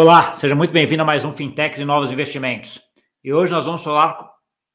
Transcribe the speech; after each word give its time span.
Olá, 0.00 0.32
seja 0.32 0.54
muito 0.54 0.72
bem-vindo 0.72 1.02
a 1.02 1.04
mais 1.04 1.24
um 1.24 1.32
Fintechs 1.32 1.80
e 1.80 1.84
Novos 1.84 2.12
Investimentos. 2.12 2.80
E 3.24 3.32
hoje 3.32 3.50
nós 3.50 3.64
vamos 3.64 3.82
falar 3.82 4.30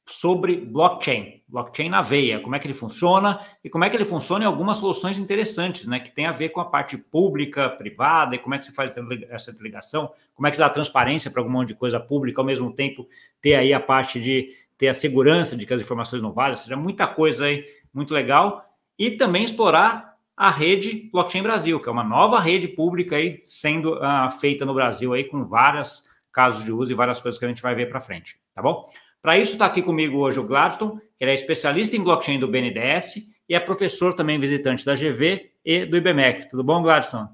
sobre 0.05 0.57
blockchain, 0.57 1.41
blockchain 1.47 1.87
na 1.87 2.01
veia, 2.01 2.41
como 2.41 2.57
é 2.57 2.59
que 2.59 2.67
ele 2.67 2.73
funciona 2.73 3.39
e 3.63 3.69
como 3.69 3.85
é 3.85 3.89
que 3.89 3.95
ele 3.95 4.03
funciona 4.03 4.43
em 4.43 4.47
algumas 4.47 4.75
soluções 4.75 5.17
interessantes, 5.17 5.87
né, 5.87 6.01
que 6.01 6.11
tem 6.11 6.25
a 6.25 6.33
ver 6.33 6.49
com 6.49 6.59
a 6.59 6.65
parte 6.65 6.97
pública, 6.97 7.69
privada, 7.69 8.35
e 8.35 8.37
como 8.37 8.53
é 8.53 8.57
que 8.57 8.65
se 8.65 8.73
faz 8.73 8.91
essa 9.29 9.55
ligação, 9.61 10.11
como 10.35 10.45
é 10.45 10.49
que 10.49 10.57
se 10.57 10.61
dá 10.61 10.69
transparência 10.69 11.31
para 11.31 11.39
algum 11.39 11.53
monte 11.53 11.69
de 11.69 11.75
coisa 11.75 12.01
pública, 12.01 12.41
ao 12.41 12.45
mesmo 12.45 12.69
tempo 12.73 13.07
ter 13.41 13.55
aí 13.55 13.71
a 13.71 13.79
parte 13.79 14.19
de 14.19 14.49
ter 14.77 14.89
a 14.89 14.93
segurança 14.93 15.55
de 15.55 15.65
que 15.65 15.73
as 15.73 15.81
informações 15.81 16.21
não 16.21 16.33
vazem, 16.33 16.63
seja 16.63 16.75
muita 16.75 17.07
coisa 17.07 17.45
aí 17.45 17.65
muito 17.93 18.13
legal, 18.13 18.65
e 18.99 19.11
também 19.11 19.45
explorar 19.45 20.12
a 20.35 20.49
rede 20.49 21.09
Blockchain 21.11 21.43
Brasil, 21.43 21.79
que 21.79 21.87
é 21.87 21.91
uma 21.91 22.03
nova 22.03 22.39
rede 22.39 22.67
pública 22.67 23.15
aí 23.15 23.39
sendo 23.43 23.95
uh, 23.95 24.29
feita 24.39 24.65
no 24.65 24.73
Brasil 24.73 25.13
aí 25.13 25.23
com 25.25 25.45
vários 25.45 26.03
casos 26.31 26.63
de 26.63 26.71
uso 26.71 26.91
e 26.91 26.95
várias 26.95 27.21
coisas 27.21 27.39
que 27.39 27.45
a 27.45 27.47
gente 27.47 27.61
vai 27.61 27.75
ver 27.75 27.89
para 27.89 28.01
frente, 28.01 28.39
tá 28.55 28.61
bom? 28.61 28.83
Para 29.21 29.37
isso 29.37 29.53
está 29.53 29.67
aqui 29.67 29.81
comigo 29.81 30.17
hoje 30.17 30.39
o 30.39 30.47
Gladstone, 30.47 30.99
que 31.17 31.23
é 31.23 31.33
especialista 31.33 31.95
em 31.95 32.03
blockchain 32.03 32.39
do 32.39 32.47
BNDES 32.47 33.29
e 33.47 33.55
é 33.55 33.59
professor 33.59 34.13
também 34.13 34.39
visitante 34.39 34.83
da 34.85 34.95
GV 34.95 35.51
e 35.63 35.85
do 35.85 35.95
IBMEC. 35.95 36.49
Tudo 36.49 36.63
bom, 36.63 36.81
Gladstone? 36.81 37.29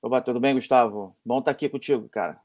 Opa, 0.00 0.20
tudo 0.20 0.38
bem, 0.38 0.54
Gustavo? 0.54 1.16
Bom 1.24 1.40
estar 1.40 1.50
aqui 1.50 1.68
contigo, 1.68 2.08
cara. 2.08 2.38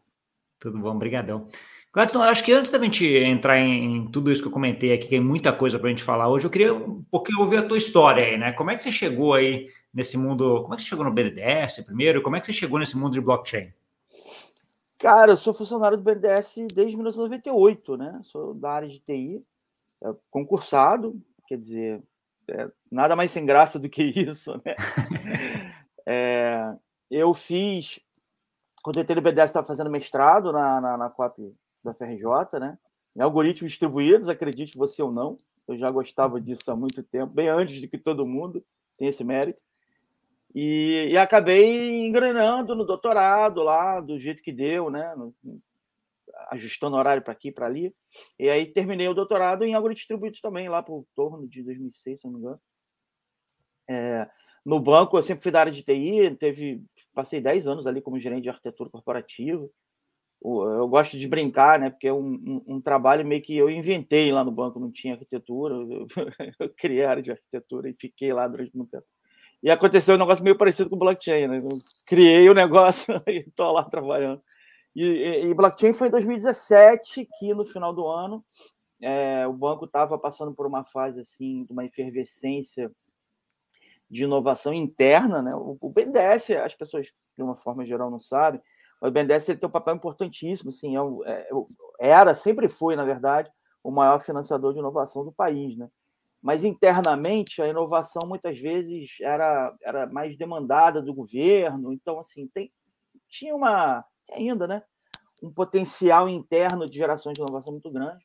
Tudo 0.59 0.77
bom, 0.77 0.97
brigadão. 0.97 1.47
Gladstone, 1.91 2.29
acho 2.29 2.43
que 2.43 2.53
antes 2.53 2.71
da 2.71 2.77
gente 2.77 3.03
entrar 3.05 3.57
em, 3.57 3.97
em, 3.97 4.11
tudo 4.11 4.31
isso 4.31 4.43
que 4.43 4.47
eu 4.47 4.51
comentei 4.51 4.93
aqui, 4.93 5.05
que 5.05 5.09
tem 5.09 5.19
muita 5.19 5.51
coisa 5.51 5.79
para 5.79 5.87
a 5.87 5.89
gente 5.89 6.03
falar 6.03 6.29
hoje, 6.29 6.45
eu 6.45 6.51
queria 6.51 6.73
um 6.73 7.03
pouquinho 7.09 7.39
ouvir 7.39 7.57
a 7.57 7.67
tua 7.67 7.79
história 7.79 8.23
aí, 8.23 8.37
né? 8.37 8.51
Como 8.51 8.69
é 8.69 8.75
que 8.75 8.83
você 8.83 8.91
chegou 8.91 9.33
aí 9.33 9.71
nesse 9.91 10.15
mundo? 10.15 10.61
Como 10.61 10.73
é 10.73 10.77
que 10.77 10.83
você 10.83 10.89
chegou 10.89 11.03
no 11.03 11.11
BNDES 11.11 11.83
primeiro? 11.85 12.21
Como 12.21 12.35
é 12.35 12.39
que 12.39 12.45
você 12.45 12.53
chegou 12.53 12.77
nesse 12.77 12.95
mundo 12.95 13.13
de 13.13 13.21
blockchain? 13.21 13.73
Cara, 14.99 15.31
eu 15.31 15.37
sou 15.37 15.51
funcionário 15.51 15.97
do 15.97 16.03
BNDES 16.03 16.67
desde 16.75 16.95
1998, 16.95 17.97
né? 17.97 18.19
Sou 18.23 18.53
da 18.53 18.69
área 18.69 18.87
de 18.87 18.99
TI, 18.99 19.43
é, 20.03 20.13
concursado, 20.29 21.19
quer 21.47 21.57
dizer, 21.57 22.03
é, 22.49 22.69
nada 22.91 23.15
mais 23.15 23.31
sem 23.31 23.47
graça 23.47 23.79
do 23.79 23.89
que 23.89 24.03
isso, 24.03 24.61
né? 24.63 24.75
é, 26.05 26.71
eu 27.09 27.33
fiz, 27.33 27.99
quando 28.83 28.97
eu 28.97 29.01
entrei 29.01 29.15
no 29.15 29.23
BNDES, 29.23 29.45
estava 29.45 29.65
fazendo 29.65 29.89
mestrado 29.89 30.51
na, 30.51 30.79
na, 30.79 30.95
na 30.95 31.09
COP 31.09 31.51
da 31.83 31.93
FRJ, 31.93 32.59
né? 32.59 32.77
Em 33.15 33.21
algoritmos 33.21 33.71
distribuídos, 33.71 34.27
acredite 34.27 34.77
você 34.77 35.01
ou 35.01 35.11
não, 35.11 35.35
eu 35.67 35.77
já 35.77 35.89
gostava 35.89 36.39
disso 36.39 36.71
há 36.71 36.75
muito 36.75 37.03
tempo, 37.03 37.33
bem 37.33 37.47
antes 37.49 37.79
de 37.79 37.87
que 37.87 37.97
todo 37.97 38.27
mundo 38.27 38.63
tenha 38.97 39.09
esse 39.09 39.23
mérito. 39.23 39.61
E, 40.53 41.09
e, 41.11 41.17
acabei 41.17 41.99
engrenando 41.99 42.75
no 42.75 42.83
doutorado 42.83 43.61
lá, 43.61 43.99
do 43.99 44.19
jeito 44.19 44.41
que 44.41 44.51
deu, 44.51 44.89
né? 44.89 45.13
Ajustando 46.49 46.95
horário 46.95 47.21
para 47.21 47.33
aqui 47.33 47.51
para 47.51 47.67
ali. 47.67 47.93
E 48.39 48.49
aí 48.49 48.65
terminei 48.65 49.07
o 49.07 49.13
doutorado 49.13 49.63
em 49.63 49.75
algoritmos 49.75 49.99
distribuídos 50.01 50.41
também, 50.41 50.67
lá 50.67 50.81
por 50.81 51.05
torno 51.15 51.47
de 51.47 51.61
2006, 51.61 52.19
se 52.19 52.25
não 52.25 52.33
me 52.33 52.39
engano. 52.39 52.61
É, 53.87 54.29
no 54.65 54.79
banco, 54.79 55.17
eu 55.17 55.23
sempre 55.23 55.43
fui 55.43 55.51
da 55.51 55.59
área 55.59 55.71
de 55.71 55.83
TI, 55.83 56.35
teve, 56.35 56.83
passei 57.13 57.39
10 57.39 57.67
anos 57.67 57.85
ali 57.85 58.01
como 58.01 58.19
gerente 58.19 58.43
de 58.43 58.49
arquitetura 58.49 58.89
corporativa. 58.89 59.69
Eu 60.41 60.87
gosto 60.87 61.17
de 61.17 61.27
brincar, 61.27 61.77
né? 61.79 61.89
Porque 61.89 62.07
é 62.07 62.13
um, 62.13 62.63
um, 62.67 62.75
um 62.75 62.81
trabalho 62.81 63.25
meio 63.25 63.41
que 63.41 63.57
eu 63.57 63.69
inventei 63.69 64.31
lá 64.31 64.43
no 64.43 64.51
banco, 64.51 64.79
não 64.79 64.91
tinha 64.91 65.13
arquitetura. 65.13 65.75
Eu, 65.89 66.07
eu 66.59 66.69
criei 66.77 67.03
a 67.03 67.09
área 67.09 67.23
de 67.23 67.31
arquitetura 67.31 67.89
e 67.89 67.93
fiquei 67.93 68.31
lá 68.31 68.47
durante 68.47 68.75
muito 68.75 68.91
tempo. 68.91 69.05
E 69.61 69.69
aconteceu 69.69 70.15
um 70.15 70.17
negócio 70.17 70.43
meio 70.43 70.57
parecido 70.57 70.89
com 70.89 70.97
blockchain, 70.97 71.47
né? 71.47 71.57
Eu 71.57 71.69
criei 72.05 72.49
o 72.49 72.53
negócio 72.53 73.13
e 73.27 73.39
estou 73.39 73.73
lá 73.73 73.83
trabalhando. 73.83 74.41
E, 74.95 75.03
e, 75.03 75.45
e, 75.45 75.53
blockchain 75.53 75.93
foi 75.93 76.07
em 76.07 76.11
2017, 76.11 77.27
que 77.37 77.53
no 77.53 77.65
final 77.65 77.93
do 77.93 78.07
ano 78.07 78.43
é, 79.01 79.45
o 79.45 79.53
banco 79.53 79.85
estava 79.85 80.17
passando 80.17 80.53
por 80.53 80.65
uma 80.65 80.85
fase 80.85 81.19
assim, 81.19 81.65
de 81.65 81.71
uma 81.73 81.85
efervescência 81.85 82.89
de 84.09 84.23
inovação 84.23 84.73
interna, 84.73 85.41
né? 85.41 85.51
O, 85.53 85.77
o 85.79 85.89
BNDES, 85.89 86.51
as 86.51 86.73
pessoas 86.73 87.07
de 87.37 87.43
uma 87.43 87.55
forma 87.55 87.85
geral 87.85 88.09
não 88.09 88.19
sabem, 88.19 88.61
o 89.01 89.11
BNDES 89.11 89.49
ele 89.49 89.59
tem 89.59 89.67
um 89.67 89.71
papel 89.71 89.95
importantíssimo, 89.95 90.69
assim, 90.69 90.95
é, 90.97 91.01
é, 91.25 91.49
era, 91.99 92.35
sempre 92.35 92.67
foi, 92.67 92.95
na 92.95 93.05
verdade, 93.05 93.49
o 93.83 93.91
maior 93.91 94.19
financiador 94.19 94.73
de 94.73 94.79
inovação 94.79 95.23
do 95.23 95.31
país, 95.31 95.77
né? 95.77 95.89
mas 96.41 96.63
internamente 96.63 97.61
a 97.61 97.67
inovação 97.67 98.21
muitas 98.25 98.57
vezes 98.57 99.17
era, 99.21 99.75
era 99.81 100.07
mais 100.07 100.37
demandada 100.37 101.01
do 101.01 101.13
governo, 101.13 101.91
então 101.91 102.17
assim 102.17 102.47
tem, 102.47 102.71
tinha 103.27 103.53
uma 103.53 104.05
ainda, 104.31 104.67
né, 104.67 104.83
um 105.43 105.51
potencial 105.51 106.29
interno 106.29 106.89
de 106.89 106.97
geração 106.97 107.33
de 107.33 107.41
inovação 107.41 107.73
muito 107.73 107.91
grande, 107.91 108.23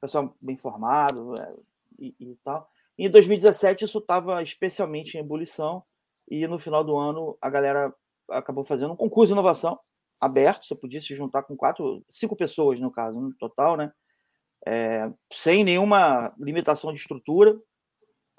pessoal 0.00 0.34
bem 0.42 0.56
formado 0.56 1.34
é, 1.40 1.56
e, 1.98 2.14
e 2.20 2.36
tal. 2.44 2.68
Em 2.98 3.10
2017 3.10 3.84
isso 3.84 3.98
estava 3.98 4.42
especialmente 4.42 5.16
em 5.16 5.20
ebulição 5.20 5.82
e 6.28 6.46
no 6.46 6.58
final 6.58 6.84
do 6.84 6.96
ano 6.96 7.36
a 7.40 7.50
galera 7.50 7.92
acabou 8.30 8.64
fazendo 8.64 8.92
um 8.92 8.96
concurso 8.96 9.28
de 9.28 9.32
inovação 9.32 9.78
aberto, 10.22 10.66
você 10.66 10.74
podia 10.74 11.00
se 11.00 11.14
juntar 11.14 11.42
com 11.42 11.56
quatro, 11.56 12.04
cinco 12.08 12.36
pessoas 12.36 12.80
no 12.80 12.90
caso, 12.90 13.20
no 13.20 13.34
total, 13.34 13.76
né? 13.76 13.92
é, 14.66 15.10
sem 15.32 15.64
nenhuma 15.64 16.32
limitação 16.38 16.92
de 16.92 17.00
estrutura, 17.00 17.58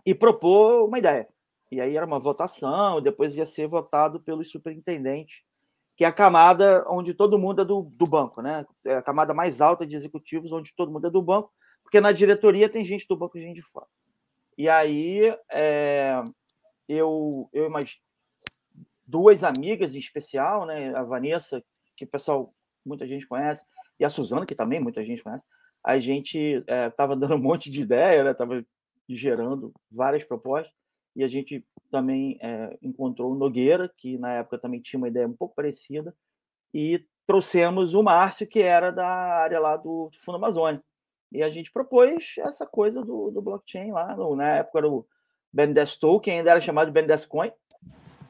e 0.06 0.14
propor 0.14 0.86
uma 0.86 1.00
ideia. 1.00 1.28
E 1.72 1.80
aí 1.80 1.96
era 1.96 2.06
uma 2.06 2.20
votação, 2.20 3.02
depois 3.02 3.36
ia 3.36 3.46
ser 3.46 3.68
votado 3.68 4.20
pelos 4.20 4.50
superintendentes, 4.50 5.42
que 5.96 6.04
é 6.04 6.08
a 6.08 6.12
camada 6.12 6.84
onde 6.90 7.14
todo 7.14 7.40
mundo 7.40 7.62
é 7.62 7.66
do, 7.66 7.84
do 7.84 8.06
banco, 8.06 8.42
né? 8.42 8.66
É 8.86 8.96
a 8.96 9.02
camada 9.02 9.34
mais 9.34 9.62
alta 9.62 9.86
de 9.86 9.96
executivos, 9.96 10.52
onde 10.52 10.74
todo 10.76 10.92
mundo 10.92 11.08
é 11.08 11.10
do 11.10 11.22
banco, 11.22 11.54
porque 11.82 12.02
na 12.02 12.12
diretoria 12.12 12.68
tem 12.68 12.84
gente 12.84 13.08
do 13.08 13.16
banco 13.16 13.38
e 13.38 13.42
gente 13.42 13.56
de 13.56 13.62
fora. 13.62 13.88
E 14.58 14.68
aí 14.68 15.36
é, 15.50 16.22
eu, 16.88 17.50
eu 17.54 17.66
e 17.66 17.70
mais 17.70 18.00
duas 19.06 19.44
amigas 19.44 19.96
em 19.96 20.00
especial, 20.00 20.66
né? 20.66 20.94
A 20.96 21.04
Vanessa, 21.04 21.64
que 21.96 22.06
o 22.06 22.08
pessoal, 22.08 22.54
muita 22.86 23.08
gente 23.08 23.28
conhece, 23.28 23.64
e 24.00 24.06
a 24.06 24.10
Suzana, 24.10 24.46
que 24.46 24.56
também 24.56 24.80
muita 24.80 25.04
gente 25.04 25.24
conhece, 25.24 25.44
a 25.86 26.00
gente 26.00 26.64
estava 26.88 27.14
é, 27.14 27.18
dando 27.18 27.36
um 27.36 27.42
monte 27.42 27.70
de 27.70 27.82
ideia, 27.82 28.30
estava 28.30 28.56
né? 28.56 28.66
gerando 29.10 29.74
várias 29.92 30.24
propostas, 30.24 30.74
e 31.16 31.24
a 31.24 31.28
gente 31.28 31.66
também 31.92 32.40
é, 32.42 32.78
encontrou 32.82 33.32
o 33.32 33.36
Nogueira, 33.36 33.92
que 33.98 34.18
na 34.18 34.34
época 34.34 34.58
também 34.58 34.82
tinha 34.82 34.98
uma 34.98 35.08
ideia 35.08 35.28
um 35.28 35.36
pouco 35.36 35.56
parecida, 35.56 36.16
e 36.74 37.06
trouxemos 37.26 37.94
o 37.94 38.02
Márcio, 38.02 38.48
que 38.48 38.62
era 38.62 38.92
da 38.92 39.08
área 39.08 39.60
lá 39.60 39.78
do 39.78 40.10
Fundo 40.20 40.38
Amazônia. 40.38 40.84
E 41.32 41.42
a 41.42 41.50
gente 41.50 41.72
propôs 41.72 42.36
essa 42.40 42.66
coisa 42.66 43.04
do, 43.04 43.32
do 43.32 43.42
blockchain 43.42 43.92
lá, 43.92 44.16
no, 44.16 44.36
na 44.36 44.50
época 44.58 44.80
era 44.80 44.90
o 44.90 45.06
BNDES 45.52 45.98
Token, 45.98 46.40
ainda 46.40 46.52
era 46.52 46.62
chamado 46.62 46.88
de 46.88 46.94
BNDES 46.94 47.26
Coin, 47.26 47.52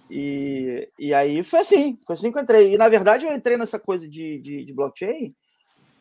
e, 0.09 0.89
e 0.99 1.13
aí 1.13 1.43
foi 1.43 1.59
assim, 1.59 1.97
foi 2.05 2.15
assim 2.15 2.31
que 2.31 2.37
eu 2.37 2.43
entrei. 2.43 2.73
E 2.73 2.77
na 2.77 2.87
verdade 2.89 3.25
eu 3.25 3.33
entrei 3.33 3.57
nessa 3.57 3.79
coisa 3.79 4.07
de, 4.07 4.39
de, 4.39 4.65
de 4.65 4.73
blockchain 4.73 5.35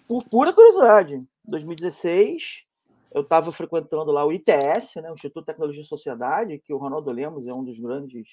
por 0.06 0.24
pura 0.24 0.52
curiosidade. 0.52 1.18
2016, 1.44 2.64
eu 3.14 3.22
estava 3.22 3.50
frequentando 3.52 4.10
lá 4.10 4.24
o 4.24 4.32
ITS, 4.32 4.96
né, 4.96 5.10
o 5.10 5.14
Instituto 5.14 5.40
de 5.40 5.46
Tecnologia 5.46 5.82
e 5.82 5.86
Sociedade, 5.86 6.58
que 6.58 6.72
o 6.72 6.78
Ronaldo 6.78 7.12
Lemos 7.12 7.46
é 7.48 7.52
um 7.52 7.64
dos 7.64 7.78
grandes, 7.78 8.28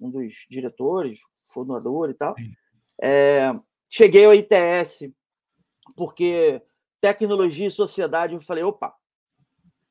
um 0.00 0.10
dos 0.10 0.34
diretores, 0.48 1.18
fundador 1.52 2.10
e 2.10 2.14
tal. 2.14 2.34
É, 3.00 3.52
cheguei 3.88 4.24
ao 4.24 4.34
ITS 4.34 5.10
porque 5.96 6.62
tecnologia 7.00 7.66
e 7.66 7.70
sociedade, 7.70 8.34
eu 8.34 8.40
falei, 8.40 8.64
opa, 8.64 8.94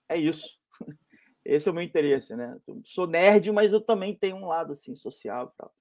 é 0.09 0.17
isso. 0.17 0.56
Esse 1.47 1.69
é 1.69 1.71
o 1.71 1.75
meu 1.75 1.83
interesse, 1.83 2.35
né? 2.35 2.57
Eu 2.67 2.81
sou 2.85 3.07
nerd, 3.07 3.51
mas 3.51 3.71
eu 3.71 3.81
também 3.81 4.13
tenho 4.13 4.35
um 4.35 4.47
lado 4.47 4.73
assim 4.73 4.93
social 4.93 5.53
tal. 5.57 5.73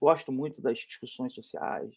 Gosto 0.00 0.32
muito 0.32 0.62
das 0.62 0.78
discussões 0.78 1.34
sociais, 1.34 1.94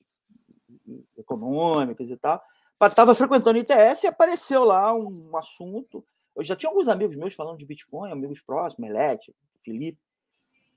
econômicas 1.18 2.09
e 2.09 2.18
tal 2.18 2.44
estava 2.88 3.15
frequentando 3.15 3.57
o 3.57 3.62
ITS 3.62 4.03
e 4.03 4.07
apareceu 4.07 4.63
lá 4.63 4.94
um 4.94 5.36
assunto. 5.38 6.06
Eu 6.36 6.44
já 6.44 6.56
tinha 6.56 6.69
alguns 6.69 6.88
amigos 6.88 7.15
meus 7.15 7.33
falando 7.33 7.57
de 7.57 7.65
Bitcoin, 7.65 8.12
amigos 8.12 8.42
próximos, 8.42 8.80
Melete, 8.80 9.33
Felipe. 9.63 10.00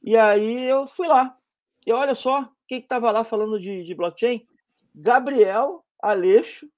E 0.02 0.16
aí 0.16 0.64
eu 0.64 0.86
fui 0.86 1.08
lá. 1.08 1.36
E 1.86 1.92
olha 1.92 2.14
só, 2.14 2.48
quem 2.66 2.78
estava 2.78 3.10
lá 3.10 3.24
falando 3.24 3.58
de, 3.58 3.84
de, 3.84 3.94
blockchain? 3.94 4.46
Gabriel, 4.94 5.84
Aleixo 6.00 6.68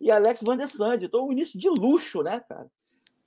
e 0.00 0.10
Alex 0.10 0.42
Van 0.42 0.56
der 0.56 0.68
Sande. 0.68 1.06
Então, 1.06 1.26
um 1.26 1.32
início 1.32 1.58
de 1.58 1.68
luxo, 1.68 2.22
né, 2.22 2.40
cara? 2.48 2.68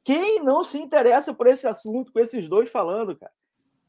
Quem 0.07 0.41
não 0.41 0.63
se 0.63 0.77
interessa 0.77 1.33
por 1.33 1.47
esse 1.47 1.67
assunto, 1.67 2.13
com 2.13 2.19
esses 2.21 2.47
dois 2.47 2.69
falando, 2.69 3.13
cara? 3.17 3.33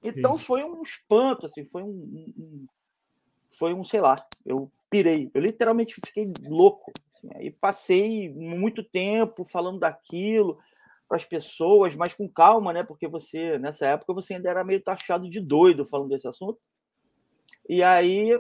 Então, 0.03 0.37
Sim. 0.37 0.43
foi 0.43 0.65
um 0.65 0.83
espanto, 0.83 1.47
assim, 1.47 1.65
foi 1.65 1.81
um, 1.81 1.89
um, 2.37 2.67
foi 3.57 3.73
um, 3.73 3.85
sei 3.85 4.01
lá, 4.01 4.17
eu 4.45 4.69
pirei, 4.91 5.31
eu 5.33 5.41
literalmente 5.41 5.95
fiquei 6.05 6.25
louco. 6.43 6.91
Assim, 7.15 7.29
aí 7.37 7.53
passei 7.53 8.29
muito 8.31 8.83
tempo 8.83 9.45
falando 9.45 9.79
daquilo 9.79 10.59
para 11.07 11.19
as 11.19 11.25
pessoas, 11.25 11.95
mas 11.95 12.15
com 12.15 12.29
calma, 12.29 12.73
né? 12.73 12.83
Porque 12.83 13.07
você, 13.07 13.57
nessa 13.57 13.87
época, 13.87 14.13
você 14.13 14.35
ainda 14.35 14.51
era 14.51 14.65
meio 14.65 14.83
taxado 14.83 15.31
de 15.31 15.39
doido 15.39 15.85
falando 15.85 16.09
desse 16.09 16.27
assunto. 16.27 16.59
E 17.69 17.81
aí 17.81 18.33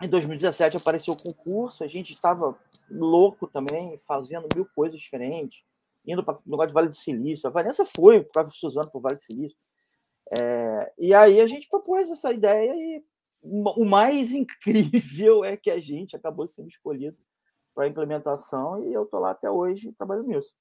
Em 0.00 0.08
2017 0.08 0.76
apareceu 0.76 1.12
o 1.14 1.20
concurso, 1.20 1.82
a 1.82 1.88
gente 1.88 2.12
estava 2.12 2.56
louco 2.88 3.48
também, 3.48 3.98
fazendo 4.06 4.46
mil 4.54 4.68
coisas 4.76 5.00
diferentes, 5.00 5.64
indo 6.06 6.24
para 6.24 6.34
o 6.34 6.42
negócio 6.44 6.68
de 6.68 6.74
Vale 6.74 6.88
do 6.88 6.96
Silício. 6.96 7.48
A 7.48 7.52
Vanessa 7.52 7.84
foi, 7.84 8.22
ficava 8.22 8.50
Suzano 8.50 8.90
para 8.90 8.98
o 8.98 9.00
Vale 9.00 9.16
do 9.16 9.22
Silício. 9.22 9.58
É, 10.40 10.92
e 10.98 11.14
aí 11.14 11.40
a 11.40 11.46
gente 11.46 11.68
propôs 11.68 12.10
essa 12.10 12.32
ideia 12.32 12.72
e 12.74 13.04
o 13.42 13.84
mais 13.84 14.32
incrível 14.32 15.44
é 15.44 15.56
que 15.56 15.70
a 15.70 15.78
gente 15.78 16.16
acabou 16.16 16.46
sendo 16.46 16.68
escolhido 16.68 17.18
para 17.74 17.84
a 17.84 17.88
implementação 17.88 18.88
e 18.88 18.92
eu 18.92 19.02
estou 19.02 19.20
lá 19.20 19.32
até 19.32 19.50
hoje 19.50 19.92
trabalhando 19.92 20.28
nisso. 20.28 20.54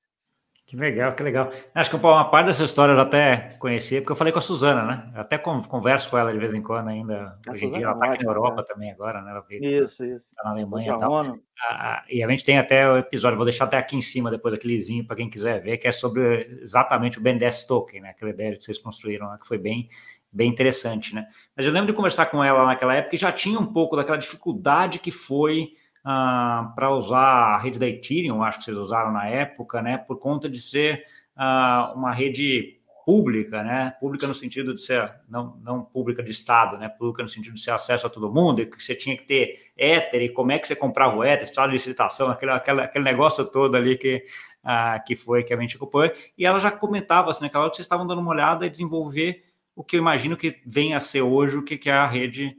Que 0.66 0.78
legal, 0.78 1.14
que 1.14 1.22
legal. 1.22 1.52
Acho 1.76 1.90
que 1.90 1.96
uma 1.98 2.30
parte 2.30 2.48
dessa 2.48 2.64
história 2.64 2.94
eu 2.94 2.96
já 2.96 3.04
até 3.04 3.56
conhecia, 3.60 4.00
porque 4.00 4.14
eu 4.14 4.16
falei 4.16 4.32
com 4.32 4.40
a 4.40 4.42
Suzana, 4.42 4.84
né? 4.84 5.12
Eu 5.14 5.22
até 5.22 5.38
converso 5.38 6.10
com 6.10 6.18
ela 6.18 6.32
de 6.32 6.40
vez 6.40 6.54
em 6.54 6.62
quando 6.62 6.88
ainda. 6.88 7.38
A 7.46 7.52
Hoje 7.52 7.66
em 7.66 7.74
dia 7.74 7.86
ela 7.86 7.94
está 7.94 8.06
aqui 8.06 8.24
na 8.24 8.32
Europa 8.32 8.62
né? 8.62 8.64
também 8.68 8.92
agora, 8.92 9.22
né? 9.22 9.32
Ela 9.32 9.42
veio, 9.42 9.64
isso, 9.64 10.06
isso. 10.06 10.30
Está 10.30 10.44
na 10.46 10.52
Alemanha 10.52 10.94
e 10.94 10.98
tal. 10.98 11.38
Ah, 11.70 12.04
e 12.10 12.24
a 12.24 12.28
gente 12.30 12.46
tem 12.46 12.58
até 12.58 12.90
o 12.90 12.98
episódio, 12.98 13.36
vou 13.36 13.46
deixar 13.46 13.66
até 13.66 13.78
aqui 13.78 13.96
em 13.98 14.02
cima 14.02 14.32
depois 14.32 14.54
aquelezinho 14.54 15.06
para 15.06 15.18
quem 15.18 15.30
quiser 15.30 15.62
ver, 15.62 15.78
que 15.78 15.88
é 15.88 15.92
sobre 15.92 16.60
exatamente 16.62 17.20
o 17.20 17.22
BNDES 17.22 17.66
Token, 17.66 18.02
né? 18.02 18.10
Aquela 18.12 18.32
ideia 18.32 18.56
que 18.56 18.64
vocês 18.64 18.80
construíram, 18.80 19.30
né? 19.30 19.38
que 19.40 19.48
foi 19.48 19.58
bem, 19.58 19.90
bem 20.32 20.50
interessante, 20.50 21.14
né? 21.14 21.28
Mas 21.56 21.66
eu 21.66 21.74
lembro 21.74 21.92
de 21.92 21.94
conversar 21.94 22.28
com 22.28 22.42
ela 22.42 22.66
naquela 22.66 22.96
época 22.96 23.16
e 23.16 23.20
já 23.20 23.34
tinha 23.34 23.60
um 23.60 23.66
pouco 23.66 23.98
daquela 23.98 24.18
dificuldade 24.18 24.98
que 24.98 25.12
foi 25.12 25.74
ah, 26.04 26.74
para 26.76 26.94
usar 26.94 27.56
a 27.56 27.58
rede 27.58 27.80
da 27.80 27.88
Ethereum, 27.88 28.44
acho 28.44 28.60
que 28.60 28.66
vocês 28.66 28.78
usaram 28.78 29.12
na 29.12 29.28
época, 29.28 29.82
né, 29.82 29.98
por 29.98 30.20
conta 30.20 30.50
de 30.50 30.60
ser 30.60 31.06
ah, 31.36 31.94
uma 31.96 32.12
rede 32.12 32.80
pública, 33.06 33.64
né, 33.64 33.96
pública 34.00 34.28
no 34.28 34.36
sentido 34.36 34.74
de 34.74 34.82
ser, 34.82 35.14
não, 35.28 35.58
não 35.62 35.84
pública 35.84 36.24
de 36.24 36.32
Estado, 36.32 36.78
né, 36.78 36.88
pública 36.88 37.24
no 37.24 37.30
sentido 37.30 37.54
de 37.54 37.62
ser 37.62 37.72
acesso 37.72 38.08
a 38.08 38.10
todo 38.10 38.32
mundo, 38.32 38.62
e 38.62 38.66
que 38.66 38.82
você 38.82 38.96
tinha 38.96 39.16
que 39.18 39.24
ter 39.24 39.72
Ether, 39.78 40.22
e 40.22 40.30
como 40.30 40.52
é 40.52 40.60
que 40.60 40.68
você 40.68 40.76
comprava 40.76 41.16
o 41.16 41.24
Ether, 41.24 41.40
precisava 41.40 41.68
de 41.68 41.74
licitação, 41.74 42.30
aquele, 42.30 42.52
aquele, 42.52 42.82
aquele 42.82 43.04
negócio 43.04 43.46
todo 43.46 43.76
ali 43.76 43.98
que, 43.98 44.24
ah, 44.64 45.00
que 45.00 45.16
foi 45.16 45.44
que 45.44 45.54
a 45.54 45.60
gente 45.60 45.76
ocupou, 45.76 46.10
e 46.38 46.46
ela 46.46 46.60
já 46.60 46.72
comentava, 46.72 47.30
assim, 47.30 47.44
naquela 47.44 47.64
hora 47.64 47.72
que 47.72 47.78
vocês 47.78 47.86
estavam 47.86 48.08
dando 48.08 48.22
uma 48.22 48.32
olhada 48.32 48.66
e 48.66 48.70
desenvolver 48.70 49.44
o 49.76 49.84
que 49.84 49.96
eu 49.96 50.00
imagino 50.00 50.38
que 50.38 50.62
vem 50.66 50.94
a 50.94 51.00
ser 51.00 51.22
hoje, 51.22 51.58
o 51.58 51.64
que, 51.64 51.78
que 51.78 51.90
é 51.90 51.94
a 51.94 52.08
rede 52.08 52.56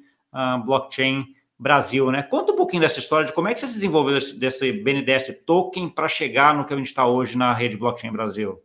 blockchain 0.64 1.24
Brasil, 1.58 2.10
né? 2.10 2.22
Conta 2.22 2.52
um 2.52 2.56
pouquinho 2.56 2.82
dessa 2.82 2.98
história 2.98 3.26
de 3.26 3.32
como 3.32 3.48
é 3.48 3.54
que 3.54 3.60
você 3.60 3.68
se 3.68 3.74
desenvolveu 3.74 4.14
desse, 4.14 4.36
desse 4.36 4.72
BNDES 4.72 5.42
token 5.46 5.88
para 5.88 6.08
chegar 6.08 6.54
no 6.54 6.64
que 6.64 6.74
a 6.74 6.76
gente 6.76 6.86
está 6.86 7.06
hoje 7.06 7.38
na 7.38 7.54
rede 7.54 7.76
Blockchain 7.76 8.12
Brasil. 8.12 8.60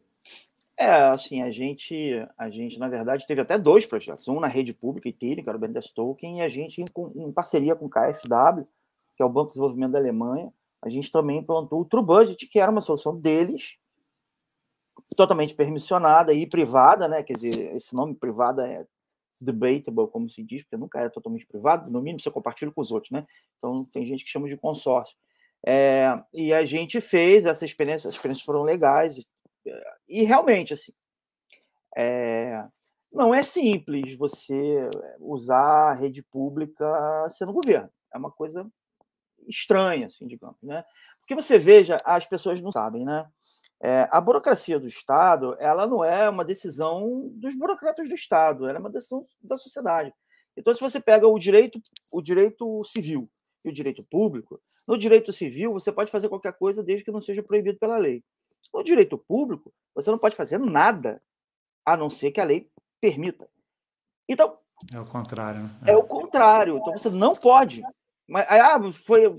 É, 0.75 0.89
assim, 0.89 1.41
a 1.41 1.51
gente, 1.51 2.25
a 2.37 2.49
gente, 2.49 2.79
na 2.79 2.87
verdade, 2.87 3.27
teve 3.27 3.41
até 3.41 3.57
dois 3.57 3.85
projetos. 3.85 4.27
Um 4.27 4.39
na 4.39 4.47
rede 4.47 4.73
pública 4.73 5.09
Ethereum, 5.09 5.43
que 5.43 5.49
era 5.49 5.57
o 5.57 5.61
BNDES 5.61 5.89
Token, 5.89 6.39
e 6.39 6.41
a 6.41 6.49
gente, 6.49 6.81
em, 6.81 6.85
em 7.15 7.31
parceria 7.31 7.75
com 7.75 7.85
o 7.85 7.89
KfW, 7.89 8.65
que 9.15 9.21
é 9.21 9.25
o 9.25 9.29
Banco 9.29 9.47
de 9.47 9.53
Desenvolvimento 9.53 9.91
da 9.91 9.99
Alemanha, 9.99 10.51
a 10.81 10.87
gente 10.87 11.11
também 11.11 11.39
implantou 11.39 11.81
o 11.81 11.85
True 11.85 12.03
Budget, 12.03 12.47
que 12.47 12.59
era 12.59 12.71
uma 12.71 12.81
solução 12.81 13.19
deles, 13.19 13.77
totalmente 15.17 15.53
permissionada 15.53 16.33
e 16.33 16.47
privada, 16.47 17.07
né? 17.07 17.23
Quer 17.23 17.33
dizer, 17.33 17.75
esse 17.75 17.93
nome 17.93 18.15
privada 18.15 18.65
é 18.65 18.85
debatable, 19.43 20.07
como 20.11 20.29
se 20.29 20.43
diz, 20.43 20.63
porque 20.63 20.77
nunca 20.77 20.99
é 20.99 21.09
totalmente 21.09 21.45
privado, 21.45 21.89
no 21.89 22.01
mínimo 22.01 22.19
você 22.19 22.31
compartilha 22.31 22.71
com 22.71 22.81
os 22.81 22.91
outros, 22.91 23.11
né? 23.11 23.25
Então 23.57 23.75
tem 23.91 24.05
gente 24.05 24.23
que 24.23 24.29
chama 24.29 24.47
de 24.47 24.57
consórcio. 24.57 25.15
É, 25.65 26.07
e 26.33 26.53
a 26.53 26.65
gente 26.65 27.01
fez 27.01 27.45
essa 27.45 27.65
experiência, 27.65 28.07
as 28.07 28.15
experiências 28.15 28.45
foram 28.45 28.63
legais, 28.63 29.19
e 30.07 30.23
realmente, 30.23 30.73
assim, 30.73 30.91
é, 31.97 32.65
não 33.11 33.33
é 33.33 33.43
simples 33.43 34.17
você 34.17 34.89
usar 35.19 35.91
a 35.91 35.93
rede 35.93 36.21
pública 36.23 37.27
sendo 37.29 37.53
governo. 37.53 37.89
É 38.13 38.17
uma 38.17 38.31
coisa 38.31 38.69
estranha, 39.47 40.07
assim, 40.07 40.27
digamos, 40.27 40.57
né? 40.61 40.83
Porque 41.19 41.35
você 41.35 41.59
veja, 41.59 41.97
as 42.05 42.25
pessoas 42.25 42.61
não 42.61 42.71
sabem, 42.71 43.05
né? 43.05 43.29
É, 43.81 44.07
a 44.11 44.19
burocracia 44.19 44.79
do 44.79 44.87
Estado, 44.87 45.55
ela 45.57 45.87
não 45.87 46.03
é 46.03 46.29
uma 46.29 46.43
decisão 46.43 47.29
dos 47.33 47.55
burocratas 47.55 48.09
do 48.09 48.15
Estado, 48.15 48.67
ela 48.67 48.77
é 48.77 48.81
uma 48.81 48.89
decisão 48.89 49.25
da 49.41 49.57
sociedade. 49.57 50.13
Então, 50.57 50.73
se 50.73 50.81
você 50.81 50.99
pega 50.99 51.25
o 51.27 51.39
direito, 51.39 51.81
o 52.11 52.21
direito 52.21 52.83
civil 52.83 53.29
e 53.63 53.69
o 53.69 53.73
direito 53.73 54.05
público, 54.09 54.59
no 54.87 54.97
direito 54.97 55.31
civil 55.31 55.71
você 55.71 55.91
pode 55.91 56.11
fazer 56.11 56.27
qualquer 56.27 56.53
coisa 56.53 56.83
desde 56.83 57.05
que 57.05 57.11
não 57.11 57.21
seja 57.21 57.41
proibido 57.41 57.79
pela 57.79 57.97
lei. 57.97 58.23
No 58.73 58.83
direito 58.83 59.17
público, 59.17 59.73
você 59.95 60.11
não 60.11 60.17
pode 60.17 60.35
fazer 60.35 60.59
nada 60.59 61.21
a 61.85 61.95
não 61.95 62.09
ser 62.09 62.31
que 62.31 62.41
a 62.41 62.45
lei 62.45 62.69
permita. 62.99 63.49
Então. 64.27 64.57
É 64.93 64.99
o 64.99 65.05
contrário. 65.05 65.63
Né? 65.63 65.79
É, 65.87 65.91
é 65.91 65.97
o 65.97 66.03
contrário. 66.03 66.77
Então 66.77 66.97
você 66.97 67.09
não 67.09 67.35
pode. 67.35 67.81
Mas 68.27 68.45
ah, 68.49 68.79
foi, 68.91 69.35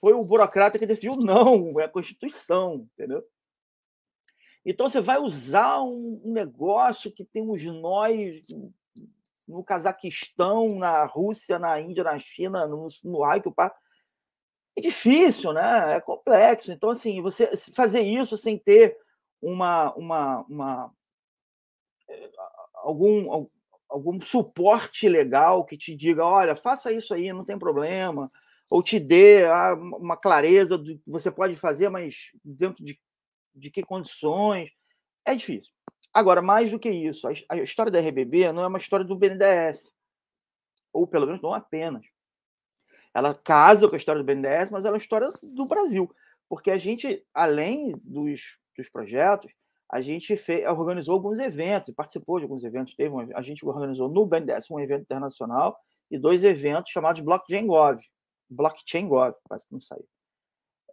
foi 0.00 0.12
o 0.12 0.24
burocrata 0.24 0.78
que 0.78 0.86
decidiu? 0.86 1.16
Não, 1.16 1.78
é 1.78 1.84
a 1.84 1.88
Constituição, 1.88 2.88
entendeu? 2.94 3.22
Então 4.64 4.88
você 4.88 5.00
vai 5.00 5.18
usar 5.18 5.82
um 5.82 6.20
negócio 6.24 7.10
que 7.10 7.24
tem 7.24 7.42
uns 7.42 7.64
nós 7.64 8.40
no 9.46 9.62
Cazaquistão, 9.64 10.78
na 10.78 11.04
Rússia, 11.04 11.58
na 11.58 11.80
Índia, 11.80 12.04
na 12.04 12.18
China, 12.18 12.66
no, 12.66 12.86
no 13.04 13.24
Aico, 13.24 13.52
é 14.76 14.80
difícil, 14.80 15.52
né? 15.52 15.96
É 15.96 16.00
complexo. 16.00 16.72
Então, 16.72 16.90
assim, 16.90 17.20
você 17.20 17.50
fazer 17.74 18.00
isso 18.00 18.36
sem 18.36 18.58
ter 18.58 18.96
uma, 19.40 19.92
uma, 19.94 20.40
uma 20.48 20.92
eh, 22.08 22.30
algum, 22.74 23.48
algum 23.88 24.20
suporte 24.20 25.08
legal 25.08 25.64
que 25.64 25.76
te 25.76 25.94
diga, 25.94 26.24
olha, 26.24 26.56
faça 26.56 26.92
isso 26.92 27.12
aí, 27.12 27.32
não 27.32 27.44
tem 27.44 27.58
problema, 27.58 28.30
ou 28.70 28.82
te 28.82 28.98
dê 28.98 29.44
ah, 29.44 29.74
uma 29.74 30.16
clareza 30.16 30.78
do 30.78 30.98
que 30.98 31.10
você 31.10 31.30
pode 31.30 31.54
fazer, 31.56 31.90
mas 31.90 32.30
dentro 32.42 32.82
de 32.84 32.98
de 33.54 33.70
que 33.70 33.82
condições. 33.82 34.70
É 35.24 35.34
difícil. 35.34 35.72
Agora, 36.12 36.42
mais 36.42 36.70
do 36.70 36.78
que 36.78 36.90
isso, 36.90 37.26
a, 37.48 37.56
história 37.56 37.90
da 37.90 38.00
RBB 38.00 38.52
não 38.52 38.62
é 38.62 38.66
uma 38.66 38.78
história 38.78 39.04
do 39.04 39.16
BNDES, 39.16 39.90
ou 40.92 41.06
pelo 41.06 41.26
menos 41.26 41.40
não 41.40 41.54
apenas. 41.54 42.04
Ela 43.14 43.34
casa 43.34 43.88
com 43.88 43.94
a 43.94 43.98
história 43.98 44.22
do 44.22 44.26
BNDES, 44.26 44.70
mas 44.70 44.84
ela 44.84 44.94
é 44.94 44.98
uma 44.98 45.02
história 45.02 45.28
do 45.54 45.66
Brasil, 45.66 46.14
porque 46.48 46.70
a 46.70 46.76
gente, 46.76 47.24
além 47.32 47.92
dos, 48.04 48.58
dos 48.76 48.88
projetos, 48.90 49.50
a 49.90 50.00
gente 50.00 50.36
fez, 50.36 50.66
organizou 50.66 51.14
alguns 51.14 51.38
eventos, 51.38 51.94
participou 51.94 52.38
de 52.38 52.44
alguns 52.44 52.64
eventos. 52.64 52.94
Teve 52.94 53.10
um, 53.10 53.36
a 53.36 53.42
gente 53.42 53.64
organizou 53.64 54.08
no 54.08 54.26
BNDES 54.26 54.70
um 54.70 54.80
evento 54.80 55.02
internacional 55.02 55.78
e 56.10 56.18
dois 56.18 56.42
eventos 56.44 56.92
chamados 56.92 57.20
Blockchain 57.20 57.66
Gov. 57.66 58.00
Blockchain 58.48 59.08
Gov, 59.08 59.34
quase 59.44 59.66
que 59.66 59.72
não 59.72 59.80
saiu. 59.80 60.06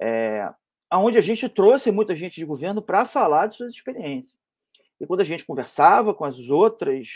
É, 0.01 0.53
onde 0.93 1.17
a 1.17 1.22
gente 1.22 1.48
trouxe 1.48 1.91
muita 1.91 2.15
gente 2.15 2.36
de 2.36 2.46
governo 2.46 2.81
para 2.81 3.05
falar 3.05 3.48
de 3.48 3.55
suas 3.55 3.74
experiências. 3.74 4.34
E 5.00 5.05
quando 5.05 5.22
a 5.22 5.25
gente 5.25 5.46
conversava 5.46 6.13
com 6.13 6.25
as 6.25 6.39
outras, 6.50 7.10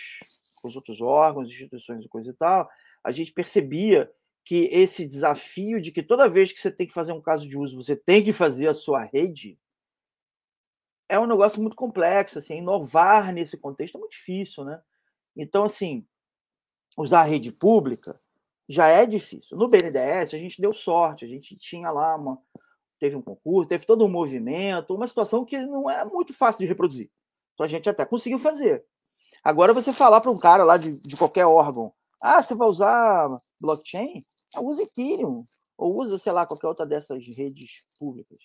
com 0.62 0.70
os 0.70 0.76
outros 0.76 1.02
órgãos, 1.02 1.50
instituições 1.50 2.06
e 2.06 2.10
coisa 2.10 2.30
e 2.30 2.34
tal, 2.34 2.70
a 3.04 3.12
gente 3.12 3.34
percebia 3.34 4.12
que 4.46 4.66
esse 4.72 5.06
desafio 5.06 5.82
de 5.82 5.92
que 5.92 6.04
toda 6.04 6.30
vez 6.30 6.52
que 6.52 6.60
você 6.60 6.72
tem 6.72 6.86
que 6.86 6.94
fazer 6.94 7.14
um 7.14 7.22
caso 7.22 7.48
de 7.48 7.58
uso, 7.58 7.82
você 7.82 7.96
tem 7.96 8.24
que 8.24 8.32
fazer 8.32 8.68
a 8.68 8.74
sua 8.74 9.04
rede, 9.04 9.58
é 11.10 11.20
um 11.20 11.28
negócio 11.28 11.62
muito 11.62 11.76
complexo, 11.76 12.40
assim, 12.40 12.58
inovar 12.58 13.34
nesse 13.34 13.58
contexto 13.58 13.96
é 13.96 14.00
muito 14.00 14.12
difícil, 14.12 14.64
né? 14.64 14.82
Então, 15.36 15.64
assim, 15.64 16.06
usar 16.98 17.22
a 17.22 17.26
rede 17.26 17.52
pública 17.52 18.20
já 18.68 18.88
é 18.88 19.06
difícil. 19.06 19.58
No 19.58 19.68
BNDES, 19.68 20.34
a 20.34 20.38
gente 20.38 20.62
deu 20.62 20.74
sorte, 20.74 21.26
a 21.26 21.28
gente 21.28 21.56
tinha 21.58 21.92
lá 21.92 22.16
uma, 22.16 22.42
teve 23.04 23.18
um 23.18 23.22
concurso, 23.22 23.68
teve 23.68 23.86
todo 23.86 24.06
um 24.06 24.10
movimento, 24.10 24.96
uma 24.96 25.10
situação 25.10 25.44
que 25.44 25.58
não 25.58 25.90
é 25.90 26.06
muito 26.06 26.34
fácil 26.34 26.60
de 26.60 26.68
reproduzir. 26.68 27.12
Então 27.54 27.66
a 27.66 27.68
gente 27.68 27.90
até 27.90 28.06
conseguiu 28.06 28.40
fazer. 28.40 28.86
Agora 29.44 29.74
você 29.74 29.92
falar 29.92 30.22
para 30.22 30.32
um 30.32 30.38
cara 30.38 30.64
lá 30.64 30.78
de, 30.78 30.98
de 31.00 31.18
qualquer 31.18 31.46
órgão, 31.46 31.94
ah, 32.22 32.42
você 32.42 32.56
vai 32.56 32.66
usar 32.66 33.38
blockchain? 33.60 34.26
Ah, 34.56 34.62
use 34.62 34.84
Ethereum, 34.84 35.46
ou 35.78 36.00
usa, 36.00 36.18
sei 36.18 36.32
lá, 36.32 36.46
qualquer 36.46 36.68
outra 36.68 36.86
dessas 36.86 37.26
redes 37.26 37.86
públicas. 38.00 38.40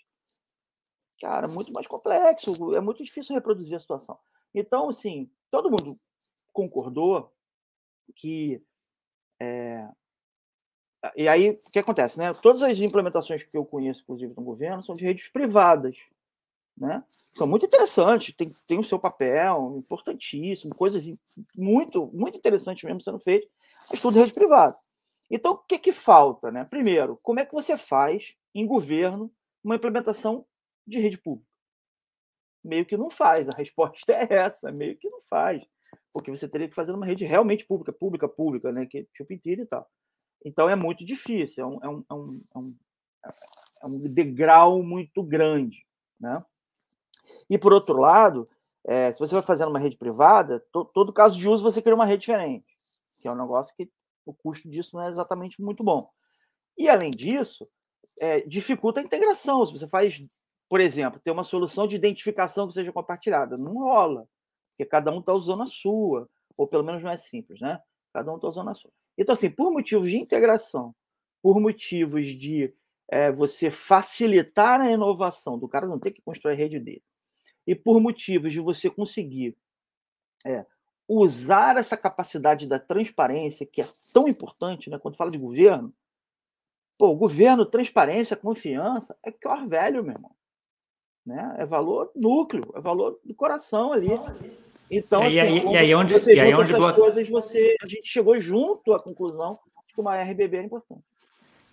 Cara, 1.20 1.46
muito 1.46 1.72
mais 1.72 1.86
complexo, 1.86 2.74
é 2.74 2.80
muito 2.80 3.04
difícil 3.04 3.36
reproduzir 3.36 3.76
a 3.76 3.80
situação. 3.80 4.18
Então, 4.52 4.88
assim, 4.88 5.30
todo 5.48 5.70
mundo 5.70 5.96
concordou 6.52 7.32
que 8.16 8.60
é, 9.40 9.88
e 11.16 11.28
aí, 11.28 11.50
o 11.50 11.70
que 11.70 11.78
acontece? 11.78 12.18
Né? 12.18 12.32
Todas 12.34 12.62
as 12.62 12.78
implementações 12.78 13.42
que 13.42 13.56
eu 13.56 13.64
conheço, 13.64 14.02
inclusive, 14.02 14.34
no 14.36 14.42
governo, 14.42 14.82
são 14.82 14.94
de 14.94 15.04
redes 15.04 15.28
privadas. 15.28 15.96
Né? 16.76 17.02
São 17.36 17.46
muito 17.46 17.66
interessantes, 17.66 18.34
tem, 18.34 18.48
tem 18.66 18.78
o 18.78 18.84
seu 18.84 18.98
papel, 18.98 19.76
importantíssimo, 19.76 20.74
coisas 20.74 21.04
muito, 21.56 22.08
muito 22.12 22.38
interessantes 22.38 22.84
mesmo 22.84 23.00
sendo 23.00 23.18
feitas, 23.18 23.48
mas 23.90 24.00
tudo 24.00 24.18
rede 24.18 24.32
privada. 24.32 24.76
Então, 25.30 25.52
o 25.52 25.58
que, 25.58 25.78
que 25.78 25.92
falta? 25.92 26.50
Né? 26.50 26.64
Primeiro, 26.64 27.18
como 27.22 27.40
é 27.40 27.44
que 27.44 27.52
você 27.52 27.76
faz 27.76 28.36
em 28.54 28.66
governo 28.66 29.30
uma 29.62 29.76
implementação 29.76 30.46
de 30.86 30.98
rede 31.00 31.18
pública? 31.18 31.48
Meio 32.64 32.86
que 32.86 32.96
não 32.96 33.10
faz, 33.10 33.48
a 33.48 33.56
resposta 33.56 33.96
é 34.12 34.34
essa, 34.34 34.70
meio 34.72 34.96
que 34.96 35.08
não 35.08 35.20
faz. 35.22 35.62
Porque 36.12 36.30
você 36.30 36.48
teria 36.48 36.68
que 36.68 36.74
fazer 36.74 36.92
uma 36.92 37.06
rede 37.06 37.24
realmente 37.24 37.66
pública, 37.66 37.92
pública, 37.92 38.28
pública, 38.28 38.72
né? 38.72 38.86
Que, 38.86 39.04
tipo 39.14 39.32
Ethereum 39.32 39.64
e 39.64 39.66
tal. 39.66 39.88
Então 40.44 40.68
é 40.68 40.76
muito 40.76 41.04
difícil, 41.04 41.64
é 41.64 41.66
um, 41.66 41.78
é 41.82 41.88
um, 41.88 42.04
é 42.08 42.14
um, 42.14 42.40
é 42.54 42.58
um, 42.58 42.74
é 43.82 43.86
um 43.86 44.12
degrau 44.12 44.82
muito 44.82 45.22
grande. 45.22 45.84
Né? 46.18 46.44
E, 47.48 47.58
por 47.58 47.72
outro 47.72 47.98
lado, 47.98 48.48
é, 48.84 49.12
se 49.12 49.18
você 49.18 49.34
vai 49.34 49.42
fazendo 49.42 49.70
uma 49.70 49.78
rede 49.78 49.96
privada, 49.96 50.60
to, 50.72 50.84
todo 50.86 51.12
caso 51.12 51.38
de 51.38 51.48
uso 51.48 51.62
você 51.62 51.80
cria 51.80 51.94
uma 51.94 52.06
rede 52.06 52.22
diferente, 52.22 52.66
que 53.20 53.28
é 53.28 53.32
um 53.32 53.36
negócio 53.36 53.74
que 53.76 53.90
o 54.24 54.34
custo 54.34 54.68
disso 54.68 54.96
não 54.96 55.04
é 55.04 55.08
exatamente 55.08 55.60
muito 55.60 55.82
bom. 55.82 56.08
E, 56.76 56.88
além 56.88 57.10
disso, 57.10 57.68
é, 58.20 58.40
dificulta 58.42 59.00
a 59.00 59.02
integração. 59.02 59.66
Se 59.66 59.72
você 59.72 59.88
faz, 59.88 60.18
por 60.68 60.80
exemplo, 60.80 61.20
ter 61.20 61.30
uma 61.30 61.44
solução 61.44 61.86
de 61.86 61.96
identificação 61.96 62.68
que 62.68 62.74
seja 62.74 62.92
compartilhada, 62.92 63.56
não 63.56 63.74
rola, 63.74 64.28
porque 64.70 64.88
cada 64.88 65.10
um 65.10 65.20
está 65.20 65.32
usando 65.32 65.62
a 65.62 65.66
sua, 65.66 66.28
ou 66.56 66.68
pelo 66.68 66.84
menos 66.84 67.02
não 67.02 67.10
é 67.10 67.16
simples, 67.16 67.60
né? 67.60 67.80
Cada 68.12 68.30
um 68.32 68.36
está 68.36 68.48
usando 68.48 68.70
a 68.70 68.74
sua. 68.74 68.92
Então, 69.18 69.32
assim, 69.32 69.50
por 69.50 69.72
motivos 69.72 70.08
de 70.08 70.16
integração, 70.16 70.94
por 71.42 71.60
motivos 71.60 72.28
de 72.28 72.72
é, 73.08 73.32
você 73.32 73.70
facilitar 73.70 74.80
a 74.80 74.90
inovação, 74.90 75.58
do 75.58 75.68
cara 75.68 75.86
não 75.86 75.98
ter 75.98 76.12
que 76.12 76.22
construir 76.22 76.52
a 76.52 76.56
rede 76.56 76.78
dele, 76.78 77.02
e 77.66 77.74
por 77.74 78.00
motivos 78.00 78.52
de 78.52 78.60
você 78.60 78.88
conseguir 78.88 79.56
é, 80.46 80.64
usar 81.08 81.76
essa 81.76 81.96
capacidade 81.96 82.66
da 82.66 82.78
transparência, 82.78 83.66
que 83.66 83.80
é 83.80 83.88
tão 84.12 84.28
importante, 84.28 84.88
né? 84.88 84.98
Quando 84.98 85.16
fala 85.16 85.30
de 85.30 85.38
governo, 85.38 85.92
pô, 86.96 87.14
governo, 87.14 87.66
transparência, 87.66 88.36
confiança, 88.36 89.16
é 89.22 89.32
cor 89.32 89.66
velho, 89.66 90.04
meu 90.04 90.12
irmão. 90.12 90.34
Né? 91.24 91.56
É 91.58 91.66
valor 91.66 92.10
núcleo, 92.14 92.72
é 92.74 92.80
valor 92.80 93.18
do 93.24 93.34
coração 93.34 93.92
ali. 93.92 94.08
Então, 94.90 95.22
assim, 95.22 95.34
e 95.34 95.40
aí, 95.40 95.64
e 95.64 95.76
aí 95.76 95.94
onde, 95.94 96.14
você 96.14 96.34
e 96.34 96.40
aí 96.40 96.54
onde 96.54 96.72
essas 96.72 96.92
coisas, 96.92 97.28
você, 97.28 97.76
a 97.82 97.86
gente 97.86 98.08
chegou 98.08 98.40
junto 98.40 98.94
à 98.94 99.00
conclusão 99.00 99.52
de 99.86 99.94
que 99.94 100.00
uma 100.00 100.16
RBB 100.16 100.56
é 100.56 100.62
importante. 100.62 101.02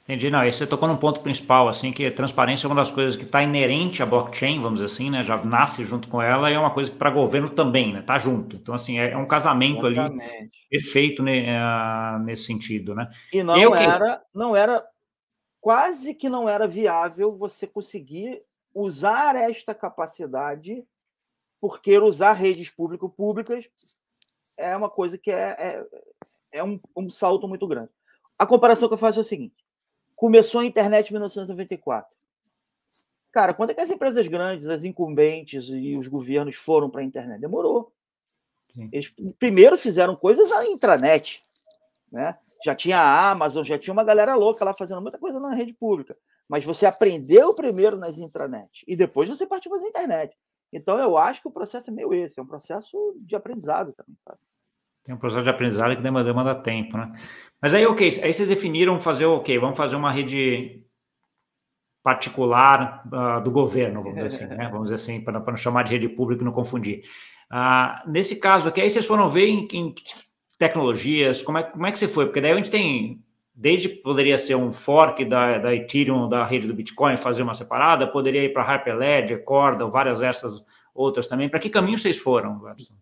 Entendi, 0.03 0.29
não, 0.29 0.39
aí 0.39 0.53
você 0.53 0.67
tocou 0.67 0.87
num 0.87 0.97
ponto 0.97 1.19
principal, 1.21 1.67
assim, 1.67 1.91
que 1.91 2.11
transparência 2.11 2.67
é 2.67 2.69
uma 2.69 2.75
das 2.75 2.91
coisas 2.91 3.15
que 3.15 3.23
está 3.23 3.41
inerente 3.41 4.03
à 4.03 4.05
blockchain, 4.05 4.61
vamos 4.61 4.79
dizer 4.79 4.93
assim, 4.93 5.09
né, 5.09 5.23
já 5.23 5.43
nasce 5.43 5.83
junto 5.83 6.07
com 6.07 6.21
ela, 6.21 6.51
e 6.51 6.53
é 6.53 6.59
uma 6.59 6.69
coisa 6.69 6.91
que 6.91 6.97
para 6.97 7.09
governo 7.09 7.49
também, 7.49 7.91
né, 7.91 8.03
tá 8.03 8.19
junto. 8.19 8.55
Então, 8.55 8.75
assim, 8.75 8.99
é, 8.99 9.11
é 9.11 9.17
um 9.17 9.25
casamento 9.25 9.87
Exatamente. 9.87 10.23
ali 10.23 10.51
perfeito 10.69 11.23
né, 11.23 12.19
nesse 12.19 12.43
sentido, 12.43 12.93
né. 12.93 13.09
E 13.33 13.41
não 13.41 13.57
Eu, 13.57 13.73
era, 13.73 14.21
não 14.31 14.55
era, 14.55 14.85
quase 15.59 16.13
que 16.13 16.29
não 16.29 16.47
era 16.47 16.67
viável 16.67 17.35
você 17.35 17.65
conseguir 17.65 18.43
usar 18.75 19.35
esta 19.35 19.73
capacidade 19.73 20.85
porque 21.59 21.97
usar 21.97 22.33
redes 22.33 22.69
público-públicas 22.69 23.65
é 24.57 24.75
uma 24.75 24.89
coisa 24.89 25.17
que 25.17 25.31
é, 25.31 25.55
é, 25.57 25.85
é 26.51 26.63
um, 26.63 26.79
um, 26.95 27.09
salto 27.09 27.47
muito 27.47 27.67
grande. 27.67 27.89
A 28.37 28.45
comparação 28.45 28.87
que 28.87 28.93
eu 28.93 28.97
faço 28.99 29.19
é 29.19 29.21
o 29.21 29.25
seguinte: 29.25 29.55
começou 30.15 30.61
a 30.61 30.65
internet 30.65 31.09
em 31.09 31.13
1994. 31.13 32.13
Cara, 33.31 33.53
quando 33.53 33.71
é 33.71 33.73
que 33.73 33.81
as 33.81 33.89
empresas 33.89 34.27
grandes, 34.27 34.69
as 34.69 34.83
incumbentes 34.83 35.65
e 35.69 35.97
os 35.97 36.07
governos 36.07 36.55
foram 36.55 36.89
para 36.89 37.01
a 37.01 37.03
internet? 37.03 37.41
Demorou. 37.41 37.91
Eles 38.91 39.13
primeiro 39.39 39.77
fizeram 39.77 40.15
coisas 40.15 40.49
na 40.49 40.65
intranet, 40.65 41.41
né? 42.11 42.37
Já 42.63 42.75
tinha 42.75 42.97
a 42.97 43.31
Amazon, 43.31 43.63
já 43.63 43.77
tinha 43.77 43.93
uma 43.93 44.03
galera 44.03 44.35
louca 44.35 44.65
lá 44.65 44.73
fazendo 44.73 45.01
muita 45.01 45.17
coisa 45.17 45.39
na 45.39 45.53
rede 45.53 45.73
pública. 45.73 46.17
Mas 46.47 46.63
você 46.63 46.85
aprendeu 46.85 47.53
primeiro 47.53 47.97
nas 47.97 48.17
intranet 48.17 48.83
e 48.87 48.95
depois 48.95 49.29
você 49.29 49.45
partiu 49.45 49.71
para 49.71 49.81
a 49.81 49.87
internet. 49.87 50.37
Então, 50.75 50.97
eu 50.99 51.17
acho 51.17 51.41
que 51.41 51.47
o 51.47 51.51
processo 51.51 51.89
é 51.89 51.93
meio 51.93 52.13
esse, 52.13 52.37
é 52.37 52.43
um 52.43 52.45
processo 52.45 53.15
de 53.21 53.33
aprendizado 53.33 53.93
também, 53.93 54.15
sabe? 54.19 54.37
Tem 55.05 55.15
um 55.15 55.17
processo 55.17 55.43
de 55.43 55.49
aprendizado 55.49 55.95
que 55.95 56.01
demanda, 56.01 56.25
demanda 56.25 56.53
tempo, 56.53 56.97
né? 56.97 57.13
Mas 57.61 57.73
aí, 57.73 57.85
ok, 57.85 58.07
aí 58.21 58.33
vocês 58.33 58.49
definiram 58.49 58.99
fazer 58.99 59.25
o 59.25 59.37
ok, 59.37 59.57
vamos 59.57 59.77
fazer 59.77 59.95
uma 59.95 60.11
rede 60.11 60.83
particular 62.03 63.07
uh, 63.07 63.41
do 63.41 63.51
governo, 63.51 64.03
vamos 64.03 64.15
dizer 64.15 64.27
assim, 64.27 64.55
né? 64.55 64.67
Vamos 64.69 64.91
dizer 64.91 64.95
assim, 64.95 65.23
para 65.23 65.39
não 65.39 65.55
chamar 65.55 65.83
de 65.83 65.93
rede 65.93 66.09
pública 66.09 66.41
e 66.41 66.45
não 66.45 66.51
confundir. 66.51 67.03
Uh, 67.51 68.11
nesse 68.11 68.39
caso 68.39 68.67
aqui, 68.67 68.81
aí 68.81 68.89
vocês 68.89 69.05
foram 69.05 69.29
ver 69.29 69.47
em, 69.47 69.67
em 69.71 69.95
tecnologias, 70.59 71.41
como 71.41 71.57
é, 71.57 71.63
como 71.63 71.85
é 71.85 71.91
que 71.91 71.99
você 71.99 72.07
foi? 72.07 72.25
Porque 72.25 72.41
daí 72.41 72.51
a 72.51 72.55
gente 72.55 72.69
tem 72.69 73.23
desde 73.55 73.87
poderia 73.87 74.37
ser 74.37 74.55
um 74.55 74.71
fork 74.71 75.23
da, 75.23 75.57
da 75.57 75.73
Ethereum, 75.73 76.27
da 76.27 76.43
rede 76.43 76.67
do 76.67 76.73
Bitcoin, 76.73 77.15
fazer 77.15 77.41
uma 77.41 77.53
separada, 77.53 78.05
poderia 78.05 78.43
ir 78.43 78.51
para 78.51 78.63
Hyperledger, 78.63 79.43
Corda, 79.45 79.87
várias 79.87 80.19
dessas 80.19 80.63
outras 80.93 81.27
também. 81.27 81.47
Para 81.47 81.59
que 81.59 81.69
caminho 81.69 81.97
vocês 81.97 82.17
foram, 82.17 82.59
Gladson? 82.59 82.93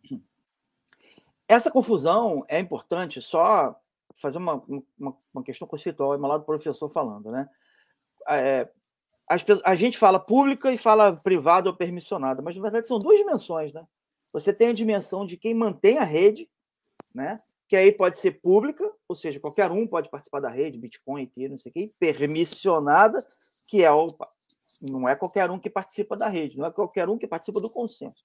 Essa 1.47 1.71
confusão 1.71 2.45
é 2.47 2.59
importante, 2.59 3.19
só 3.19 3.75
fazer 4.15 4.37
uma, 4.37 4.63
uma, 4.97 5.17
uma 5.33 5.43
questão 5.43 5.67
conceitual, 5.67 6.13
é 6.13 6.17
lado 6.17 6.41
do 6.41 6.45
professor 6.45 6.87
falando, 6.87 7.31
né? 7.31 7.49
É, 8.29 8.69
as, 9.27 9.43
a 9.65 9.75
gente 9.75 9.97
fala 9.97 10.19
pública 10.19 10.71
e 10.71 10.77
fala 10.77 11.15
privada 11.23 11.69
ou 11.69 11.75
permissionada, 11.75 12.41
mas 12.41 12.55
na 12.55 12.61
verdade 12.61 12.87
são 12.87 12.99
duas 12.99 13.17
dimensões, 13.17 13.73
né? 13.73 13.85
Você 14.31 14.53
tem 14.53 14.69
a 14.69 14.73
dimensão 14.73 15.25
de 15.25 15.35
quem 15.35 15.53
mantém 15.53 15.97
a 15.97 16.03
rede, 16.03 16.49
né? 17.13 17.41
Que 17.67 17.75
aí 17.75 17.91
pode 17.91 18.17
ser 18.17 18.41
pública, 18.41 18.89
ou 19.07 19.15
seja, 19.15 19.39
qualquer 19.39 19.71
um 19.71 19.87
pode 19.87 20.09
participar 20.09 20.39
da 20.39 20.49
rede, 20.49 20.77
Bitcoin, 20.77 21.23
Ethereum, 21.23 21.51
não 21.51 21.57
sei 21.57 21.69
o 21.69 21.73
quê, 21.73 21.93
permissionada, 21.99 23.19
que 23.67 23.83
é 23.83 23.91
o, 23.91 24.07
não 24.81 25.07
é 25.07 25.15
qualquer 25.15 25.49
um 25.49 25.59
que 25.59 25.69
participa 25.69 26.15
da 26.15 26.27
rede, 26.27 26.57
não 26.57 26.65
é 26.65 26.71
qualquer 26.71 27.09
um 27.09 27.17
que 27.17 27.27
participa 27.27 27.61
do 27.61 27.69
consenso. 27.69 28.23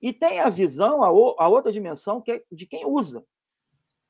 E 0.00 0.12
tem 0.12 0.40
a 0.40 0.48
visão, 0.48 1.02
a, 1.02 1.12
o, 1.12 1.34
a 1.38 1.48
outra 1.48 1.72
dimensão, 1.72 2.20
que 2.20 2.32
é 2.32 2.42
de 2.50 2.66
quem 2.66 2.86
usa. 2.86 3.24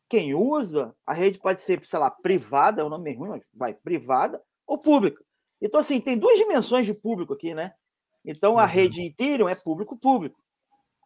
Quem 0.08 0.34
usa, 0.34 0.94
a 1.06 1.12
rede 1.12 1.38
pode 1.38 1.60
ser, 1.60 1.84
sei 1.84 1.98
lá, 1.98 2.10
privada, 2.10 2.80
é 2.80 2.84
um 2.84 2.88
nome 2.88 3.14
ruim, 3.14 3.30
mas 3.30 3.42
vai, 3.52 3.74
privada 3.74 4.42
ou 4.66 4.78
pública. 4.78 5.22
Então, 5.60 5.80
assim, 5.80 6.00
tem 6.00 6.16
duas 6.16 6.38
dimensões 6.38 6.86
de 6.86 6.94
público 6.94 7.34
aqui, 7.34 7.54
né? 7.54 7.72
Então, 8.24 8.58
a 8.58 8.62
uhum. 8.62 8.68
rede 8.68 9.02
Ethereum 9.02 9.48
é 9.48 9.54
público-público 9.54 10.38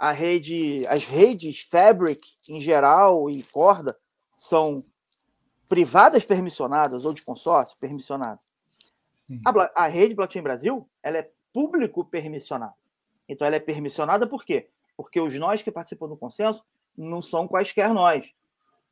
a 0.02 0.10
rede, 0.10 0.84
as 0.88 1.06
redes 1.06 1.60
Fabric 1.60 2.20
em 2.48 2.60
geral 2.60 3.30
e 3.30 3.40
corda 3.44 3.96
são 4.34 4.82
privadas 5.68 6.24
permissionadas 6.24 7.04
ou 7.04 7.12
de 7.12 7.22
consórcio 7.22 7.78
permissionado. 7.78 8.40
A, 9.46 9.84
a, 9.84 9.86
rede 9.86 10.12
Blockchain 10.12 10.42
Brasil 10.42 10.90
ela 11.04 11.18
é 11.18 11.30
público 11.52 12.04
permissionada. 12.04 12.74
Então 13.28 13.46
ela 13.46 13.54
é 13.54 13.60
permissionada 13.60 14.26
por 14.26 14.44
quê? 14.44 14.68
Porque 14.96 15.20
os 15.20 15.38
nós 15.38 15.62
que 15.62 15.70
participam 15.70 16.08
do 16.08 16.16
consenso 16.16 16.64
não 16.98 17.22
são 17.22 17.46
quaisquer 17.46 17.94
nós, 17.94 18.28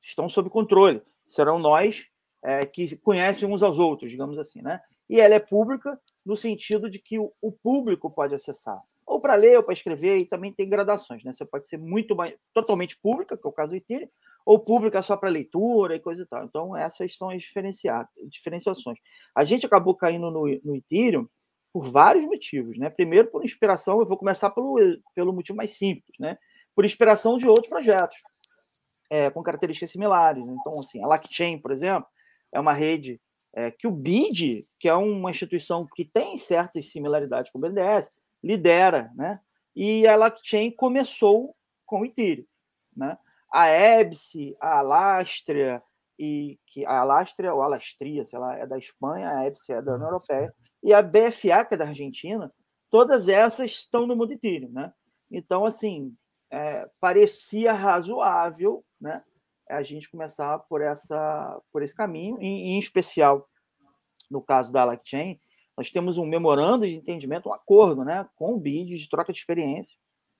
estão 0.00 0.30
sob 0.30 0.48
controle. 0.48 1.02
Serão 1.24 1.58
nós 1.58 2.06
é, 2.40 2.64
que 2.64 2.96
conhecem 2.98 3.48
uns 3.52 3.64
aos 3.64 3.80
outros, 3.80 4.12
digamos 4.12 4.38
assim, 4.38 4.62
né? 4.62 4.80
E 5.08 5.20
ela 5.20 5.34
é 5.34 5.40
pública 5.40 6.00
no 6.24 6.36
sentido 6.36 6.88
de 6.88 7.00
que 7.00 7.18
o, 7.18 7.32
o 7.42 7.50
público 7.50 8.08
pode 8.08 8.32
acessar 8.32 8.80
ou 9.10 9.20
para 9.20 9.34
ler 9.34 9.56
ou 9.56 9.64
para 9.64 9.74
escrever, 9.74 10.18
e 10.18 10.24
também 10.24 10.52
tem 10.52 10.68
gradações, 10.68 11.24
né? 11.24 11.32
Você 11.32 11.44
pode 11.44 11.66
ser 11.66 11.76
muito 11.76 12.14
mais, 12.14 12.32
totalmente 12.54 12.96
pública, 12.96 13.36
que 13.36 13.44
é 13.44 13.50
o 13.50 13.52
caso 13.52 13.70
do 13.72 13.76
Ethereum, 13.76 14.08
ou 14.46 14.56
pública 14.60 15.02
só 15.02 15.16
para 15.16 15.28
leitura 15.28 15.96
e 15.96 16.00
coisa 16.00 16.22
e 16.22 16.26
tal. 16.26 16.44
Então, 16.44 16.76
essas 16.76 17.16
são 17.16 17.28
as 17.28 17.42
diferenciações. 17.42 18.98
A 19.34 19.42
gente 19.42 19.66
acabou 19.66 19.96
caindo 19.96 20.30
no, 20.30 20.46
no 20.62 20.76
Ethereum 20.76 21.26
por 21.72 21.90
vários 21.90 22.24
motivos, 22.24 22.78
né? 22.78 22.88
Primeiro, 22.88 23.28
por 23.32 23.44
inspiração, 23.44 23.98
eu 23.98 24.06
vou 24.06 24.16
começar 24.16 24.50
pelo, 24.50 24.76
pelo 25.12 25.32
motivo 25.32 25.56
mais 25.56 25.76
simples, 25.76 26.16
né? 26.20 26.38
Por 26.72 26.84
inspiração 26.84 27.36
de 27.36 27.48
outros 27.48 27.68
projetos 27.68 28.16
é, 29.10 29.28
com 29.28 29.42
características 29.42 29.90
similares. 29.90 30.46
Então, 30.46 30.78
assim, 30.78 31.02
a 31.02 31.08
Lockchain, 31.08 31.58
por 31.58 31.72
exemplo, 31.72 32.08
é 32.52 32.60
uma 32.60 32.72
rede 32.72 33.20
é, 33.52 33.72
que 33.72 33.88
o 33.88 33.90
BID, 33.90 34.62
que 34.78 34.88
é 34.88 34.94
uma 34.94 35.32
instituição 35.32 35.84
que 35.96 36.04
tem 36.04 36.38
certas 36.38 36.92
similaridades 36.92 37.50
com 37.50 37.58
o 37.58 37.60
BNDES, 37.60 38.08
lidera, 38.42 39.10
né? 39.14 39.40
E 39.74 40.06
a 40.06 40.16
Lockchain 40.16 40.70
começou 40.70 41.54
com 41.86 42.00
o 42.00 42.04
Ethereum, 42.04 42.46
né? 42.96 43.16
A 43.52 43.68
EBSE, 43.68 44.54
a 44.60 44.78
Alastria 44.78 45.82
e 46.18 46.58
que 46.66 46.84
a 46.86 47.00
Alastria 47.00 47.54
ou 47.54 47.62
Alastria, 47.62 48.24
sei 48.24 48.38
lá, 48.38 48.56
é 48.56 48.66
da 48.66 48.78
Espanha, 48.78 49.30
a 49.30 49.46
EBSE 49.46 49.72
é 49.72 49.82
da 49.82 49.94
União 49.94 50.08
Europeia 50.08 50.54
e 50.82 50.92
a 50.94 51.02
BFA, 51.02 51.64
que 51.64 51.74
é 51.74 51.76
da 51.76 51.86
Argentina, 51.86 52.52
todas 52.90 53.28
essas 53.28 53.70
estão 53.70 54.06
no 54.06 54.16
mundo 54.16 54.32
Ethereum, 54.32 54.70
né? 54.70 54.92
Então, 55.30 55.64
assim, 55.64 56.16
é, 56.50 56.88
parecia 57.00 57.72
razoável, 57.72 58.84
né? 59.00 59.22
A 59.68 59.82
gente 59.82 60.10
começar 60.10 60.58
por 60.60 60.80
essa, 60.80 61.60
por 61.72 61.82
esse 61.82 61.94
caminho, 61.94 62.36
em, 62.40 62.72
em 62.72 62.78
especial 62.78 63.48
no 64.30 64.40
caso 64.40 64.72
da 64.72 64.84
Lockchain, 64.84 65.40
nós 65.80 65.88
temos 65.88 66.18
um 66.18 66.26
memorando 66.26 66.86
de 66.86 66.94
entendimento, 66.94 67.48
um 67.48 67.54
acordo 67.54 68.04
né, 68.04 68.28
com 68.36 68.52
o 68.52 68.60
BID 68.60 68.98
de 68.98 69.08
troca 69.08 69.32
de 69.32 69.38
experiência. 69.38 69.96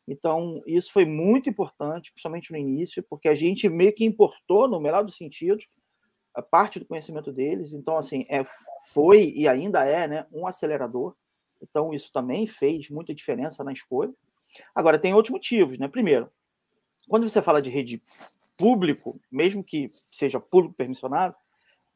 Então, 0.07 0.63
isso 0.67 0.93
foi 0.93 1.07
muito 1.07 1.49
importante, 1.49 2.13
principalmente 2.13 2.51
no 2.51 2.59
início, 2.59 3.03
porque 3.09 3.27
a 3.27 3.35
gente 3.35 3.67
meio 3.67 3.95
que 3.95 4.05
importou, 4.05 4.69
no 4.69 4.79
melhor 4.79 5.03
dos 5.03 5.17
sentidos, 5.17 5.67
a 6.35 6.43
parte 6.43 6.79
do 6.79 6.85
conhecimento 6.85 7.33
deles. 7.33 7.73
Então, 7.73 7.97
assim, 7.97 8.27
é, 8.29 8.45
foi 8.93 9.33
e 9.35 9.49
ainda 9.49 9.83
é 9.83 10.07
né, 10.07 10.27
um 10.31 10.47
acelerador. 10.47 11.17
Então, 11.63 11.95
isso 11.95 12.13
também 12.13 12.47
fez 12.47 12.91
muita 12.91 13.15
diferença 13.15 13.65
na 13.65 13.73
escolha. 13.73 14.13
Agora, 14.75 14.99
tem 14.99 15.15
outros 15.15 15.33
motivos. 15.33 15.79
Né? 15.79 15.89
Primeiro, 15.89 16.31
quando 17.09 17.27
você 17.27 17.41
fala 17.41 17.63
de 17.63 17.71
rede 17.71 18.03
público, 18.59 19.19
mesmo 19.33 19.65
que 19.65 19.89
seja 19.89 20.39
público 20.39 20.77
permissionado, 20.77 21.35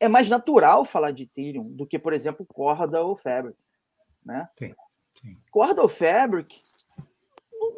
é 0.04 0.08
mais 0.08 0.28
natural 0.28 0.84
falar 0.84 1.10
de 1.10 1.24
Ethereum 1.24 1.68
do 1.70 1.86
que, 1.86 1.98
por 1.98 2.12
exemplo, 2.12 2.46
Corda 2.46 3.02
ou 3.02 3.16
Fabric. 3.16 3.58
Né? 4.24 4.48
Sim, 4.58 4.74
sim. 5.20 5.38
Corda 5.50 5.82
ou 5.82 5.88
Fabric 5.88 6.60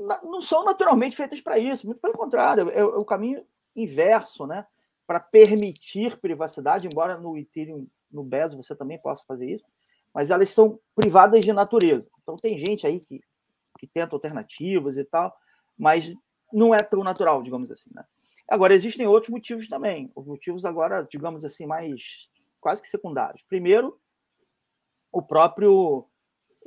não, 0.01 0.33
não 0.33 0.43
são 0.43 0.65
naturalmente 0.65 1.17
feitas 1.17 1.41
para 1.41 1.59
isso, 1.59 1.87
muito 1.87 2.01
pelo 2.01 2.15
contrário, 2.15 2.71
é, 2.71 2.79
é 2.79 2.85
o 2.85 3.05
caminho 3.05 3.45
inverso, 3.75 4.47
né? 4.47 4.67
Para 5.07 5.21
permitir 5.21 6.19
privacidade, 6.19 6.87
embora 6.87 7.19
no 7.19 7.37
Ethereum, 7.37 7.87
no 8.11 8.25
BES, 8.25 8.55
você 8.55 8.75
também 8.75 8.99
possa 8.99 9.25
fazer 9.27 9.47
isso, 9.47 9.65
mas 10.13 10.31
elas 10.31 10.51
são 10.51 10.81
privadas 10.95 11.45
de 11.45 11.53
natureza. 11.53 12.09
Então, 12.23 12.35
tem 12.37 12.59
gente 12.59 12.87
aí 12.87 12.99
que, 12.99 13.21
que 13.79 13.87
tenta 13.87 14.17
alternativas 14.17 14.97
e 14.97 15.05
tal, 15.05 15.37
mas 15.79 16.15
não 16.53 16.75
é 16.75 16.83
tão 16.83 17.05
natural, 17.05 17.43
digamos 17.43 17.71
assim, 17.71 17.91
né? 17.95 18.05
Agora, 18.49 18.75
existem 18.75 19.07
outros 19.07 19.31
motivos 19.31 19.69
também. 19.69 20.11
Os 20.15 20.27
motivos 20.27 20.65
agora, 20.65 21.07
digamos 21.11 21.45
assim, 21.45 21.67
mais 21.67 22.29
quase 22.61 22.81
que 22.81 22.89
secundários. 22.89 23.43
Primeiro, 23.49 23.99
o 25.13 25.23
próprio 25.23 26.07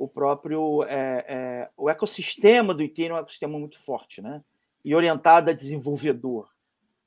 o 0.00 0.08
próprio 0.08 0.82
é, 0.84 1.24
é, 1.28 1.70
o 1.76 1.90
ecossistema 1.90 2.72
do 2.72 2.82
Ethereum 2.82 3.16
é 3.16 3.18
um 3.18 3.22
ecossistema 3.22 3.58
muito 3.58 3.78
forte, 3.78 4.22
né? 4.22 4.42
E 4.82 4.94
orientado 4.94 5.50
a 5.50 5.52
desenvolvedor. 5.52 6.48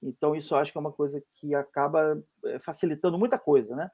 Então, 0.02 0.36
isso 0.36 0.54
eu 0.54 0.60
acho 0.60 0.72
que 0.72 0.78
é 0.78 0.82
uma 0.82 0.92
coisa 0.92 1.24
que 1.34 1.56
acaba 1.56 2.24
é, 2.46 2.60
facilitando 2.60 3.18
muita 3.18 3.40
coisa, 3.40 3.76
né? 3.76 3.90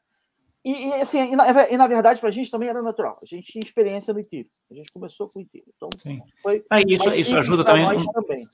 E, 0.65 0.87
e 0.87 0.93
assim, 0.95 1.31
e 1.31 1.35
na, 1.35 1.69
e 1.69 1.77
na 1.77 1.87
verdade, 1.87 2.19
para 2.19 2.27
a 2.27 2.31
gente 2.31 2.51
também 2.51 2.67
era 2.67 2.81
natural. 2.81 3.17
A 3.21 3.25
gente 3.25 3.53
tinha 3.53 3.63
experiência 3.63 4.13
no 4.13 4.19
Ethereum. 4.19 4.49
A 4.69 4.73
gente 4.73 4.91
começou 4.91 5.29
com 5.29 5.39
o 5.39 5.41
Ethereum. 5.43 5.71
Então, 5.77 5.89
Sim. 5.97 6.19
foi. 6.41 6.65
Ah, 6.69 6.81
isso, 6.81 7.09
isso 7.11 7.37
ajuda 7.37 7.63
também. 7.63 7.85
também. 8.11 8.45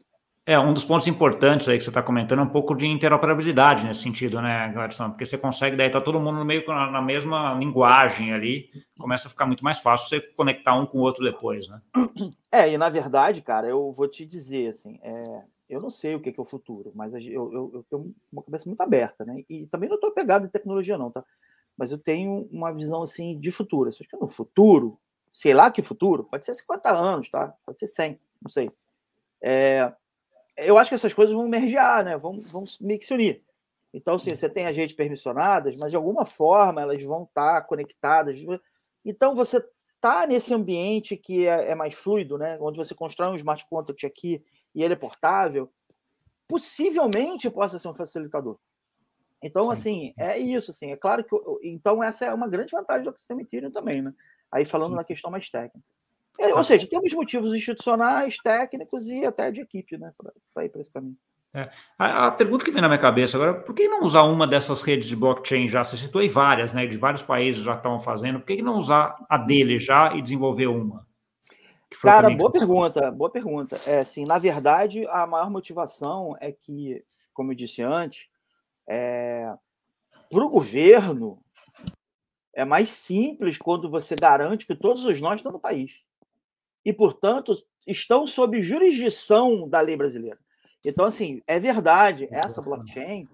É, 0.48 0.60
um 0.60 0.74
dos 0.74 0.86
pontos 0.86 1.08
importantes 1.08 1.68
aí 1.68 1.78
que 1.80 1.84
você 1.84 1.90
está 1.90 2.04
comentando 2.04 2.40
é 2.40 2.44
um 2.44 2.50
pouco 2.50 2.76
de 2.76 2.86
interoperabilidade 2.86 3.84
nesse 3.84 4.02
sentido, 4.02 4.40
né, 4.40 4.72
Gladson? 4.72 5.10
Porque 5.10 5.26
você 5.26 5.40
consegue, 5.40 5.76
daí 5.76 5.90
tá 5.90 6.00
todo 6.00 6.20
mundo 6.20 6.38
no 6.38 6.46
meio 6.46 6.64
na 6.68 7.02
mesma 7.02 7.56
linguagem 7.56 8.32
ali, 8.32 8.70
começa 9.00 9.28
a 9.28 9.32
ficar 9.32 9.48
muito 9.48 9.64
mais 9.64 9.80
fácil 9.80 10.08
você 10.08 10.22
conectar 10.22 10.76
um 10.76 10.86
com 10.86 11.00
o 11.00 11.02
outro 11.02 11.24
depois, 11.24 11.68
né? 11.68 11.82
É, 12.52 12.72
e 12.72 12.78
na 12.78 12.90
verdade, 12.90 13.42
cara, 13.42 13.68
eu 13.68 13.92
vou 13.92 14.08
te 14.08 14.26
dizer, 14.26 14.70
assim, 14.70 15.00
é, 15.02 15.44
eu 15.68 15.82
não 15.82 15.90
sei 15.90 16.16
o 16.16 16.20
que 16.20 16.30
é, 16.30 16.34
o 16.38 16.46
futuro, 16.46 16.92
mas 16.94 17.12
eu, 17.14 17.22
eu, 17.52 17.72
eu, 17.74 17.86
tenho 17.90 18.16
uma 18.32 18.44
cabeça 18.44 18.70
muito 18.70 18.82
aberta, 18.82 19.26
né? 19.26 19.44
E 19.50 19.66
também 19.66 19.90
não 19.90 19.96
estou 19.96 20.12
pegado 20.12 20.46
em 20.46 20.50
tecnologia, 20.50 20.98
não, 20.98 21.10
tá? 21.10 21.24
Mas 21.76 21.92
eu 21.92 21.98
tenho 21.98 22.48
uma 22.52 22.72
visão, 22.72 23.02
assim, 23.02 23.38
de 23.40 23.52
futuro. 23.52 23.90
Acho 23.90 24.08
que 24.08 24.16
no 24.16 24.28
futuro, 24.28 24.98
sei 25.34 25.54
lá 25.54 25.72
que 25.72 25.82
futuro, 25.82 26.24
pode 26.24 26.46
ser 26.46 26.54
50 26.54 26.96
anos, 26.96 27.30
tá? 27.30 27.54
Pode 27.66 27.80
ser 27.80 27.88
100, 27.88 28.20
não 28.42 28.50
sei. 28.50 28.72
É, 29.42 29.92
eu 30.58 30.78
acho 30.78 30.90
que 30.90 30.96
essas 30.96 31.14
coisas 31.14 31.36
vão 31.36 31.48
mergear, 31.48 32.04
né? 32.04 32.18
Vão, 32.18 32.40
vão 32.40 32.66
meio 32.80 33.00
que 33.00 33.06
se 33.06 33.14
unir. 33.14 33.40
Então, 33.94 34.16
assim, 34.16 34.30
você 34.30 34.50
tem 34.50 34.68
as 34.68 34.76
redes 34.76 34.96
permissionadas, 34.96 35.78
mas 35.78 35.90
de 35.90 35.96
alguma 35.96 36.26
forma 36.26 36.82
elas 36.82 37.02
vão 37.02 37.24
estar 37.24 37.62
conectadas. 37.62 38.38
Então, 39.04 39.34
você 39.34 39.64
está 39.96 40.28
nesse 40.28 40.54
ambiente 40.54 41.16
que 41.16 41.48
é, 41.48 41.72
é, 41.72 41.76
mais 41.76 41.94
fluido, 41.94 42.38
né? 42.38 42.58
Onde 42.60 42.78
você 42.78 42.94
constrói 42.94 43.30
um 43.30 43.38
smart 43.38 43.66
contract 43.70 44.06
aqui 44.06 44.44
e 44.74 44.84
ele 44.84 44.94
é 44.94 44.98
portável, 44.98 45.72
possivelmente 46.48 47.50
possa 47.50 47.80
ser 47.80 47.88
um 47.88 47.94
facilitador. 47.94 48.58
Então, 49.42 49.64
Sim. 49.64 49.72
assim, 49.72 50.14
é 50.18 50.38
isso, 50.38 50.72
assim. 50.72 50.92
É 50.92 50.98
claro 50.98 51.24
que... 51.24 51.36
Então, 51.64 52.04
essa 52.04 52.26
é 52.26 52.34
uma 52.34 52.48
grande 52.48 52.72
vantagem 52.72 53.04
do 53.04 53.10
ecossistema 53.10 53.42
Ethereum 53.42 53.72
também, 53.72 54.02
né? 54.02 54.14
Aí 54.52 54.66
falando 54.66 54.92
Sim. 54.92 54.96
na 54.96 55.04
questão 55.04 55.32
mais 55.32 55.50
técnica. 55.50 55.88
É, 56.40 56.54
ou 56.54 56.64
seja, 56.64 56.88
temos 56.88 57.14
motivos 57.14 57.54
institucionais, 57.54 58.38
técnicos 58.38 59.08
e 59.08 59.26
até 59.26 59.52
de 59.52 59.62
equipe, 59.62 59.98
né, 59.98 60.12
para 60.54 60.66
ir 60.66 60.70
para 60.70 60.82
esse 60.82 60.92
caminho. 60.92 61.18
É. 61.56 61.70
A, 61.98 62.28
a, 62.28 62.32
pergunta 62.32 62.66
que 62.66 62.72
vem 62.72 62.82
na 62.82 62.90
minha 62.90 63.00
cabeça 63.00 63.38
agora, 63.38 63.54
por 63.54 63.74
que 63.74 63.88
não 63.88 64.04
usar 64.04 64.24
uma 64.24 64.46
dessas 64.46 64.82
redes 64.82 65.08
de 65.08 65.16
blockchain 65.16 65.70
já? 65.70 65.86
Você 65.86 65.96
citou 65.96 66.20
aí 66.20 66.28
várias, 66.28 66.74
né? 66.74 66.86
De 66.86 66.98
vários 66.98 67.24
países 67.24 67.64
já 67.64 67.76
estão 67.76 67.98
fazendo. 67.98 68.40
Por 68.40 68.48
que, 68.48 68.58
que 68.58 68.62
não 68.62 68.78
usar 68.78 69.16
a 69.30 69.38
dele 69.38 69.80
já 69.80 70.14
e 70.14 70.22
desenvolver 70.22 70.68
uma? 70.68 71.08
Cara, 72.02 72.30
boa 72.30 72.52
pergunta, 72.52 73.10
boa 73.10 73.30
pergunta. 73.30 73.78
É, 73.88 74.00
assim, 74.00 74.26
na 74.26 74.38
verdade, 74.38 75.08
a 75.08 75.26
maior 75.26 75.50
motivação 75.50 76.36
é 76.42 76.52
que, 76.52 77.02
como 77.34 77.54
eu 77.54 77.56
disse 77.56 77.82
antes, 77.82 78.28
é, 78.86 79.50
para 80.30 80.44
o 80.44 80.50
governo 80.50 81.40
é 82.54 82.66
mais 82.66 82.90
simples 82.90 83.58
quando 83.58 83.90
você 83.90 84.14
garante 84.14 84.68
que 84.68 84.76
todos 84.76 85.06
os 85.06 85.22
nós 85.22 85.36
estão 85.36 85.54
no 85.54 85.60
país 85.60 86.05
e, 86.86 86.94
portanto, 86.94 87.58
estão 87.88 88.28
sob 88.28 88.62
jurisdição 88.62 89.68
da 89.68 89.82
lei 89.82 89.98
brasileira. 89.98 90.40
Então, 90.84 91.06
assim, 91.06 91.42
é 91.48 91.60
verdade, 91.60 92.28
essa 92.32 92.62
blockchain, 92.62 93.28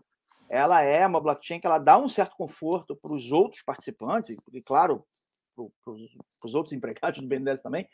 ela 0.49 0.81
é 0.81 1.05
uma 1.05 1.19
blockchain 1.19 1.59
que 1.59 1.67
ela 1.67 1.77
dá 1.77 1.97
um 1.97 2.07
certo 2.07 2.35
conforto 2.37 2.95
para 2.95 3.11
os 3.11 3.31
outros 3.31 3.61
participantes, 3.61 4.37
e, 4.53 4.61
claro, 4.61 5.03
para 5.55 5.93
os 6.45 6.55
outros 6.55 6.71
empregados 6.73 7.19
do 7.19 7.27
BNDES 7.27 7.61
também, 7.61 7.87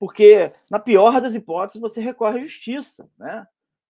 porque, 0.00 0.50
na 0.70 0.80
pior 0.80 1.20
das 1.20 1.34
hipóteses, 1.34 1.80
você 1.80 2.00
recorre 2.00 2.40
à 2.40 2.42
justiça, 2.42 3.08
né? 3.16 3.46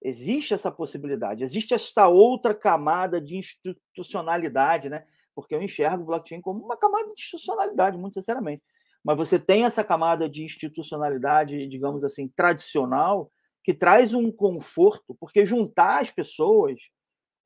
Existe 0.01 0.53
essa 0.53 0.71
possibilidade, 0.71 1.43
existe 1.43 1.73
essa 1.73 2.08
outra 2.08 2.55
camada 2.55 3.19
de 3.19 3.36
institucionalidade, 3.36 4.88
né? 4.88 5.05
Porque 5.36 5.53
eu 5.53 5.62
enxergo 5.62 6.03
o 6.03 6.05
blockchain 6.05 6.39
como 6.39 6.63
uma 6.63 6.77
camada 6.77 7.08
de 7.08 7.21
institucionalidade, 7.21 7.97
muito 7.97 8.13
sinceramente 8.13 8.63
mas 9.04 9.18
você 9.18 9.40
tem 9.40 9.64
essa 9.64 9.84
camada 9.84 10.30
de 10.30 10.44
institucionalidade, 10.44 11.68
digamos 11.68 12.04
assim, 12.04 12.28
tradicional, 12.28 13.32
que 13.64 13.74
traz 13.74 14.14
um 14.14 14.32
conforto, 14.32 15.16
porque 15.20 15.46
juntar 15.46 16.02
as 16.02 16.12
pessoas, 16.12 16.80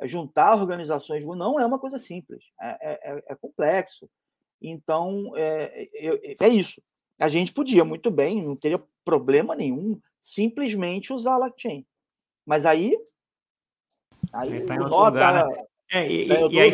juntar 0.03 0.55
organizações, 0.55 1.25
não 1.25 1.59
é 1.59 1.65
uma 1.65 1.79
coisa 1.79 1.97
simples, 1.97 2.43
é, 2.61 3.11
é, 3.11 3.23
é 3.29 3.35
complexo. 3.35 4.09
Então, 4.61 5.33
é, 5.35 5.89
é, 5.93 6.35
é, 6.39 6.47
isso. 6.47 6.81
A 7.19 7.27
gente 7.27 7.53
podia 7.53 7.83
muito 7.83 8.09
bem, 8.09 8.41
não 8.41 8.55
teria 8.55 8.81
problema 9.03 9.55
nenhum, 9.55 9.99
simplesmente 10.21 11.11
usar 11.11 11.35
a 11.35 11.39
blockchain. 11.39 11.85
Mas 12.45 12.65
aí. 12.65 12.97
Aí 14.31 14.65
tá 14.65 14.75
o 14.75 14.87
nó 14.87 15.11
tá, 15.11 15.47
né? 15.47 15.65
é, 15.91 16.11
e, 16.11 16.27
tá 16.27 16.35
e, 16.35 16.53
e 16.53 16.59
aí, 16.59 16.71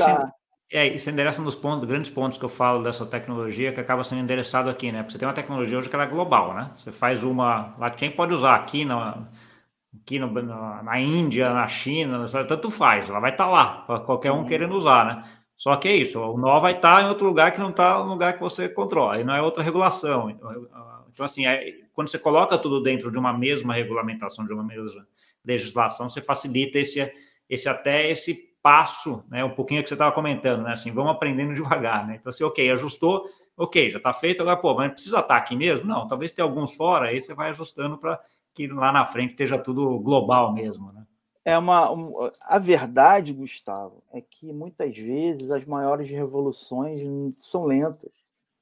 é, 0.71 0.87
isso 0.87 1.09
endereça 1.09 1.41
um 1.41 1.45
dos 1.45 1.55
pontos, 1.55 1.87
grandes 1.87 2.11
pontos 2.11 2.37
que 2.37 2.45
eu 2.45 2.49
falo 2.49 2.83
dessa 2.83 3.05
tecnologia 3.05 3.73
que 3.73 3.79
acaba 3.79 4.03
sendo 4.03 4.21
endereçado 4.21 4.69
aqui, 4.69 4.91
né? 4.91 4.99
Porque 4.99 5.13
você 5.13 5.17
tem 5.17 5.27
uma 5.27 5.33
tecnologia 5.33 5.77
hoje 5.77 5.89
que 5.89 5.95
ela 5.95 6.05
é 6.05 6.07
global, 6.07 6.53
né? 6.53 6.71
Você 6.77 6.91
faz 6.91 7.23
uma 7.23 7.73
blockchain, 7.77 8.11
pode 8.11 8.33
usar 8.35 8.55
aqui 8.55 8.85
na, 8.85 9.27
aqui 9.95 10.19
no, 10.19 10.31
na, 10.31 10.83
na 10.83 10.99
Índia, 10.99 11.51
na 11.51 11.67
China, 11.67 12.27
tanto 12.47 12.69
faz, 12.69 13.09
ela 13.09 13.19
vai 13.19 13.31
estar 13.31 13.45
tá 13.45 13.49
lá, 13.49 13.67
para 13.81 13.99
qualquer 14.01 14.31
um 14.31 14.39
uhum. 14.39 14.45
querendo 14.45 14.75
usar, 14.75 15.05
né? 15.05 15.23
Só 15.57 15.75
que 15.75 15.87
é 15.87 15.95
isso, 15.95 16.19
o 16.19 16.37
nó 16.37 16.59
vai 16.59 16.73
estar 16.73 16.97
tá 16.97 17.01
em 17.01 17.09
outro 17.09 17.25
lugar 17.25 17.51
que 17.51 17.59
não 17.59 17.71
está 17.71 17.97
no 18.03 18.11
lugar 18.11 18.33
que 18.33 18.39
você 18.39 18.69
controla, 18.69 19.19
e 19.19 19.23
não 19.23 19.35
é 19.35 19.41
outra 19.41 19.63
regulação. 19.63 20.29
Então, 20.29 21.25
assim, 21.25 21.47
é, 21.47 21.73
quando 21.93 22.09
você 22.09 22.19
coloca 22.19 22.57
tudo 22.57 22.81
dentro 22.81 23.11
de 23.11 23.17
uma 23.17 23.33
mesma 23.33 23.73
regulamentação, 23.73 24.45
de 24.45 24.53
uma 24.53 24.63
mesma 24.63 25.05
legislação, 25.43 26.07
você 26.07 26.21
facilita 26.21 26.77
esse, 26.77 27.11
esse 27.49 27.67
até 27.67 28.09
esse 28.09 28.48
passo, 28.61 29.23
né, 29.29 29.43
um 29.43 29.55
pouquinho 29.55 29.81
que 29.81 29.89
você 29.89 29.95
estava 29.95 30.11
comentando, 30.11 30.63
né, 30.63 30.73
assim, 30.73 30.91
vamos 30.91 31.11
aprendendo 31.11 31.53
devagar, 31.53 32.05
né, 32.05 32.17
então 32.19 32.29
assim, 32.29 32.43
ok, 32.43 32.71
ajustou, 32.71 33.25
ok, 33.55 33.89
já 33.91 33.97
está 33.97 34.13
feito, 34.13 34.41
agora, 34.41 34.57
pô, 34.57 34.73
mas 34.73 34.91
precisa 34.91 35.19
estar 35.19 35.35
tá 35.35 35.37
aqui 35.37 35.55
mesmo? 35.55 35.85
Não, 35.85 36.07
talvez 36.07 36.31
tenha 36.31 36.45
alguns 36.45 36.73
fora, 36.73 37.07
aí 37.07 37.21
você 37.21 37.33
vai 37.33 37.49
ajustando 37.49 37.97
para 37.97 38.19
que 38.53 38.67
lá 38.67 38.91
na 38.91 39.05
frente 39.05 39.31
esteja 39.31 39.57
tudo 39.57 39.99
global 39.99 40.53
mesmo, 40.53 40.91
né. 40.91 41.05
É 41.45 41.57
uma, 41.57 41.91
um, 41.91 42.29
a 42.43 42.59
verdade, 42.59 43.33
Gustavo, 43.33 44.03
é 44.11 44.21
que 44.21 44.51
muitas 44.53 44.95
vezes 44.95 45.49
as 45.49 45.65
maiores 45.65 46.09
revoluções 46.09 47.01
são 47.39 47.65
lentas. 47.65 48.11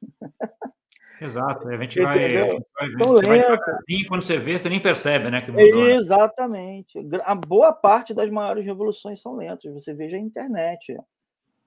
Exato, 1.19 1.67
a 1.67 1.77
gente 1.77 2.01
vai. 2.01 2.19
Gente 2.19 2.63
vai, 2.79 2.89
vai 2.89 4.03
quando 4.07 4.21
você 4.21 4.37
vê, 4.37 4.57
você 4.57 4.69
nem 4.69 4.79
percebe, 4.79 5.31
né? 5.31 5.41
Que 5.41 5.51
mudou, 5.51 5.83
né? 5.83 5.95
Exatamente. 5.95 6.99
A 7.23 7.33
boa 7.33 7.73
parte 7.73 8.13
das 8.13 8.29
maiores 8.29 8.65
revoluções 8.65 9.21
são 9.21 9.35
lentas. 9.35 9.73
Você 9.73 9.93
veja 9.93 10.15
a 10.15 10.19
internet. 10.19 10.95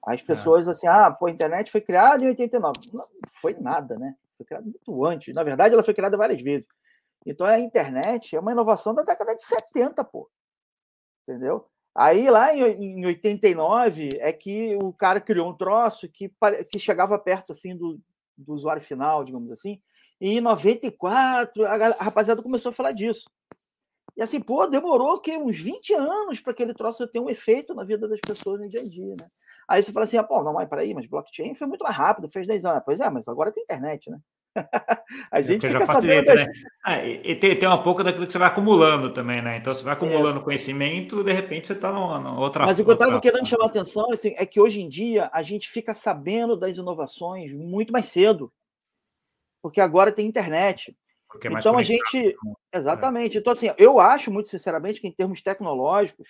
As 0.05 0.21
é. 0.21 0.23
pessoas 0.23 0.67
é. 0.67 0.71
assim, 0.71 0.87
ah, 0.87 1.11
pô, 1.11 1.27
a 1.27 1.31
internet 1.31 1.71
foi 1.71 1.81
criada 1.81 2.23
em 2.23 2.29
89. 2.29 2.73
Não 2.93 3.03
foi 3.41 3.53
nada, 3.59 3.97
né? 3.97 4.15
Foi 4.37 4.45
criada 4.45 4.65
muito 4.65 5.05
antes. 5.05 5.33
Na 5.33 5.43
verdade, 5.43 5.73
ela 5.73 5.83
foi 5.83 5.93
criada 5.93 6.17
várias 6.17 6.41
vezes. 6.41 6.67
Então 7.25 7.45
a 7.45 7.59
internet 7.59 8.35
é 8.35 8.39
uma 8.39 8.51
inovação 8.51 8.95
da 8.95 9.03
década 9.03 9.35
de 9.35 9.43
70, 9.43 10.03
pô. 10.03 10.29
Entendeu? 11.27 11.67
Aí 11.93 12.29
lá 12.29 12.55
em, 12.55 13.05
89 13.05 14.09
é 14.19 14.31
que 14.31 14.77
o 14.81 14.93
cara 14.93 15.19
criou 15.19 15.49
um 15.49 15.55
troço 15.55 16.07
que, 16.07 16.31
que 16.71 16.79
chegava 16.79 17.19
perto 17.19 17.51
assim 17.51 17.75
do, 17.75 17.99
do 18.41 18.53
usuário 18.53 18.81
final, 18.81 19.23
digamos 19.23 19.51
assim. 19.51 19.81
E 20.19 20.37
em 20.37 20.41
94, 20.41 21.65
a 21.65 21.75
rapaziada 22.03 22.43
começou 22.43 22.69
a 22.69 22.73
falar 22.73 22.91
disso. 22.91 23.25
E 24.15 24.21
assim, 24.21 24.39
pô, 24.41 24.67
demorou 24.67 25.19
que 25.19 25.35
uns 25.37 25.57
20 25.57 25.93
anos 25.93 26.39
para 26.39 26.51
aquele 26.51 26.73
troço 26.73 27.07
ter 27.07 27.19
um 27.19 27.29
efeito 27.29 27.73
na 27.73 27.83
vida 27.83 28.07
das 28.07 28.19
pessoas 28.19 28.59
no 28.59 28.69
dia 28.69 28.81
a 28.81 28.83
dia, 28.83 29.15
né? 29.15 29.25
Aí 29.67 29.81
você 29.81 29.91
fala 29.91 30.03
assim, 30.03 30.17
ah, 30.17 30.23
pô, 30.23 30.43
não, 30.43 30.53
mas 30.53 30.67
peraí, 30.67 30.93
mas 30.93 31.07
blockchain 31.07 31.55
foi 31.55 31.65
muito 31.65 31.83
mais 31.83 31.95
rápido, 31.95 32.29
fez 32.29 32.45
10 32.45 32.65
anos. 32.65 32.83
Pois 32.85 32.99
é, 32.99 33.09
mas 33.09 33.27
agora 33.27 33.51
tem 33.51 33.63
internet, 33.63 34.09
né? 34.09 34.19
a 35.31 35.39
é, 35.39 35.43
gente 35.43 35.67
fica 35.67 35.85
sabendo. 35.85 36.25
Das... 36.25 36.45
Né? 36.45 36.53
Ah, 36.83 37.05
e 37.05 37.35
tem, 37.35 37.57
tem 37.57 37.69
um 37.69 37.83
pouco 37.83 38.03
daquilo 38.03 38.25
que 38.25 38.31
você 38.31 38.37
vai 38.39 38.47
acumulando 38.47 39.13
também, 39.13 39.41
né? 39.41 39.57
Então 39.57 39.73
você 39.73 39.83
vai 39.83 39.93
acumulando 39.93 40.39
é. 40.39 40.43
conhecimento, 40.43 41.23
de 41.23 41.31
repente 41.31 41.67
você 41.67 41.73
está 41.73 41.91
numa, 41.91 42.39
outra. 42.39 42.65
Mas 42.65 42.79
o 42.79 42.83
que 42.83 42.89
eu 42.89 42.93
estava 42.93 43.19
querendo 43.21 43.45
chamar 43.45 43.65
a 43.65 43.67
atenção 43.67 44.11
assim, 44.11 44.33
é 44.37 44.45
que 44.45 44.59
hoje 44.59 44.81
em 44.81 44.89
dia 44.89 45.29
a 45.31 45.41
gente 45.41 45.69
fica 45.69 45.93
sabendo 45.93 46.57
das 46.57 46.77
inovações 46.77 47.53
muito 47.53 47.93
mais 47.93 48.07
cedo. 48.07 48.47
Porque 49.61 49.79
agora 49.79 50.11
tem 50.11 50.25
internet. 50.25 50.95
É 51.43 51.47
então 51.47 51.77
a 51.77 51.83
gente. 51.83 52.17
Né? 52.17 52.53
Exatamente. 52.73 53.37
Então, 53.37 53.53
assim, 53.53 53.67
eu 53.77 53.99
acho, 53.99 54.31
muito 54.31 54.49
sinceramente, 54.49 54.99
que 54.99 55.07
em 55.07 55.11
termos 55.11 55.41
tecnológicos, 55.41 56.27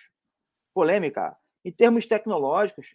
polêmica, 0.72 1.36
em 1.64 1.72
termos 1.72 2.06
tecnológicos, 2.06 2.94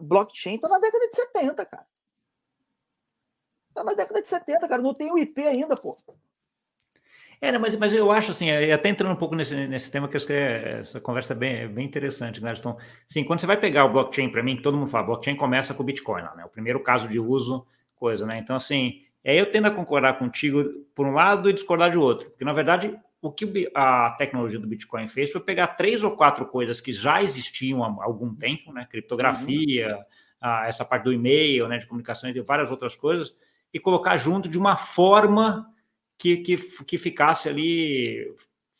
blockchain 0.00 0.56
está 0.56 0.68
na 0.68 0.78
década 0.78 1.08
de 1.08 1.16
70, 1.16 1.66
cara. 1.66 1.86
Está 3.76 3.84
na 3.84 3.92
década 3.92 4.22
de 4.22 4.28
70, 4.28 4.66
cara. 4.66 4.80
Não 4.80 4.94
tem 4.94 5.12
o 5.12 5.18
IP 5.18 5.38
ainda, 5.42 5.74
pô. 5.76 5.94
É, 7.38 7.52
né, 7.52 7.58
mas, 7.58 7.76
mas 7.76 7.92
eu 7.92 8.10
acho 8.10 8.30
assim, 8.30 8.50
até 8.50 8.88
entrando 8.88 9.12
um 9.12 9.16
pouco 9.16 9.36
nesse, 9.36 9.54
nesse 9.66 9.90
tema, 9.90 10.08
que 10.08 10.14
eu 10.14 10.16
acho 10.16 10.26
que 10.26 10.32
é, 10.32 10.78
essa 10.80 10.98
conversa 10.98 11.34
é 11.34 11.36
bem, 11.36 11.56
é 11.56 11.68
bem 11.68 11.84
interessante, 11.84 12.42
né, 12.42 12.54
Então, 12.58 12.78
assim, 13.08 13.22
quando 13.22 13.40
você 13.40 13.46
vai 13.46 13.58
pegar 13.58 13.84
o 13.84 13.92
blockchain 13.92 14.30
para 14.30 14.42
mim, 14.42 14.56
que 14.56 14.62
todo 14.62 14.78
mundo 14.78 14.88
fala, 14.88 15.04
blockchain 15.04 15.36
começa 15.36 15.74
com 15.74 15.82
o 15.82 15.86
Bitcoin, 15.86 16.22
né? 16.22 16.44
O 16.46 16.48
primeiro 16.48 16.80
caso 16.80 17.06
de 17.06 17.20
uso, 17.20 17.66
coisa, 17.94 18.24
né? 18.24 18.38
Então, 18.38 18.56
assim, 18.56 19.02
é, 19.22 19.38
eu 19.38 19.50
tendo 19.50 19.66
a 19.66 19.70
concordar 19.70 20.18
contigo 20.18 20.64
por 20.94 21.06
um 21.06 21.12
lado 21.12 21.50
e 21.50 21.52
discordar 21.52 21.90
de 21.90 21.98
outro. 21.98 22.30
Porque, 22.30 22.44
na 22.44 22.54
verdade, 22.54 22.98
o 23.20 23.30
que 23.30 23.70
a 23.74 24.14
tecnologia 24.16 24.58
do 24.58 24.66
Bitcoin 24.66 25.06
fez 25.06 25.30
foi 25.30 25.40
pegar 25.42 25.68
três 25.68 26.02
ou 26.02 26.16
quatro 26.16 26.46
coisas 26.46 26.80
que 26.80 26.92
já 26.92 27.22
existiam 27.22 27.84
há 27.84 28.04
algum 28.04 28.34
tempo, 28.34 28.72
né? 28.72 28.86
Criptografia, 28.90 29.96
uhum. 29.96 30.02
a, 30.40 30.68
essa 30.68 30.86
parte 30.86 31.04
do 31.04 31.12
e-mail, 31.12 31.68
né? 31.68 31.76
De 31.76 31.86
comunicação 31.86 32.30
e 32.30 32.40
várias 32.40 32.70
outras 32.70 32.96
coisas, 32.96 33.36
e 33.76 33.78
colocar 33.78 34.16
junto 34.16 34.48
de 34.48 34.56
uma 34.58 34.74
forma 34.74 35.66
que, 36.16 36.38
que, 36.38 36.56
que 36.56 36.96
ficasse 36.96 37.46
ali 37.46 38.26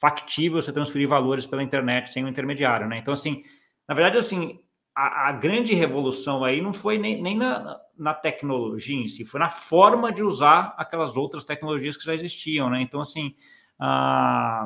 factível 0.01 0.63
você 0.63 0.73
transferir 0.73 1.07
valores 1.07 1.47
pela 1.47 1.63
internet 1.63 2.11
sem 2.11 2.25
um 2.25 2.29
intermediário, 2.29 2.89
né? 2.89 2.97
Então, 2.97 3.13
assim, 3.13 3.45
na 3.87 3.95
verdade, 3.95 4.17
assim, 4.17 4.59
a, 4.95 5.29
a, 5.29 5.33
grande 5.33 5.75
revolução 5.75 6.43
aí 6.43 6.63
não 6.63 6.73
foi 6.73 6.97
nem, 6.97 7.21
nem 7.21 7.37
na, 7.37 7.79
na, 7.95 8.15
tecnologia 8.15 8.97
em 8.97 9.07
si, 9.07 9.23
foi 9.27 9.39
na 9.39 9.51
forma 9.51 10.11
de 10.11 10.23
usar 10.23 10.75
aquelas 10.79 11.15
outras 11.15 11.45
tecnologias 11.45 11.95
que 11.95 12.05
já 12.05 12.15
existiam, 12.15 12.71
né? 12.71 12.81
Então, 12.81 13.03
assim, 13.03 13.35
ah, 13.79 14.65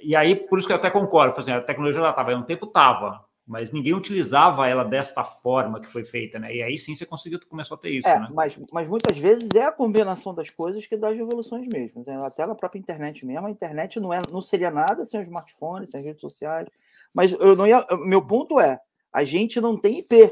e 0.00 0.14
aí, 0.14 0.36
por 0.36 0.60
isso 0.60 0.68
que 0.68 0.72
eu 0.72 0.76
até 0.76 0.88
concordo, 0.88 1.36
assim, 1.36 1.50
a 1.50 1.60
tecnologia 1.60 2.00
já 2.00 2.10
estava, 2.10 2.32
um 2.36 2.44
tempo 2.44 2.66
estava, 2.66 3.24
mas 3.46 3.72
ninguém 3.72 3.92
utilizava 3.92 4.68
ela 4.68 4.84
desta 4.84 5.24
forma 5.24 5.80
que 5.80 5.88
foi 5.88 6.04
feita, 6.04 6.38
né? 6.38 6.54
E 6.54 6.62
aí 6.62 6.78
sim 6.78 6.94
você 6.94 7.04
conseguiu, 7.04 7.40
começou 7.48 7.76
a 7.76 7.80
ter 7.80 7.90
isso, 7.90 8.06
é, 8.06 8.18
né? 8.18 8.28
Mas, 8.32 8.56
mas 8.72 8.88
muitas 8.88 9.18
vezes 9.18 9.50
é 9.54 9.64
a 9.64 9.72
combinação 9.72 10.32
das 10.34 10.50
coisas 10.50 10.86
que 10.86 10.96
dá 10.96 11.08
as 11.08 11.16
revoluções 11.16 11.66
mesmo. 11.66 12.04
Né? 12.06 12.16
Até 12.22 12.46
na 12.46 12.54
própria 12.54 12.78
internet 12.78 13.26
mesmo, 13.26 13.46
a 13.46 13.50
internet 13.50 13.98
não, 13.98 14.12
é, 14.12 14.18
não 14.30 14.40
seria 14.40 14.70
nada 14.70 15.04
sem 15.04 15.18
os 15.18 15.26
smartphones, 15.26 15.90
sem 15.90 16.00
as 16.00 16.06
redes 16.06 16.20
sociais. 16.20 16.68
Mas 17.14 17.32
eu 17.32 17.56
não 17.56 17.66
ia, 17.66 17.84
meu 18.06 18.24
ponto 18.24 18.60
é, 18.60 18.80
a 19.12 19.24
gente 19.24 19.60
não 19.60 19.76
tem 19.76 19.98
IP. 19.98 20.30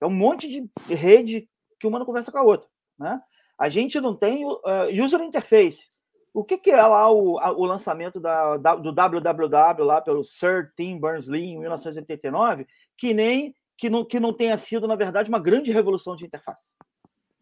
É 0.00 0.06
um 0.06 0.10
monte 0.10 0.48
de 0.48 0.94
rede 0.94 1.48
que 1.78 1.86
uma 1.86 1.98
não 1.98 2.06
conversa 2.06 2.32
com 2.32 2.38
a 2.38 2.42
outra. 2.42 2.68
Né? 2.98 3.20
A 3.58 3.68
gente 3.68 4.00
não 4.00 4.16
tem 4.16 4.44
uh, 4.44 4.60
user 5.04 5.20
interface. 5.20 5.82
O 6.32 6.44
que, 6.44 6.58
que 6.58 6.70
é 6.70 6.86
lá 6.86 7.10
o, 7.10 7.38
a, 7.38 7.50
o 7.52 7.64
lançamento 7.64 8.20
da, 8.20 8.56
da, 8.56 8.74
do 8.76 8.92
www 8.92 9.84
lá 9.84 10.00
pelo 10.00 10.24
Sir 10.24 10.70
Tim 10.76 11.00
Berners-Lee 11.00 11.52
em 11.52 11.58
1989, 11.58 12.66
que 12.96 13.12
nem 13.12 13.54
que 13.76 13.88
não, 13.88 14.04
que 14.04 14.20
não 14.20 14.32
tenha 14.32 14.58
sido, 14.58 14.86
na 14.86 14.94
verdade, 14.94 15.30
uma 15.30 15.38
grande 15.38 15.72
revolução 15.72 16.14
de 16.14 16.26
interface. 16.26 16.68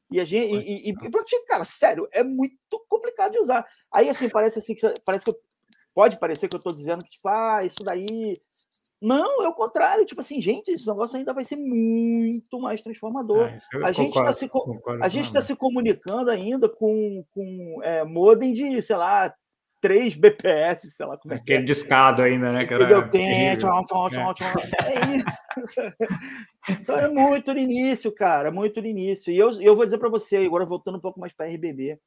E 0.08 0.20
a 0.20 0.24
gente, 0.24 0.54
e, 0.54 0.88
e, 0.88 0.92
e, 0.92 1.46
cara, 1.46 1.64
sério, 1.64 2.08
é 2.12 2.22
muito 2.22 2.56
complicado 2.88 3.32
de 3.32 3.40
usar. 3.40 3.66
Aí, 3.92 4.08
assim, 4.08 4.28
parece 4.28 4.60
assim 4.60 4.74
que 4.74 4.86
parece 5.04 5.24
que 5.24 5.30
eu, 5.30 5.38
pode 5.92 6.16
parecer 6.18 6.48
que 6.48 6.54
eu 6.54 6.58
estou 6.58 6.72
dizendo 6.72 7.04
que, 7.04 7.10
tipo, 7.10 7.28
ah, 7.28 7.64
isso 7.64 7.82
daí 7.82 8.40
não, 9.00 9.42
é 9.44 9.48
o 9.48 9.54
contrário. 9.54 10.04
Tipo 10.04 10.20
assim, 10.20 10.40
gente, 10.40 10.70
esse 10.70 10.86
negócio 10.86 11.16
ainda 11.16 11.32
vai 11.32 11.44
ser 11.44 11.56
muito 11.56 12.58
mais 12.60 12.80
transformador. 12.80 13.46
É, 13.46 13.58
a 13.84 13.92
gente 13.92 14.16
está 14.16 14.32
se, 14.32 14.50
a 15.00 15.08
gente 15.08 15.32
tá 15.32 15.40
se 15.40 15.54
comunicando 15.54 16.30
ainda 16.30 16.68
com, 16.68 17.24
com 17.30 17.80
é, 17.82 18.04
modem 18.04 18.52
de, 18.52 18.82
sei 18.82 18.96
lá, 18.96 19.32
3 19.80 20.16
BPS, 20.16 20.90
sei 20.90 21.06
lá 21.06 21.16
como 21.16 21.32
é 21.32 21.36
Aquele 21.36 21.58
que 21.58 21.62
é. 21.62 21.66
discado 21.66 22.22
ainda, 22.22 22.48
né? 22.50 22.66
Que 22.66 22.74
era 22.74 23.08
tem, 23.08 23.56
tchau, 23.56 23.84
tchau, 23.84 24.10
tchau, 24.10 24.34
tchau. 24.34 24.62
É 24.84 25.16
isso. 25.16 25.80
então 26.68 26.96
é 26.96 27.08
muito 27.08 27.52
no 27.54 27.60
início, 27.60 28.12
cara, 28.12 28.50
muito 28.50 28.80
no 28.80 28.86
início. 28.86 29.32
E 29.32 29.38
eu, 29.38 29.50
eu 29.60 29.76
vou 29.76 29.84
dizer 29.84 29.98
para 29.98 30.08
você, 30.08 30.38
agora 30.38 30.66
voltando 30.66 30.98
um 30.98 31.00
pouco 31.00 31.20
mais 31.20 31.32
para 31.32 31.46
RBB, 31.46 31.98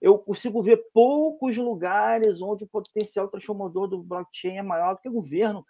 eu 0.00 0.18
consigo 0.18 0.62
ver 0.62 0.82
poucos 0.92 1.56
lugares 1.56 2.40
onde 2.40 2.64
o 2.64 2.68
potencial 2.68 3.28
transformador 3.28 3.86
do 3.86 4.02
blockchain 4.02 4.56
é 4.56 4.62
maior 4.62 4.94
do 4.94 5.00
que 5.00 5.08
o 5.08 5.12
governo. 5.12 5.64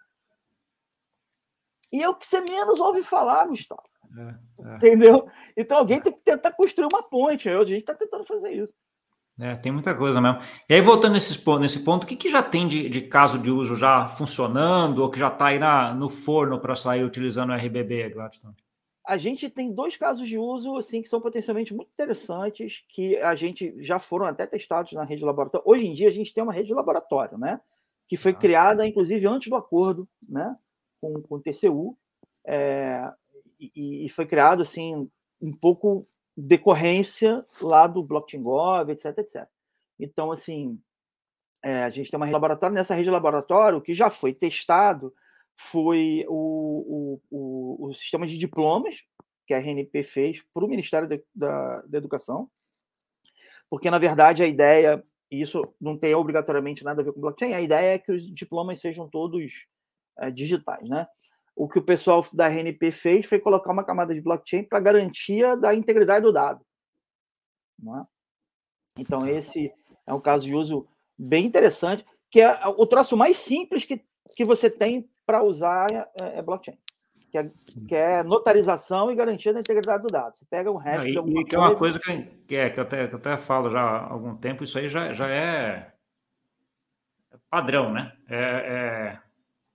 E 1.91 2.01
é 2.01 2.09
o 2.09 2.15
que 2.15 2.25
você 2.25 2.41
menos 2.41 2.79
ouve 2.79 3.03
falar, 3.03 3.47
Gustavo. 3.47 3.83
É, 4.17 4.35
é. 4.65 4.75
Entendeu? 4.75 5.27
Então 5.55 5.77
alguém 5.77 6.01
tem 6.01 6.11
que 6.11 6.19
tentar 6.19 6.51
construir 6.51 6.87
uma 6.91 7.03
ponte. 7.03 7.49
A 7.49 7.63
gente 7.63 7.79
está 7.79 7.95
tentando 7.95 8.25
fazer 8.25 8.51
isso. 8.51 8.73
É, 9.39 9.55
tem 9.55 9.71
muita 9.71 9.95
coisa 9.95 10.21
mesmo. 10.21 10.39
E 10.69 10.73
aí, 10.73 10.81
voltando 10.81 11.13
nesse, 11.13 11.43
nesse 11.59 11.79
ponto, 11.79 12.03
o 12.03 12.07
que, 12.07 12.15
que 12.15 12.29
já 12.29 12.43
tem 12.43 12.67
de, 12.67 12.89
de 12.89 13.01
caso 13.01 13.39
de 13.39 13.49
uso 13.49 13.75
já 13.75 14.07
funcionando 14.07 14.99
ou 14.99 15.09
que 15.09 15.17
já 15.17 15.29
está 15.29 15.47
aí 15.47 15.57
na, 15.57 15.93
no 15.95 16.09
forno 16.09 16.59
para 16.59 16.75
sair 16.75 17.03
utilizando 17.03 17.51
o 17.51 17.55
RBB, 17.55 18.11
Gladstone? 18.11 18.53
A 19.07 19.17
gente 19.17 19.49
tem 19.49 19.73
dois 19.73 19.97
casos 19.97 20.27
de 20.27 20.37
uso 20.37 20.77
assim 20.77 21.01
que 21.01 21.09
são 21.09 21.19
potencialmente 21.19 21.73
muito 21.73 21.89
interessantes, 21.91 22.83
que 22.87 23.17
a 23.17 23.33
gente 23.33 23.73
já 23.79 23.97
foram 23.97 24.27
até 24.27 24.45
testados 24.45 24.93
na 24.93 25.03
rede 25.03 25.21
de 25.21 25.25
laboratório. 25.25 25.67
Hoje 25.67 25.87
em 25.87 25.93
dia 25.93 26.07
a 26.07 26.11
gente 26.11 26.33
tem 26.33 26.43
uma 26.43 26.53
rede 26.53 26.67
de 26.67 26.73
laboratório, 26.73 27.37
né? 27.37 27.59
Que 28.07 28.15
foi 28.15 28.33
ah. 28.33 28.35
criada, 28.35 28.87
inclusive, 28.87 29.25
antes 29.25 29.49
do 29.49 29.55
acordo, 29.55 30.07
né? 30.29 30.55
Com, 31.01 31.13
com 31.21 31.41
TCU, 31.41 31.97
é, 32.45 33.11
e, 33.59 34.05
e, 34.05 34.09
foi 34.09 34.25
criado 34.25 34.61
assim 34.61 35.09
um 35.41 35.55
pouco 35.59 36.07
decorrência 36.37 37.45
lá 37.61 37.87
do 37.87 38.03
blockchain 38.03 38.41
gov, 38.41 38.89
etc, 38.89 39.17
etc. 39.17 39.47
Então, 39.99 40.31
assim, 40.31 40.79
é, 41.63 41.83
a 41.83 41.89
gente 41.89 42.09
tem 42.09 42.17
uma 42.17 42.25
rede 42.25 42.33
laboratório. 42.33 42.73
Nessa 42.73 42.95
rede 42.95 43.09
laboratório, 43.09 43.77
o 43.77 43.81
que 43.81 43.93
já 43.93 44.09
foi 44.09 44.33
testado 44.33 45.13
foi 45.55 46.25
o, 46.27 47.19
o, 47.19 47.21
o, 47.29 47.87
o 47.89 47.93
sistema 47.93 48.25
de 48.25 48.37
diplomas 48.37 49.03
que 49.45 49.53
a 49.53 49.59
RNP 49.59 50.03
fez 50.03 50.43
para 50.53 50.65
o 50.65 50.67
Ministério 50.67 51.07
da, 51.35 51.81
da, 51.81 51.97
Educação, 51.97 52.49
porque, 53.69 53.91
na 53.91 53.99
verdade, 53.99 54.41
a 54.41 54.47
ideia, 54.47 55.03
e 55.29 55.41
isso 55.41 55.61
não 55.79 55.97
tem 55.97 56.15
obrigatoriamente 56.15 56.83
nada 56.83 57.01
a 57.01 57.05
ver 57.05 57.13
com 57.13 57.21
blockchain, 57.21 57.53
a 57.53 57.61
ideia 57.61 57.95
é 57.95 57.99
que 57.99 58.11
os 58.11 58.33
diplomas 58.33 58.79
sejam 58.79 59.07
todos 59.07 59.65
digitais, 60.29 60.87
né? 60.87 61.07
O 61.55 61.67
que 61.67 61.79
o 61.79 61.83
pessoal 61.83 62.25
da 62.33 62.47
RNP 62.47 62.91
fez 62.91 63.25
foi 63.25 63.39
colocar 63.39 63.71
uma 63.71 63.83
camada 63.83 64.13
de 64.13 64.21
blockchain 64.21 64.63
para 64.63 64.79
garantia 64.79 65.55
da 65.55 65.75
integridade 65.75 66.23
do 66.23 66.31
dado. 66.31 66.65
É? 67.81 68.05
Então, 68.97 69.27
esse 69.27 69.73
é 70.05 70.13
um 70.13 70.21
caso 70.21 70.45
de 70.45 70.53
uso 70.53 70.87
bem 71.17 71.45
interessante, 71.45 72.05
que 72.29 72.41
é 72.41 72.67
o 72.67 72.85
troço 72.85 73.17
mais 73.17 73.37
simples 73.37 73.85
que, 73.85 74.03
que 74.35 74.45
você 74.45 74.69
tem 74.69 75.09
para 75.25 75.43
usar 75.43 75.87
é, 75.91 76.39
é, 76.39 76.41
blockchain. 76.41 76.77
Que 77.31 77.37
é, 77.37 77.51
que 77.87 77.95
é, 77.95 78.23
notarização 78.23 79.09
e 79.09 79.15
garantia 79.15 79.53
da 79.53 79.61
integridade 79.61 80.03
do 80.03 80.09
dado. 80.09 80.35
Você 80.35 80.45
pega 80.49 80.69
um 80.69 80.75
resto 80.75 81.17
alguma 81.17 81.41
e 81.41 81.45
que 81.45 81.55
é 81.55 81.57
uma 81.57 81.75
coisa 81.75 81.97
que, 81.97 82.23
que, 82.45 82.55
é, 82.55 82.69
que, 82.69 82.77
eu 82.77 82.83
até, 82.83 83.07
que 83.07 83.15
eu 83.15 83.19
até 83.19 83.37
falo 83.37 83.69
já 83.69 83.79
há 83.79 84.11
algum 84.11 84.35
tempo, 84.35 84.65
isso 84.65 84.77
aí 84.77 84.89
já, 84.89 85.13
já 85.13 85.29
é 85.29 85.93
padrão, 87.49 87.93
né? 87.93 88.11
É, 88.29 88.37
é, 88.37 89.19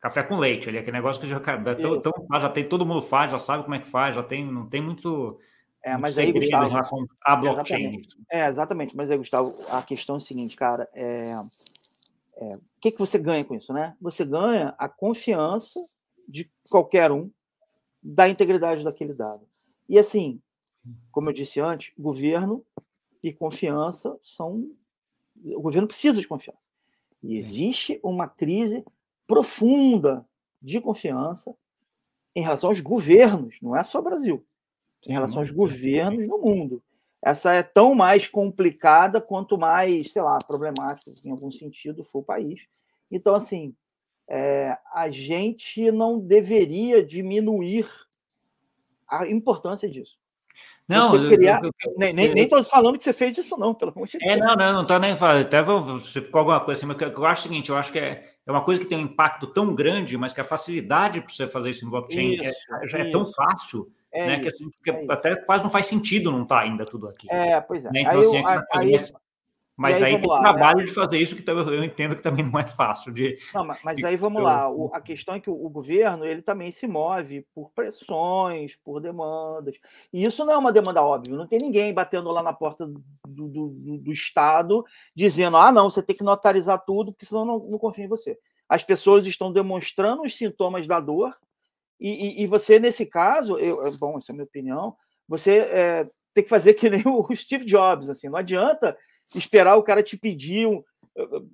café 0.07 0.23
com 0.23 0.37
leite 0.37 0.69
ali, 0.69 0.79
aquele 0.79 0.97
negócio 0.97 1.21
que 1.21 1.27
já, 1.27 1.40
tão, 1.40 2.01
tão, 2.01 2.12
já 2.40 2.49
tem, 2.49 2.69
todo 2.69 2.87
mundo 2.87 3.03
faz, 3.03 3.33
já 3.33 3.38
sabe 3.38 3.64
como 3.64 3.75
é 3.75 3.81
que 3.81 3.88
faz, 3.88 4.14
já 4.14 4.23
tem, 4.23 4.45
não 4.45 4.69
tem 4.69 4.81
muito. 4.81 5.37
É, 5.83 5.97
mas 5.97 6.16
aí, 6.16 6.33
Gustavo, 6.33 6.66
em 6.66 6.71
relação 6.71 7.07
à 7.23 7.35
blockchain. 7.35 7.79
Exatamente. 7.81 8.16
É, 8.31 8.47
exatamente. 8.47 8.97
Mas 8.97 9.11
aí, 9.11 9.19
Gustavo, 9.19 9.55
a 9.69 9.83
questão 9.83 10.14
é 10.14 10.19
a 10.19 10.21
seguinte, 10.21 10.55
cara, 10.55 10.88
é, 10.95 11.33
é, 12.37 12.57
o 12.57 12.61
que, 12.81 12.92
que 12.92 12.99
você 12.99 13.19
ganha 13.19 13.45
com 13.45 13.55
isso, 13.55 13.73
né? 13.73 13.97
Você 14.01 14.25
ganha 14.25 14.75
a 14.79 14.88
confiança 14.88 15.81
de 16.29 16.49
qualquer 16.71 17.11
um 17.11 17.31
da 18.01 18.29
integridade 18.29 18.85
daquele 18.85 19.12
dado. 19.12 19.45
E 19.88 19.99
assim, 19.99 20.40
como 21.11 21.31
eu 21.31 21.35
disse 21.35 21.59
antes, 21.61 21.92
governo 21.99 22.64
e 23.23 23.33
confiança 23.33 24.16
são. 24.23 24.71
O 25.45 25.61
governo 25.61 25.88
precisa 25.88 26.21
de 26.21 26.29
confiança. 26.29 26.61
E 27.23 27.37
existe 27.37 27.99
uma 28.05 28.29
crise 28.29 28.85
profunda 29.26 30.24
de 30.60 30.80
confiança 30.80 31.54
em 32.34 32.42
relação 32.42 32.70
aos 32.70 32.80
governos, 32.80 33.56
não 33.62 33.76
é 33.76 33.82
só 33.82 34.00
Brasil, 34.00 34.44
em 35.06 35.12
relação 35.12 35.38
aos 35.38 35.50
governos 35.50 36.26
no 36.28 36.38
mundo. 36.38 36.82
Essa 37.22 37.54
é 37.54 37.62
tão 37.62 37.94
mais 37.94 38.28
complicada 38.28 39.20
quanto 39.20 39.58
mais, 39.58 40.12
sei 40.12 40.22
lá, 40.22 40.38
problemática 40.46 41.10
em 41.24 41.30
algum 41.30 41.50
sentido 41.50 42.04
for 42.04 42.20
o 42.20 42.24
país. 42.24 42.68
Então, 43.10 43.34
assim, 43.34 43.74
é, 44.28 44.76
a 44.92 45.10
gente 45.10 45.90
não 45.90 46.18
deveria 46.18 47.04
diminuir 47.04 47.88
a 49.08 49.26
importância 49.26 49.88
disso. 49.88 50.18
Não, 50.88 51.10
criar... 51.28 51.62
eu, 51.64 51.70
eu, 51.98 52.08
eu, 52.08 52.14
nem 52.14 52.44
estou 52.44 52.62
falando 52.62 52.96
que 52.96 53.02
você 53.02 53.12
fez 53.12 53.36
isso, 53.36 53.58
não, 53.58 53.74
pelo 53.74 53.90
amor 53.90 54.06
de 54.06 54.18
Deus. 54.18 54.30
É, 54.30 54.36
não, 54.36 54.54
não, 54.54 54.72
não 54.74 54.82
estou 54.82 54.98
nem 55.00 55.16
falando. 55.16 55.46
Até 55.46 55.62
você 55.62 56.20
ficou 56.20 56.40
alguma 56.40 56.60
coisa 56.60 56.78
assim, 56.78 56.86
mas 56.86 57.00
eu 57.00 57.26
acho 57.26 57.40
o 57.40 57.48
seguinte: 57.48 57.70
eu 57.70 57.76
acho 57.76 57.90
que 57.90 57.98
é, 57.98 58.36
é 58.46 58.50
uma 58.52 58.62
coisa 58.62 58.80
que 58.80 58.87
tem 58.87 58.96
um 58.96 59.02
impacto 59.02 59.46
tão 59.48 59.74
grande, 59.74 60.16
mas 60.16 60.32
que 60.32 60.40
a 60.40 60.44
facilidade 60.44 61.20
para 61.20 61.32
você 61.32 61.46
fazer 61.46 61.70
isso 61.70 61.85
em 61.85 61.90
blockchain 61.90 62.38
é, 62.40 62.50
isso, 62.50 62.74
é, 62.74 62.87
já 62.87 62.98
é 62.98 63.11
tão 63.11 63.26
fácil. 63.26 63.90
É 64.12 64.26
né, 64.26 64.32
isso, 64.35 64.42
que, 64.42 64.48
assim, 64.48 64.70
que 64.85 64.90
é 64.90 65.12
até 65.12 65.35
quase 65.37 65.64
não 65.64 65.70
faz 65.70 65.87
sentido 65.87 66.30
não 66.30 66.44
estar 66.44 66.56
tá 66.56 66.61
ainda 66.62 66.85
tudo 66.85 67.09
aqui. 67.09 67.26
É, 67.30 67.61
pois 67.61 67.85
é. 67.85 67.90
Né? 67.90 68.02
Então, 68.02 68.12
aí, 68.12 68.20
assim, 68.20 68.46
aí, 68.46 68.61
aí, 68.72 68.96
mas 69.76 70.02
aí, 70.02 70.14
aí 70.14 70.20
tem 70.20 70.30
né? 70.30 70.38
trabalho 70.40 70.78
né? 70.78 70.84
de 70.84 70.92
fazer 70.92 71.18
isso 71.18 71.36
que 71.36 71.50
eu 71.50 71.84
entendo 71.84 72.16
que 72.16 72.22
também 72.22 72.42
não 72.42 72.58
é 72.58 72.66
fácil 72.66 73.12
de. 73.12 73.36
Não, 73.52 73.66
mas 73.84 74.02
aí 74.02 74.16
vamos 74.16 74.42
lá. 74.42 74.70
O, 74.70 74.90
a 74.94 75.02
questão 75.02 75.34
é 75.34 75.40
que 75.40 75.50
o, 75.50 75.66
o, 75.66 75.68
governo 75.68 76.24
ele 76.24 76.40
também 76.40 76.72
se 76.72 76.86
move 76.86 77.46
por 77.54 77.70
pressões, 77.72 78.74
por 78.74 79.00
demandas. 79.00 79.76
E 80.10 80.24
isso 80.24 80.46
não 80.46 80.54
é 80.54 80.56
uma 80.56 80.72
demanda 80.72 81.02
óbvia. 81.02 81.36
Não 81.36 81.46
tem 81.46 81.58
ninguém 81.60 81.92
batendo 81.92 82.30
lá 82.30 82.42
na 82.42 82.54
porta 82.54 82.86
do, 82.86 83.48
do, 83.48 83.98
do 83.98 84.12
Estado 84.12 84.82
dizendo: 85.14 85.58
ah, 85.58 85.70
não, 85.70 85.90
você 85.90 86.02
tem 86.02 86.16
que 86.16 86.24
notarizar 86.24 86.82
tudo, 86.86 87.12
porque 87.12 87.26
senão 87.26 87.44
não, 87.44 87.58
não 87.58 87.78
confio 87.78 88.04
em 88.04 88.08
você. 88.08 88.38
As 88.66 88.82
pessoas 88.82 89.26
estão 89.26 89.52
demonstrando 89.52 90.22
os 90.22 90.34
sintomas 90.34 90.86
da 90.86 90.98
dor, 90.98 91.36
e, 92.00 92.40
e, 92.40 92.42
e 92.42 92.46
você, 92.46 92.78
nesse 92.80 93.04
caso, 93.04 93.58
eu, 93.58 93.76
bom, 93.98 94.16
essa 94.16 94.30
é 94.30 94.32
a 94.32 94.36
minha 94.36 94.44
opinião, 94.44 94.96
você 95.28 95.58
é, 95.58 96.08
tem 96.34 96.44
que 96.44 96.50
fazer 96.50 96.74
que 96.74 96.88
nem 96.88 97.02
o 97.06 97.28
Steve 97.34 97.64
Jobs, 97.64 98.08
assim, 98.08 98.28
não 98.28 98.38
adianta 98.38 98.96
esperar 99.34 99.76
o 99.76 99.82
cara 99.82 100.02
te 100.02 100.16
pedir 100.16 100.66
um, 100.66 100.82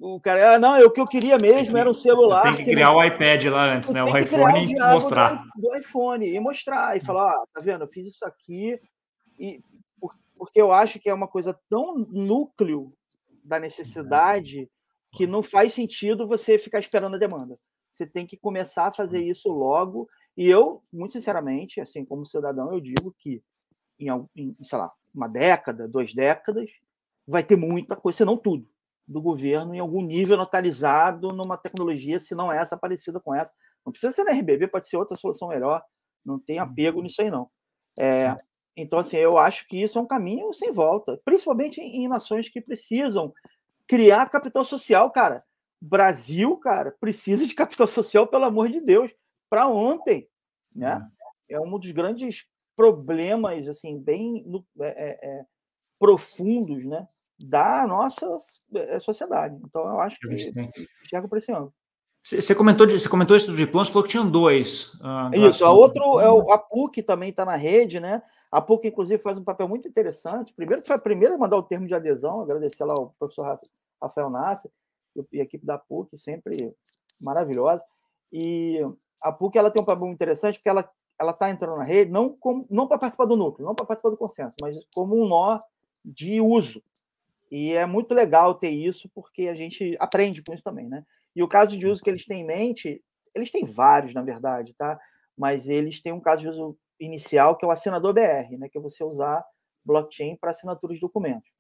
o 0.00 0.20
cara, 0.20 0.56
ah, 0.56 0.58
não, 0.58 0.74
é 0.74 0.84
o 0.84 0.90
que 0.90 1.00
eu 1.00 1.06
queria 1.06 1.38
mesmo, 1.38 1.76
era 1.76 1.88
um 1.88 1.94
celular. 1.94 2.42
Tem 2.42 2.64
que 2.64 2.72
criar 2.72 2.88
que... 2.88 2.94
o 2.94 3.04
iPad 3.04 3.44
lá 3.44 3.76
antes, 3.76 3.90
né? 3.90 4.02
O 4.02 4.18
iPhone 4.18 4.64
e 4.64 4.74
mostrar. 4.74 5.44
Do, 5.56 5.76
iPhone 5.76 6.26
e 6.26 6.40
mostrar, 6.40 6.96
e 6.96 7.00
falar, 7.00 7.30
ah, 7.30 7.44
tá 7.54 7.60
vendo, 7.60 7.84
eu 7.84 7.88
fiz 7.88 8.06
isso 8.06 8.24
aqui, 8.24 8.80
e 9.38 9.58
porque 10.36 10.60
eu 10.60 10.72
acho 10.72 10.98
que 10.98 11.08
é 11.08 11.14
uma 11.14 11.28
coisa 11.28 11.56
tão 11.70 11.98
núcleo 12.10 12.92
da 13.44 13.60
necessidade 13.60 14.68
que 15.12 15.24
não 15.24 15.40
faz 15.40 15.72
sentido 15.72 16.26
você 16.26 16.58
ficar 16.58 16.80
esperando 16.80 17.14
a 17.14 17.18
demanda. 17.18 17.54
Você 17.92 18.04
tem 18.04 18.26
que 18.26 18.36
começar 18.36 18.86
a 18.86 18.92
fazer 18.92 19.22
isso 19.22 19.48
logo. 19.50 20.08
E 20.36 20.48
eu, 20.48 20.80
muito 20.92 21.12
sinceramente, 21.12 21.80
assim, 21.80 22.04
como 22.04 22.26
cidadão, 22.26 22.72
eu 22.72 22.80
digo 22.80 23.14
que 23.16 23.40
em, 24.00 24.08
em 24.34 24.56
sei 24.64 24.78
lá, 24.78 24.90
uma 25.14 25.28
década, 25.28 25.86
duas 25.86 26.12
décadas, 26.12 26.68
vai 27.26 27.42
ter 27.42 27.56
muita 27.56 27.96
coisa, 27.96 28.18
se 28.18 28.24
não 28.24 28.36
tudo, 28.36 28.66
do 29.06 29.20
governo 29.20 29.74
em 29.74 29.78
algum 29.78 30.02
nível 30.02 30.36
localizado 30.36 31.32
numa 31.32 31.56
tecnologia, 31.56 32.18
se 32.18 32.34
não 32.34 32.52
é 32.52 32.58
essa, 32.58 32.76
parecida 32.76 33.20
com 33.20 33.34
essa. 33.34 33.52
Não 33.84 33.92
precisa 33.92 34.12
ser 34.12 34.24
na 34.24 34.32
RBB, 34.32 34.68
pode 34.68 34.88
ser 34.88 34.96
outra 34.96 35.16
solução 35.16 35.48
melhor. 35.48 35.82
Não 36.24 36.38
tem 36.38 36.58
apego 36.58 36.98
uhum. 36.98 37.04
nisso 37.04 37.20
aí, 37.20 37.30
não. 37.30 37.50
É, 37.98 38.34
então, 38.76 38.98
assim, 38.98 39.16
eu 39.16 39.38
acho 39.38 39.66
que 39.66 39.82
isso 39.82 39.98
é 39.98 40.02
um 40.02 40.06
caminho 40.06 40.52
sem 40.54 40.72
volta, 40.72 41.20
principalmente 41.24 41.80
em, 41.80 42.04
em 42.04 42.08
nações 42.08 42.48
que 42.48 42.60
precisam 42.60 43.32
criar 43.86 44.30
capital 44.30 44.64
social, 44.64 45.10
cara. 45.10 45.44
Brasil, 45.80 46.56
cara, 46.58 46.94
precisa 47.00 47.46
de 47.46 47.54
capital 47.54 47.88
social, 47.88 48.26
pelo 48.26 48.44
amor 48.44 48.68
de 48.68 48.80
Deus, 48.80 49.10
para 49.50 49.68
ontem, 49.68 50.28
né? 50.74 50.96
Uhum. 50.96 51.08
É 51.50 51.60
um 51.60 51.78
dos 51.78 51.90
grandes 51.90 52.46
problemas, 52.74 53.68
assim, 53.68 53.98
bem 53.98 54.44
é, 54.80 54.86
é, 54.86 55.28
é 55.28 55.46
profundos 56.02 56.84
né, 56.84 57.06
da 57.38 57.86
nossa 57.86 58.26
eh, 58.74 58.98
sociedade. 58.98 59.56
Então, 59.64 59.86
eu 59.86 60.00
acho 60.00 60.18
que 60.18 60.26
enxergo 61.04 61.28
para 61.28 61.38
esse 61.38 61.52
ano. 61.52 61.72
Você 62.24 62.54
comentou, 62.56 62.90
você 62.90 63.08
comentou 63.08 63.36
isso 63.36 63.48
do 63.48 63.56
diplomas, 63.56 63.88
falou 63.88 64.02
que 64.02 64.10
tinham 64.10 64.28
dois. 64.28 64.94
Uh, 64.94 65.48
isso, 65.48 65.64
a 65.64 65.70
outro 65.70 66.18
é 66.18 66.28
o, 66.28 66.50
a 66.50 66.58
PUC 66.58 67.02
também 67.02 67.30
está 67.30 67.44
na 67.44 67.54
rede, 67.54 68.00
né? 68.00 68.20
A 68.50 68.60
PUC, 68.60 68.88
inclusive, 68.88 69.22
faz 69.22 69.38
um 69.38 69.44
papel 69.44 69.68
muito 69.68 69.86
interessante. 69.86 70.52
Primeiro, 70.54 70.82
foi 70.84 70.96
a 70.96 71.00
primeira 71.00 71.36
a 71.36 71.38
mandar 71.38 71.56
o 71.56 71.62
termo 71.62 71.86
de 71.86 71.94
adesão, 71.94 72.40
agradecer 72.40 72.84
lá 72.84 72.94
ao 72.94 73.14
professor 73.16 73.56
Rafael 74.00 74.30
Nasser 74.30 74.70
e 75.32 75.40
a 75.40 75.44
equipe 75.44 75.64
da 75.64 75.78
PUC, 75.78 76.18
sempre 76.18 76.74
maravilhosa. 77.20 77.84
E 78.32 78.84
a 79.22 79.30
PUC 79.30 79.56
ela 79.56 79.70
tem 79.70 79.80
um 79.80 79.86
papel 79.86 80.06
muito 80.06 80.14
interessante 80.14 80.58
porque 80.58 80.68
ela 80.68 80.88
ela 81.18 81.30
está 81.30 81.48
entrando 81.50 81.76
na 81.76 81.84
rede 81.84 82.10
não, 82.10 82.36
não 82.68 82.88
para 82.88 82.98
participar 82.98 83.26
do 83.26 83.36
núcleo, 83.36 83.64
não 83.64 83.74
para 83.74 83.86
participar 83.86 84.10
do 84.10 84.16
consenso, 84.16 84.56
mas 84.60 84.76
como 84.92 85.14
um 85.14 85.28
nó 85.28 85.58
de 86.04 86.40
uso. 86.40 86.82
E 87.50 87.72
é 87.72 87.84
muito 87.84 88.14
legal 88.14 88.54
ter 88.54 88.70
isso, 88.70 89.10
porque 89.14 89.48
a 89.48 89.54
gente 89.54 89.96
aprende 90.00 90.42
com 90.42 90.54
isso 90.54 90.62
também, 90.62 90.88
né? 90.88 91.04
E 91.34 91.42
o 91.42 91.48
caso 91.48 91.76
de 91.76 91.86
uso 91.86 92.02
que 92.02 92.08
eles 92.08 92.24
têm 92.24 92.40
em 92.40 92.46
mente, 92.46 93.02
eles 93.34 93.50
têm 93.50 93.64
vários, 93.64 94.14
na 94.14 94.22
verdade, 94.22 94.74
tá? 94.74 94.98
Mas 95.36 95.68
eles 95.68 96.00
têm 96.00 96.12
um 96.12 96.20
caso 96.20 96.42
de 96.42 96.48
uso 96.48 96.76
inicial, 96.98 97.56
que 97.56 97.64
é 97.64 97.68
o 97.68 97.70
assinador 97.70 98.14
BR, 98.14 98.56
né? 98.58 98.68
Que 98.68 98.78
é 98.78 98.80
você 98.80 99.04
usar 99.04 99.44
blockchain 99.84 100.36
para 100.36 100.50
assinatura 100.50 100.94
de 100.94 101.00
documentos. 101.00 101.50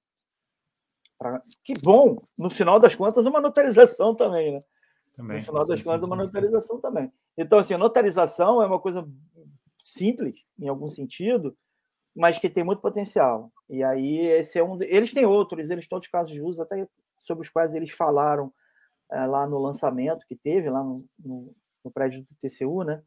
Pra... 1.18 1.40
Que 1.64 1.74
bom! 1.82 2.16
No 2.38 2.50
final 2.50 2.78
das 2.78 2.94
contas, 2.94 3.26
uma 3.26 3.40
notarização 3.40 4.14
também, 4.16 4.52
né? 4.52 4.60
Também, 5.14 5.38
no 5.38 5.44
final 5.44 5.66
das 5.66 5.82
contas, 5.82 6.02
uma 6.02 6.16
notarização 6.16 6.80
também. 6.80 7.12
Então, 7.36 7.58
assim, 7.58 7.74
a 7.74 7.78
notarização 7.78 8.62
é 8.62 8.66
uma 8.66 8.80
coisa 8.80 9.06
simples, 9.78 10.40
em 10.58 10.68
algum 10.68 10.88
sentido, 10.88 11.56
mas 12.14 12.38
que 12.38 12.48
tem 12.48 12.64
muito 12.64 12.80
potencial. 12.80 13.52
E 13.72 13.82
aí, 13.82 14.18
esse 14.18 14.58
é 14.58 14.62
um. 14.62 14.78
Eles 14.82 15.14
têm 15.14 15.24
outros, 15.24 15.70
eles 15.70 15.88
têm 15.88 15.96
outros 15.96 16.12
casos 16.12 16.30
de 16.30 16.42
uso, 16.42 16.60
até 16.60 16.86
sobre 17.18 17.42
os 17.42 17.48
quais 17.48 17.72
eles 17.72 17.90
falaram 17.90 18.52
é, 19.10 19.24
lá 19.24 19.46
no 19.46 19.58
lançamento 19.58 20.26
que 20.26 20.36
teve, 20.36 20.68
lá 20.68 20.84
no, 20.84 20.94
no, 21.24 21.54
no, 21.82 21.90
prédio 21.90 22.20
do 22.20 22.34
TCU, 22.38 22.82
né? 22.84 23.02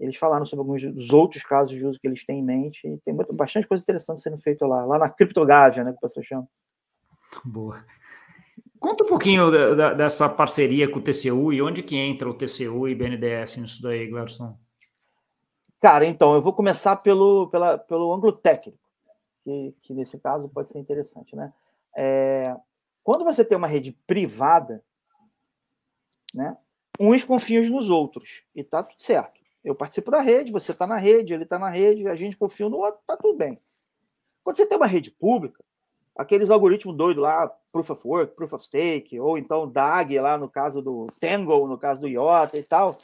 Eles 0.00 0.16
falaram 0.16 0.46
sobre 0.46 0.60
alguns 0.60 0.82
dos 0.82 1.10
outros 1.10 1.42
casos 1.42 1.76
de 1.76 1.84
uso 1.84 2.00
que 2.00 2.06
eles 2.06 2.24
têm 2.24 2.38
em 2.38 2.42
mente, 2.42 2.88
e 2.88 2.96
tem 3.04 3.12
muito, 3.12 3.30
bastante 3.34 3.68
coisa 3.68 3.82
interessante 3.82 4.22
sendo 4.22 4.38
feita 4.38 4.66
lá, 4.66 4.86
lá 4.86 4.98
na 4.98 5.10
Criptogávia, 5.10 5.84
né? 5.84 5.92
Que 5.92 5.98
o 5.98 6.00
pessoal 6.00 6.24
chama. 6.24 6.48
Boa. 7.44 7.84
Conta 8.80 9.04
um 9.04 9.08
pouquinho 9.08 9.50
da, 9.50 9.74
da, 9.74 9.92
dessa 9.92 10.30
parceria 10.30 10.90
com 10.90 10.98
o 10.98 11.02
TCU 11.02 11.52
e 11.52 11.60
onde 11.60 11.82
que 11.82 11.94
entra 11.94 12.26
o 12.26 12.34
TCU 12.34 12.88
e 12.88 12.94
BNDES 12.94 13.58
nisso 13.58 13.82
daí, 13.82 14.06
Glarson? 14.06 14.58
Cara, 15.78 16.06
então, 16.06 16.34
eu 16.34 16.40
vou 16.40 16.54
começar 16.54 16.96
pelo, 16.96 17.48
pela, 17.48 17.76
pelo 17.76 18.14
ângulo 18.14 18.32
técnico, 18.32 18.78
que, 19.46 19.76
que 19.80 19.94
nesse 19.94 20.18
caso 20.18 20.48
pode 20.48 20.68
ser 20.68 20.80
interessante, 20.80 21.36
né? 21.36 21.52
É, 21.96 22.56
quando 23.04 23.24
você 23.24 23.44
tem 23.44 23.56
uma 23.56 23.68
rede 23.68 23.92
privada, 24.04 24.82
né, 26.34 26.58
uns 26.98 27.24
confiam 27.24 27.64
nos 27.70 27.88
outros, 27.88 28.42
e 28.54 28.64
tá 28.64 28.82
tudo 28.82 29.00
certo. 29.00 29.40
Eu 29.64 29.74
participo 29.74 30.10
da 30.10 30.20
rede, 30.20 30.50
você 30.50 30.72
está 30.72 30.86
na 30.86 30.96
rede, 30.96 31.32
ele 31.32 31.44
está 31.44 31.58
na 31.58 31.68
rede, 31.68 32.08
a 32.08 32.16
gente 32.16 32.36
confia 32.36 32.68
no 32.68 32.78
outro, 32.78 33.00
tá 33.06 33.16
tudo 33.16 33.38
bem. 33.38 33.60
Quando 34.42 34.56
você 34.56 34.66
tem 34.66 34.76
uma 34.76 34.86
rede 34.86 35.12
pública, 35.12 35.64
aqueles 36.16 36.50
algoritmos 36.50 36.96
doidos 36.96 37.22
lá, 37.22 37.48
Proof 37.70 37.90
of 37.90 38.02
Work, 38.06 38.34
Proof 38.34 38.52
of 38.52 38.64
Stake, 38.64 39.18
ou 39.20 39.38
então 39.38 39.70
DAG 39.70 40.18
lá 40.18 40.36
no 40.36 40.50
caso 40.50 40.82
do 40.82 41.06
Tango, 41.20 41.66
no 41.68 41.78
caso 41.78 42.00
do 42.00 42.08
IOTA 42.08 42.58
e 42.58 42.62
tal, 42.62 42.96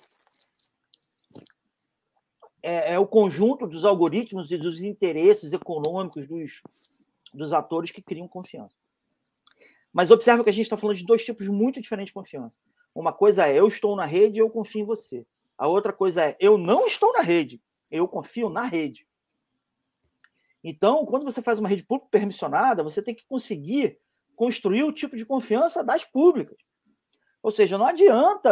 é, 2.62 2.94
é, 2.94 2.98
o 2.98 3.07
conjunto 3.07 3.66
dos 3.66 3.85
algoritmos 3.85 4.51
e 4.51 4.57
dos 4.57 4.83
interesses 4.83 5.53
econômicos 5.53 6.27
dos, 6.29 6.62
dos 7.35 7.53
atores 7.53 7.90
que 7.90 8.01
criam 8.01 8.29
confiança. 8.29 8.75
Mas 9.92 10.11
observe 10.11 10.44
que 10.44 10.51
a 10.51 10.53
gente 10.53 10.64
está 10.64 10.77
falando 10.77 10.96
de 10.96 11.05
dois 11.05 11.25
tipos 11.25 11.48
muito 11.48 11.81
diferentes 11.81 12.11
de 12.11 12.14
confiança. 12.14 12.59
Uma 12.94 13.12
coisa 13.12 13.46
é 13.46 13.59
eu 13.59 13.66
estou 13.66 13.96
na 13.96 14.07
rede 14.07 14.38
e 14.38 14.42
eu 14.42 14.48
confio 14.48 14.83
em 14.83 14.87
você. 14.87 15.27
A 15.59 15.66
outra 15.66 15.92
coisa 15.92 16.25
é 16.25 16.37
eu 16.40 16.57
não 16.57 16.87
estou 16.87 17.12
na 17.12 17.20
rede, 17.20 17.61
eu 17.90 18.07
confio 18.07 18.48
na 18.48 18.62
rede. 18.62 19.07
Então, 20.64 21.05
quando 21.05 21.25
você 21.25 21.42
faz 21.42 21.59
uma 21.59 21.68
rede 21.68 21.83
pública 21.83 22.09
permissionada, 22.11 22.83
você 22.83 23.03
tem 23.03 23.14
que 23.14 23.27
conseguir 23.27 23.98
construir 24.37 24.85
o 24.85 24.92
tipo 24.92 25.16
de 25.16 25.27
confiança 25.27 25.83
das 25.83 26.05
públicas. 26.05 26.57
Ou 27.42 27.51
seja, 27.51 27.77
não 27.77 27.87
adianta 27.87 28.51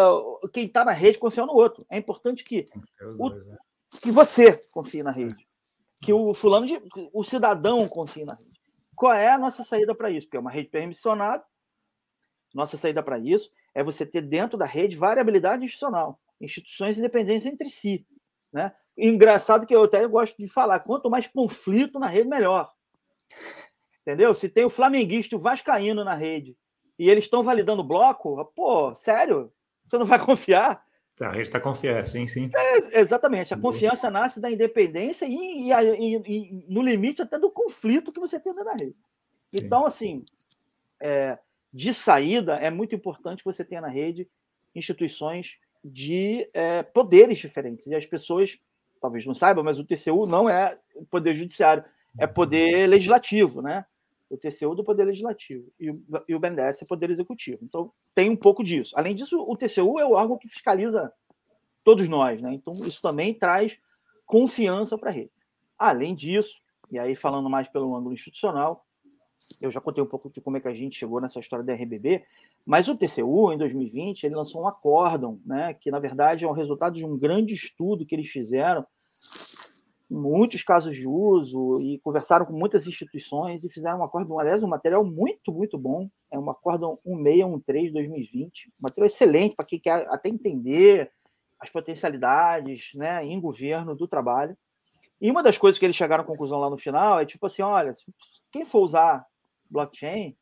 quem 0.52 0.66
está 0.66 0.84
na 0.84 0.90
rede 0.90 1.18
confiar 1.18 1.46
no 1.46 1.54
outro. 1.54 1.84
É 1.88 1.96
importante 1.96 2.42
que 2.42 2.66
o, 3.18 3.28
né? 3.28 3.56
Que 3.98 4.10
você 4.10 4.52
confie 4.70 5.02
na 5.02 5.10
rede, 5.10 5.46
que 6.02 6.12
o 6.12 6.32
fulano 6.32 6.66
de, 6.66 6.80
o 7.12 7.24
cidadão 7.24 7.88
confie 7.88 8.24
na 8.24 8.34
rede. 8.34 8.60
Qual 8.94 9.12
é 9.12 9.30
a 9.30 9.38
nossa 9.38 9.64
saída 9.64 9.94
para 9.94 10.10
isso? 10.10 10.26
Porque 10.26 10.36
é 10.36 10.40
uma 10.40 10.50
rede 10.50 10.68
permissionada. 10.68 11.44
Nossa 12.54 12.76
saída 12.76 13.02
para 13.02 13.18
isso 13.18 13.50
é 13.74 13.82
você 13.82 14.04
ter 14.04 14.20
dentro 14.20 14.58
da 14.58 14.66
rede 14.66 14.96
variabilidade 14.96 15.64
institucional, 15.64 16.20
instituições 16.40 16.98
independentes 16.98 17.46
entre 17.46 17.70
si, 17.70 18.06
né? 18.52 18.74
Engraçado 18.96 19.66
que 19.66 19.74
eu 19.74 19.84
até 19.84 20.06
gosto 20.06 20.36
de 20.36 20.48
falar, 20.48 20.80
quanto 20.80 21.08
mais 21.08 21.26
conflito 21.26 21.98
na 21.98 22.06
rede, 22.06 22.28
melhor. 22.28 22.70
Entendeu? 24.02 24.34
Se 24.34 24.48
tem 24.48 24.64
o 24.64 24.70
flamenguista 24.70 25.34
e 25.34 25.38
o 25.38 25.40
vascaíno 25.40 26.04
na 26.04 26.14
rede 26.14 26.56
e 26.98 27.08
eles 27.08 27.24
estão 27.24 27.42
validando 27.42 27.80
o 27.80 27.86
bloco, 27.86 28.44
pô, 28.54 28.94
sério? 28.94 29.52
Você 29.84 29.96
não 29.96 30.04
vai 30.04 30.18
confiar? 30.24 30.84
Tá, 31.20 31.32
a 31.32 31.34
gente 31.34 31.48
está 31.48 31.60
confiando, 31.60 32.08
sim, 32.08 32.26
sim. 32.26 32.48
É, 32.56 32.98
exatamente. 32.98 33.52
A 33.52 33.58
confiança 33.58 34.10
nasce 34.10 34.40
da 34.40 34.50
independência 34.50 35.26
e, 35.26 35.68
e, 35.68 35.70
e, 35.70 36.16
e, 36.16 36.64
no 36.66 36.80
limite 36.80 37.20
até 37.20 37.38
do 37.38 37.50
conflito 37.50 38.10
que 38.10 38.18
você 38.18 38.40
tem 38.40 38.54
dentro 38.54 38.64
da 38.64 38.72
rede. 38.72 38.96
Sim. 38.96 39.04
Então, 39.52 39.84
assim, 39.84 40.24
é, 40.98 41.38
de 41.70 41.92
saída, 41.92 42.54
é 42.54 42.70
muito 42.70 42.94
importante 42.94 43.40
que 43.40 43.52
você 43.52 43.62
tenha 43.62 43.82
na 43.82 43.88
rede 43.88 44.26
instituições 44.74 45.58
de 45.84 46.48
é, 46.54 46.82
poderes 46.82 47.36
diferentes. 47.36 47.86
E 47.86 47.94
as 47.94 48.06
pessoas, 48.06 48.58
talvez 48.98 49.26
não 49.26 49.34
saibam, 49.34 49.62
mas 49.62 49.78
o 49.78 49.84
TCU 49.84 50.26
não 50.26 50.48
é 50.48 50.78
poder 51.10 51.34
judiciário. 51.34 51.84
é 52.18 52.26
poder 52.26 52.88
legislativo, 52.88 53.60
né? 53.60 53.84
O 54.30 54.38
TCU 54.38 54.74
do 54.74 54.82
poder 54.82 55.04
legislativo 55.04 55.70
e 55.78 55.90
o, 55.90 56.02
e 56.26 56.34
o 56.34 56.40
BNDES 56.40 56.80
é 56.80 56.86
poder 56.86 57.10
executivo. 57.10 57.58
Então 57.62 57.92
tem 58.14 58.30
um 58.30 58.36
pouco 58.36 58.62
disso. 58.64 58.94
Além 58.96 59.14
disso, 59.14 59.40
o 59.40 59.56
TCU 59.56 59.98
é 59.98 60.04
o 60.04 60.12
órgão 60.12 60.38
que 60.38 60.48
fiscaliza 60.48 61.12
todos 61.84 62.08
nós, 62.08 62.40
né? 62.40 62.52
Então 62.52 62.72
isso 62.74 63.00
também 63.00 63.32
traz 63.34 63.76
confiança 64.26 64.96
para 64.98 65.10
a 65.10 65.12
rede. 65.12 65.32
Além 65.78 66.14
disso, 66.14 66.60
e 66.90 66.98
aí 66.98 67.16
falando 67.16 67.48
mais 67.48 67.68
pelo 67.68 67.94
ângulo 67.94 68.14
institucional, 68.14 68.86
eu 69.60 69.70
já 69.70 69.80
contei 69.80 70.02
um 70.02 70.06
pouco 70.06 70.30
de 70.30 70.40
como 70.40 70.56
é 70.56 70.60
que 70.60 70.68
a 70.68 70.72
gente 70.72 70.98
chegou 70.98 71.20
nessa 71.20 71.40
história 71.40 71.64
da 71.64 71.72
RBB, 71.72 72.24
mas 72.64 72.88
o 72.88 72.96
TCU, 72.96 73.52
em 73.52 73.58
2020, 73.58 74.24
ele 74.24 74.34
lançou 74.34 74.62
um 74.62 74.68
acórdão, 74.68 75.40
né, 75.44 75.74
que 75.74 75.90
na 75.90 75.98
verdade 75.98 76.44
é 76.44 76.48
o 76.48 76.52
resultado 76.52 76.94
de 76.94 77.04
um 77.04 77.16
grande 77.16 77.54
estudo 77.54 78.04
que 78.04 78.14
eles 78.14 78.28
fizeram, 78.28 78.86
muitos 80.10 80.64
casos 80.64 80.96
de 80.96 81.06
uso, 81.06 81.80
e 81.80 81.98
conversaram 82.00 82.44
com 82.44 82.52
muitas 82.52 82.86
instituições 82.86 83.62
e 83.62 83.70
fizeram 83.70 84.00
um 84.00 84.04
acórdão, 84.04 84.38
aliás, 84.40 84.62
um 84.62 84.66
material 84.66 85.04
muito, 85.04 85.52
muito 85.52 85.78
bom, 85.78 86.08
é 86.32 86.38
um 86.38 86.50
acórdão 86.50 86.98
1613 87.04 87.92
2020, 87.92 88.68
um 88.68 88.82
material 88.82 89.06
excelente 89.06 89.54
para 89.54 89.64
quem 89.64 89.78
quer 89.78 90.06
até 90.08 90.28
entender 90.28 91.12
as 91.60 91.70
potencialidades 91.70 92.90
né, 92.94 93.24
em 93.24 93.40
governo 93.40 93.94
do 93.94 94.08
trabalho. 94.08 94.56
E 95.20 95.30
uma 95.30 95.42
das 95.42 95.58
coisas 95.58 95.78
que 95.78 95.84
eles 95.84 95.96
chegaram 95.96 96.24
à 96.24 96.26
conclusão 96.26 96.58
lá 96.58 96.70
no 96.70 96.78
final 96.78 97.20
é 97.20 97.26
tipo 97.26 97.46
assim: 97.46 97.62
olha, 97.62 97.92
quem 98.50 98.64
for 98.64 98.80
usar 98.80 99.24
blockchain, 99.68 100.36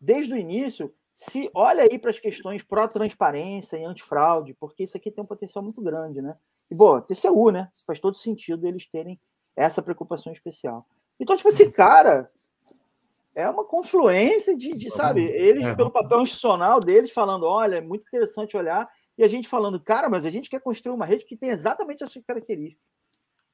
desde 0.00 0.32
o 0.32 0.36
início, 0.36 0.94
se 1.12 1.50
olha 1.52 1.82
aí 1.82 1.98
para 1.98 2.10
as 2.10 2.18
questões 2.18 2.62
pró-transparência 2.62 3.76
e 3.76 3.84
antifraude, 3.84 4.54
porque 4.54 4.84
isso 4.84 4.96
aqui 4.96 5.10
tem 5.10 5.22
um 5.22 5.26
potencial 5.26 5.62
muito 5.62 5.82
grande, 5.82 6.22
né? 6.22 6.36
E, 6.70 6.76
boa, 6.76 7.00
TCU, 7.00 7.50
né? 7.50 7.68
Faz 7.86 7.98
todo 7.98 8.16
sentido 8.16 8.66
eles 8.66 8.86
terem 8.86 9.18
essa 9.56 9.82
preocupação 9.82 10.32
especial. 10.32 10.86
Então, 11.18 11.36
tipo 11.36 11.48
assim, 11.48 11.70
cara, 11.70 12.28
é 13.34 13.48
uma 13.48 13.64
confluência 13.64 14.56
de, 14.56 14.74
de 14.74 14.90
sabe, 14.90 15.22
eles, 15.22 15.66
é. 15.66 15.74
pelo 15.74 15.90
papel 15.90 16.20
institucional 16.20 16.80
deles, 16.80 17.10
falando, 17.10 17.44
olha, 17.44 17.76
é 17.76 17.80
muito 17.80 18.06
interessante 18.06 18.56
olhar, 18.56 18.88
e 19.16 19.22
a 19.22 19.28
gente 19.28 19.48
falando, 19.48 19.80
cara, 19.80 20.08
mas 20.08 20.24
a 20.24 20.30
gente 20.30 20.50
quer 20.50 20.60
construir 20.60 20.94
uma 20.94 21.06
rede 21.06 21.24
que 21.24 21.36
tem 21.36 21.50
exatamente 21.50 22.02
essas 22.02 22.22
características. 22.24 22.82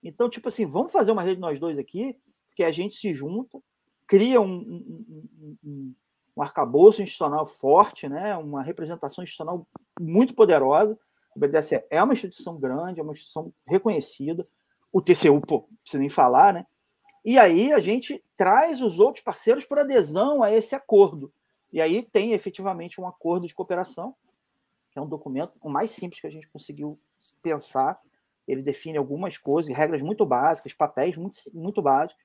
Então, 0.02 0.28
tipo 0.30 0.48
assim, 0.48 0.64
vamos 0.64 0.92
fazer 0.92 1.12
uma 1.12 1.22
rede 1.22 1.40
nós 1.40 1.60
dois 1.60 1.78
aqui, 1.78 2.16
que 2.54 2.64
a 2.64 2.72
gente 2.72 2.96
se 2.96 3.12
junta, 3.12 3.60
cria 4.06 4.40
um, 4.40 4.52
um, 4.52 5.56
um, 5.62 5.94
um 6.36 6.42
arcabouço 6.42 7.02
institucional 7.02 7.46
forte, 7.46 8.08
né? 8.08 8.36
uma 8.36 8.62
representação 8.62 9.22
institucional 9.22 9.66
muito 10.00 10.34
poderosa. 10.34 10.98
O 11.34 11.38
BDS 11.38 11.72
é 11.88 12.02
uma 12.02 12.12
instituição 12.12 12.58
grande, 12.58 13.00
é 13.00 13.02
uma 13.02 13.12
instituição 13.12 13.52
reconhecida. 13.68 14.46
O 14.92 15.00
TCU, 15.00 15.40
pô, 15.46 15.62
precisa 15.82 16.00
nem 16.00 16.08
falar, 16.08 16.52
né? 16.52 16.66
E 17.24 17.38
aí 17.38 17.72
a 17.72 17.78
gente 17.78 18.22
traz 18.36 18.80
os 18.80 18.98
outros 18.98 19.22
parceiros 19.22 19.64
por 19.64 19.78
adesão 19.78 20.42
a 20.42 20.52
esse 20.52 20.74
acordo. 20.74 21.32
E 21.72 21.80
aí 21.80 22.02
tem 22.02 22.32
efetivamente 22.32 23.00
um 23.00 23.06
acordo 23.06 23.46
de 23.46 23.54
cooperação, 23.54 24.14
que 24.90 24.98
é 24.98 25.02
um 25.02 25.08
documento 25.08 25.56
o 25.62 25.70
mais 25.70 25.90
simples 25.90 26.20
que 26.20 26.26
a 26.26 26.30
gente 26.30 26.48
conseguiu 26.48 26.98
pensar. 27.42 28.00
Ele 28.48 28.62
define 28.62 28.98
algumas 28.98 29.38
coisas, 29.38 29.74
regras 29.74 30.02
muito 30.02 30.26
básicas, 30.26 30.72
papéis 30.72 31.16
muito, 31.16 31.38
muito 31.52 31.80
básicos. 31.80 32.24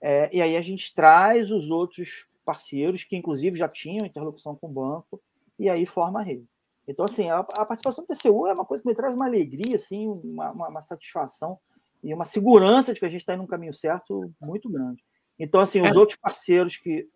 É, 0.00 0.34
e 0.34 0.40
aí 0.40 0.56
a 0.56 0.62
gente 0.62 0.94
traz 0.94 1.50
os 1.50 1.70
outros 1.70 2.26
parceiros 2.44 3.04
que, 3.04 3.16
inclusive, 3.16 3.58
já 3.58 3.68
tinham 3.68 4.06
interlocução 4.06 4.56
com 4.56 4.68
o 4.68 4.72
banco, 4.72 5.20
e 5.58 5.68
aí 5.68 5.84
forma 5.84 6.20
a 6.20 6.22
rede. 6.22 6.48
Então, 6.88 7.04
assim, 7.04 7.28
a, 7.28 7.40
a 7.40 7.66
participação 7.66 8.02
do 8.02 8.08
TCU 8.08 8.46
é 8.46 8.54
uma 8.54 8.64
coisa 8.64 8.82
que 8.82 8.88
me 8.88 8.94
traz 8.94 9.14
uma 9.14 9.26
alegria, 9.26 9.76
assim, 9.76 10.08
uma, 10.24 10.50
uma, 10.50 10.68
uma 10.68 10.80
satisfação 10.80 11.58
e 12.02 12.14
uma 12.14 12.24
segurança 12.24 12.94
de 12.94 13.00
que 13.00 13.04
a 13.04 13.10
gente 13.10 13.20
está 13.20 13.34
indo 13.34 13.42
no 13.42 13.48
caminho 13.48 13.74
certo 13.74 14.32
muito 14.40 14.70
grande. 14.70 15.04
Então, 15.38 15.60
assim, 15.60 15.82
os 15.82 15.94
é. 15.94 15.98
outros 15.98 16.18
parceiros 16.18 16.78
que. 16.78 17.06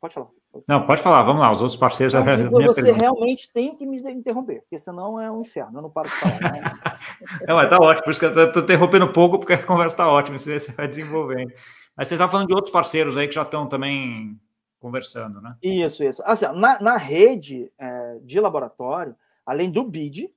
pode 0.00 0.14
falar. 0.14 0.28
Não, 0.66 0.86
pode 0.86 1.02
falar, 1.02 1.22
vamos 1.22 1.42
lá, 1.42 1.52
os 1.52 1.60
outros 1.60 1.78
parceiros. 1.78 2.14
Não, 2.14 2.22
é 2.22 2.36
você 2.66 2.82
pergunta. 2.82 3.04
realmente 3.04 3.52
tem 3.52 3.76
que 3.76 3.86
me 3.86 3.98
interromper, 4.10 4.60
porque 4.60 4.78
senão 4.78 5.20
é 5.20 5.30
um 5.30 5.42
inferno, 5.42 5.78
eu 5.78 5.82
não 5.82 5.90
paro 5.90 6.08
de 6.08 6.14
falar. 6.14 6.40
Né? 6.40 6.62
não, 7.46 7.56
mas 7.56 7.68
tá 7.68 7.76
ótimo, 7.78 8.04
por 8.04 8.10
isso 8.10 8.20
que 8.20 8.26
eu 8.26 8.46
estou 8.46 8.62
interrompendo 8.62 9.12
pouco, 9.12 9.38
porque 9.38 9.52
a 9.52 9.62
conversa 9.62 9.94
está 9.94 10.10
ótima, 10.10 10.38
você 10.38 10.58
vai 10.72 10.88
desenvolvendo. 10.88 11.52
Mas 11.94 12.08
você 12.08 12.14
está 12.14 12.28
falando 12.28 12.48
de 12.48 12.54
outros 12.54 12.72
parceiros 12.72 13.16
aí 13.16 13.28
que 13.28 13.34
já 13.34 13.42
estão 13.42 13.68
também 13.68 14.40
conversando, 14.78 15.40
né? 15.40 15.56
Isso, 15.62 16.04
isso. 16.04 16.22
Assim, 16.24 16.46
na, 16.54 16.80
na 16.80 16.96
rede 16.96 17.70
é, 17.78 18.18
de 18.22 18.40
laboratório, 18.40 19.16
além 19.44 19.70
do 19.70 19.84
BID, 19.84 20.32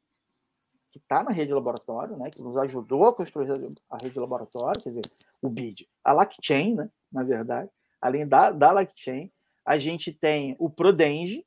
que 0.91 0.99
está 0.99 1.23
na 1.23 1.31
rede 1.31 1.47
de 1.47 1.53
laboratório, 1.53 2.17
né, 2.17 2.29
que 2.29 2.43
nos 2.43 2.57
ajudou 2.57 3.07
a 3.07 3.15
construir 3.15 3.49
a 3.89 3.97
rede 4.01 4.13
de 4.13 4.19
laboratório, 4.19 4.81
quer 4.81 4.89
dizer, 4.89 5.05
o 5.41 5.49
BID, 5.49 5.87
a 6.03 6.11
LACchain, 6.11 6.75
né, 6.75 6.89
na 7.11 7.23
verdade, 7.23 7.69
além 8.01 8.27
da, 8.27 8.51
da 8.51 8.71
LACchain, 8.71 9.31
a 9.65 9.77
gente 9.77 10.11
tem 10.11 10.55
o 10.59 10.69
Prodenge, 10.69 11.45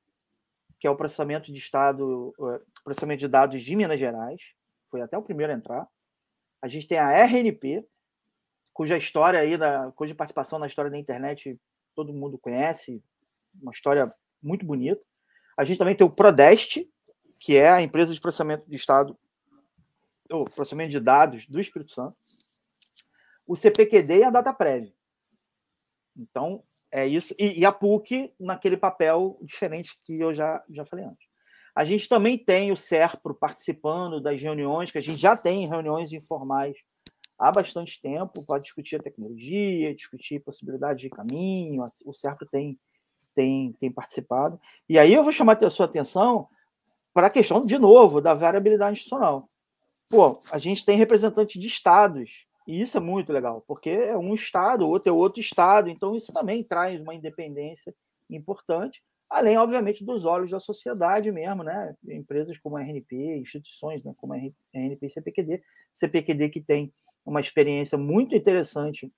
que 0.81 0.87
é 0.87 0.91
o 0.91 0.97
processamento 0.97 1.53
de 1.53 1.59
estado, 1.59 2.35
processamento 2.83 3.21
de 3.21 3.29
dados 3.29 3.63
de 3.63 3.77
Minas 3.77 3.99
Gerais, 3.99 4.41
foi 4.91 5.03
até 5.03 5.17
o 5.19 5.23
primeiro 5.23 5.53
a 5.53 5.57
entrar. 5.57 5.89
A 6.63 6.69
gente 6.69 6.87
tem 6.87 6.99
a 6.99 7.11
RNP, 7.11 7.85
cuja 8.73 8.97
história 8.97 9.41
aí, 9.41 9.57
da, 9.57 9.91
cuja 9.93 10.15
participação 10.15 10.59
na 10.59 10.67
história 10.67 10.91
da 10.91 10.99
internet 10.99 11.59
todo 11.95 12.13
mundo 12.13 12.39
conhece, 12.39 13.03
uma 13.61 13.73
história 13.73 14.13
muito 14.43 14.65
bonita. 14.65 15.01
A 15.57 15.65
gente 15.65 15.79
também 15.79 15.95
tem 15.95 16.07
o 16.07 16.11
Prodeste, 16.11 16.91
que 17.39 17.57
é 17.57 17.69
a 17.69 17.83
empresa 17.83 18.13
de 18.13 18.21
processamento 18.21 18.69
de 18.69 18.77
Estado, 18.77 19.17
ou 20.31 20.45
processamento 20.45 20.91
de 20.91 21.01
dados 21.01 21.47
do 21.47 21.61
Espírito 21.61 21.93
Santo. 21.93 22.17
O 23.47 23.57
CPQD 23.57 24.19
e 24.19 24.25
a 24.25 24.31
DataPrev. 24.31 24.93
Então, 26.17 26.63
é 26.91 27.07
isso. 27.07 27.35
E, 27.39 27.61
e, 27.61 27.67
a 27.67 27.73
PUC 27.73 28.33
naquele 28.39 28.77
papel 28.77 29.39
diferente 29.43 29.99
que 30.05 30.19
eu 30.19 30.33
já, 30.33 30.63
já 30.71 30.85
falei 30.85 31.05
antes. 31.05 31.29
A 31.75 31.85
gente 31.85 32.09
também 32.09 32.39
tem 32.39 32.71
o 32.71 32.77
SERPRO 32.77 33.35
participando 33.35 34.21
das 34.21 34.41
reuniões, 34.41 34.93
que 34.93 34.99
a 34.99 35.03
gente 35.03 35.21
já 35.21 35.37
tem 35.37 35.67
reuniões 35.67 36.13
informais 36.13 36.77
há 37.45 37.53
bastante 37.53 38.01
tempo 38.01 38.45
para 38.47 38.59
discutir 38.59 38.97
a 38.97 39.03
tecnologia, 39.03 39.95
discutir 39.95 40.41
possibilidades 40.41 41.03
de 41.03 41.11
caminho. 41.11 41.85
O 42.07 42.13
SERPRO 42.13 42.49
tem, 42.51 42.79
tem, 43.35 43.73
tem 43.73 43.93
participado. 43.93 44.59
E 44.89 44.99
aí 44.99 45.13
eu 45.13 45.23
vou 45.23 45.33
chamar 45.33 45.63
a 45.63 45.69
sua 45.69 45.85
atenção 45.85 46.49
para 47.13 47.27
a 47.27 47.31
questão, 47.31 47.61
de 47.61 47.79
novo, 47.79 48.23
da 48.23 48.33
variabilidade 48.33 48.93
institucional. 48.93 49.51
Pô, 50.09 50.39
a 50.51 50.59
gente 50.59 50.87
tem 50.87 50.97
representante 50.97 51.59
de 51.59 51.67
estados, 51.67 52.47
e 52.67 52.81
isso 52.81 52.97
é 52.97 53.01
muito 53.01 53.31
legal, 53.31 53.63
porque 53.67 53.91
é 53.91 54.17
um 54.17 54.35
estado, 54.35 54.89
outro 54.89 55.09
é 55.11 55.13
outro 55.13 55.39
estado, 55.39 55.91
então 55.91 56.17
isso 56.17 56.33
também 56.33 56.63
traz 56.63 57.01
uma 57.01 57.15
independência 57.15 57.95
importante, 58.31 59.03
além, 59.29 59.59
obviamente, 59.59 60.05
dos 60.05 60.25
olhos 60.25 60.51
da 60.51 60.61
sociedade 60.61 61.31
mesmo, 61.31 61.63
né? 61.63 61.95
Empresas 62.09 62.57
como 62.59 62.77
a 62.77 62.81
RNP, 62.81 63.37
instituições 63.37 64.03
né? 64.03 64.15
como 64.17 64.33
a 64.33 64.37
RNP 64.37 65.07
e 65.07 65.11
CPQD, 65.11 65.63
CPQD 65.93 66.49
que 66.49 66.61
tem 66.61 66.93
uma 67.25 67.41
experiência 67.41 67.97
muito 67.97 68.35
interessante. 68.35 69.13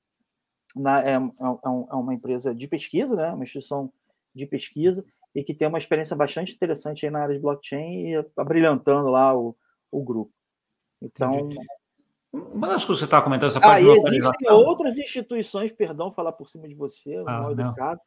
Na, 0.75 1.01
é, 1.01 1.13
é, 1.13 1.17
é, 1.17 1.21
é, 1.21 1.95
uma 1.95 2.15
empresa 2.15 2.55
de 2.55 2.69
pesquisa, 2.69 3.17
né? 3.17 3.33
uma 3.33 3.45
instituição 3.45 3.91
de 4.35 4.47
pesquisa, 4.47 5.05
e 5.35 5.43
que 5.43 5.55
tem 5.55 5.69
uma 5.69 5.79
experiência 5.79 6.15
bastante 6.15 6.55
interessante 6.55 7.09
na 7.09 7.23
área 7.23 7.35
de 7.35 7.41
blockchain 7.41 8.09
e 8.09 8.15
está 8.15 8.45
brilhantando 8.45 9.09
lá 9.09 9.37
o, 9.37 9.57
o 9.91 10.03
grupo. 10.03 10.33
Então. 11.01 11.35
Entendi. 11.39 11.67
Uma 12.33 12.69
das 12.69 12.85
coisas 12.85 12.99
que 12.99 13.01
você 13.01 13.05
estava 13.07 13.25
comentando, 13.25 13.49
essa 13.49 13.61
parte 13.61 13.89
ah, 13.89 14.09
existem 14.09 14.51
outras 14.51 14.99
instituições, 14.99 15.73
perdão 15.73 16.11
falar 16.11 16.33
por 16.33 16.49
cima 16.49 16.69
de 16.69 16.75
você, 16.75 17.17
ah, 17.27 17.41
mal 17.41 17.53
educado. 17.53 18.01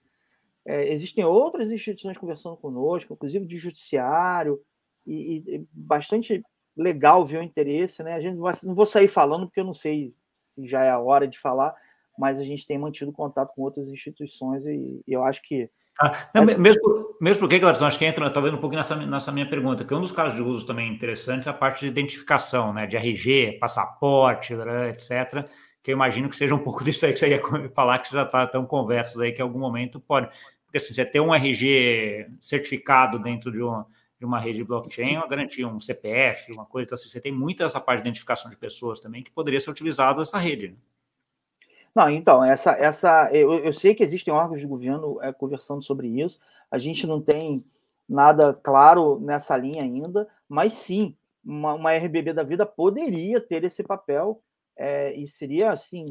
É, 0.66 0.92
existem 0.94 1.24
outras 1.24 1.72
instituições 1.72 2.18
conversando 2.18 2.56
conosco, 2.58 3.14
inclusive 3.14 3.46
de 3.46 3.58
judiciário, 3.58 4.62
e, 5.06 5.44
e 5.48 5.68
bastante 5.72 6.44
legal 6.80 7.26
ver 7.26 7.40
o 7.40 7.44
interesse, 7.44 8.02
né? 8.02 8.14
A 8.14 8.22
gente 8.22 8.38
não 8.38 8.74
vou 8.74 8.86
sair 8.86 9.10
falando 9.10 9.46
porque 9.46 9.60
eu 9.60 9.66
não 9.66 9.74
sei 9.74 10.14
se 10.32 10.66
já 10.66 10.84
é 10.84 10.90
a 10.90 11.00
hora 11.00 11.28
de 11.28 11.38
falar, 11.38 11.76
mas 12.18 12.40
a 12.40 12.44
gente 12.44 12.66
tem 12.66 12.78
mantido 12.78 13.12
contato 13.12 13.54
com 13.54 13.62
outras 13.62 13.90
instituições 13.90 14.66
e, 14.66 15.02
e 15.06 15.14
eu 15.14 15.24
acho 15.24 15.42
que 15.42 15.70
ah, 16.02 16.14
não, 16.34 16.46
mesmo, 16.46 17.18
mesmo 17.20 17.42
porque, 17.42 17.60
Gladson, 17.60 17.86
acho 17.86 18.00
que 18.00 18.06
entra 18.06 18.30
talvez 18.30 18.54
um 18.54 18.58
pouco 18.58 18.74
nessa, 18.74 18.96
nessa 18.96 19.34
minha 19.34 19.50
pergunta, 19.50 19.84
que 19.84 19.94
um 19.94 20.00
dos 20.00 20.14
casos 20.14 20.38
de 20.38 20.42
uso 20.42 20.66
também 20.66 20.94
interessantes 20.94 21.46
é 21.46 21.50
a 21.50 21.54
parte 21.54 21.82
de 21.82 21.88
identificação, 21.88 22.72
né? 22.72 22.88
De 22.88 22.96
RG, 22.96 23.58
passaporte, 23.60 24.54
etc. 24.54 25.44
Que 25.84 25.92
eu 25.92 25.96
imagino 25.96 26.30
que 26.30 26.38
seja 26.38 26.56
um 26.56 26.64
pouco 26.64 26.84
disso 26.86 27.06
aí 27.06 27.12
que 27.12 27.20
você 27.20 27.28
ia 27.28 27.42
falar, 27.76 28.00
que 28.00 28.08
você 28.08 28.16
já 28.16 28.24
está 28.24 28.48
tão 28.48 28.66
conversas 28.66 29.20
aí 29.20 29.34
que 29.34 29.42
em 29.42 29.44
algum 29.44 29.60
momento 29.60 30.00
pode. 30.00 30.30
Porque 30.64 30.78
assim, 30.78 30.94
você 30.94 31.04
ter 31.04 31.20
um 31.20 31.36
RG 31.36 32.28
certificado 32.40 33.20
dentro 33.20 33.52
de 33.52 33.62
uma 33.62 33.86
de 34.20 34.26
uma 34.26 34.40
rede 34.40 34.64
blockchain, 34.64 35.18
uma 35.18 35.28
garantia, 35.28 35.68
um 35.68 35.80
CPF, 35.80 36.52
uma 36.52 36.66
coisa. 36.66 36.86
Então, 36.86 36.96
assim, 36.96 37.08
você 37.08 37.22
tem 37.22 37.32
muita 37.32 37.64
essa 37.64 37.80
parte 37.80 38.02
de 38.02 38.10
identificação 38.10 38.52
de 38.52 38.58
pessoas 38.58 39.00
também 39.00 39.24
que 39.24 39.32
poderia 39.32 39.60
ser 39.60 39.70
utilizado 39.70 40.22
essa 40.22 40.38
rede. 40.38 40.70
Né? 40.70 40.76
Não, 41.96 42.10
então, 42.10 42.44
essa, 42.44 42.72
essa 42.72 43.30
eu, 43.32 43.54
eu, 43.56 43.74
sei 43.74 43.96
que 43.96 44.04
existem 44.04 44.34
órgãos 44.34 44.60
de 44.60 44.68
governo 44.68 45.22
é, 45.22 45.32
conversando 45.32 45.82
sobre 45.82 46.08
isso. 46.08 46.40
A 46.70 46.78
gente 46.78 47.08
não 47.08 47.22
tem 47.22 47.66
nada 48.08 48.54
claro 48.54 49.20
nessa 49.20 49.56
linha 49.56 49.84
ainda, 49.84 50.28
mas 50.48 50.74
sim, 50.74 51.16
uma, 51.44 51.74
uma 51.74 51.94
RBB 51.94 52.34
da 52.34 52.44
vida 52.44 52.66
poderia 52.66 53.40
ter 53.40 53.64
esse 53.64 53.84
papel 53.84 54.42
é, 54.78 55.14
e 55.14 55.28
seria 55.28 55.72
assim 55.72 56.06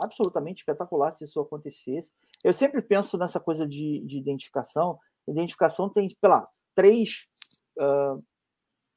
absolutamente 0.00 0.60
espetacular 0.60 1.10
se 1.10 1.24
isso 1.24 1.40
acontecesse. 1.40 2.10
Eu 2.42 2.52
sempre 2.52 2.80
penso 2.80 3.18
nessa 3.18 3.38
coisa 3.38 3.66
de, 3.66 4.00
de 4.04 4.18
identificação. 4.18 4.98
Identificação 5.26 5.88
tem, 5.88 6.08
sei 6.08 6.28
lá, 6.28 6.44
três, 6.74 7.22
uh, 7.78 8.22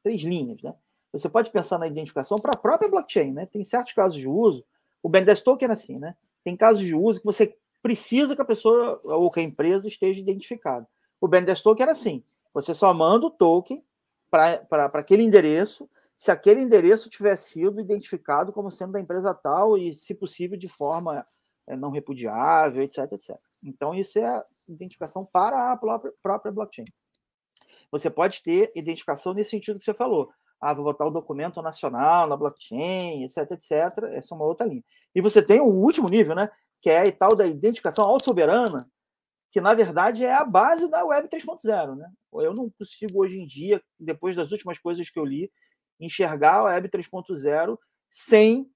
três 0.03 0.21
linhas, 0.21 0.61
né? 0.61 0.73
Você 1.13 1.29
pode 1.29 1.49
pensar 1.49 1.77
na 1.77 1.87
identificação 1.87 2.39
para 2.39 2.51
a 2.55 2.59
própria 2.59 2.89
blockchain, 2.89 3.31
né? 3.31 3.45
Tem 3.45 3.63
certos 3.63 3.93
casos 3.93 4.17
de 4.17 4.27
uso. 4.27 4.65
O 5.01 5.07
Bandesk 5.07 5.43
Token 5.43 5.69
é 5.69 5.71
assim, 5.71 5.97
né? 5.97 6.15
Tem 6.43 6.57
casos 6.57 6.81
de 6.81 6.93
uso 6.93 7.19
que 7.19 7.25
você 7.25 7.55
precisa 7.81 8.35
que 8.35 8.41
a 8.41 8.45
pessoa 8.45 8.99
ou 9.03 9.31
que 9.31 9.39
a 9.39 9.43
empresa 9.43 9.87
esteja 9.87 10.19
identificada. 10.19 10.87
O 11.21 11.27
Bandesk 11.27 11.63
Token 11.63 11.83
era 11.83 11.91
assim: 11.93 12.23
você 12.53 12.73
só 12.73 12.93
manda 12.93 13.27
o 13.27 13.31
token 13.31 13.81
para 14.29 14.85
aquele 14.93 15.23
endereço 15.23 15.89
se 16.17 16.31
aquele 16.31 16.61
endereço 16.61 17.09
tiver 17.09 17.35
sido 17.35 17.79
identificado 17.79 18.53
como 18.53 18.71
sendo 18.71 18.93
da 18.93 18.99
empresa 18.99 19.33
tal 19.33 19.77
e, 19.77 19.93
se 19.93 20.13
possível, 20.13 20.57
de 20.57 20.67
forma 20.67 21.25
é, 21.67 21.75
não 21.75 21.91
repudiável, 21.91 22.81
etc, 22.81 23.11
etc. 23.11 23.37
Então, 23.65 23.95
isso 23.95 24.19
é 24.19 24.41
identificação 24.69 25.25
para 25.25 25.71
a 25.71 25.77
própria, 25.77 26.13
própria 26.21 26.51
blockchain. 26.51 26.85
Você 27.91 28.09
pode 28.09 28.43
ter 28.43 28.71
identificação 28.75 29.33
nesse 29.33 29.49
sentido 29.49 29.79
que 29.79 29.85
você 29.85 29.93
falou. 29.93 30.29
Ah, 30.61 30.73
vou 30.73 30.85
botar 30.85 31.05
o 31.05 31.11
documento 31.11 31.61
nacional 31.61 32.27
na 32.27 32.37
blockchain, 32.37 33.23
etc, 33.23 33.51
etc. 33.51 33.71
Essa 34.13 34.33
é 34.33 34.37
uma 34.37 34.45
outra 34.45 34.65
linha. 34.65 34.83
E 35.13 35.21
você 35.21 35.41
tem 35.41 35.59
o 35.59 35.65
último 35.65 36.09
nível, 36.09 36.35
né? 36.35 36.49
Que 36.81 36.89
é 36.89 37.07
a 37.07 37.11
tal 37.11 37.35
da 37.35 37.45
identificação 37.45 38.05
auto-soberana, 38.05 38.89
que 39.51 39.59
na 39.59 39.73
verdade 39.73 40.23
é 40.23 40.33
a 40.33 40.45
base 40.45 40.89
da 40.89 41.03
Web 41.03 41.29
3.0, 41.29 41.95
né? 41.95 42.09
Eu 42.33 42.53
não 42.53 42.69
consigo 42.69 43.21
hoje 43.21 43.39
em 43.39 43.47
dia, 43.47 43.81
depois 43.99 44.35
das 44.35 44.51
últimas 44.51 44.77
coisas 44.79 45.09
que 45.09 45.17
eu 45.17 45.25
li, 45.25 45.51
enxergar 45.99 46.55
a 46.55 46.63
Web 46.63 46.89
3.0 46.89 47.77
sem 48.09 48.69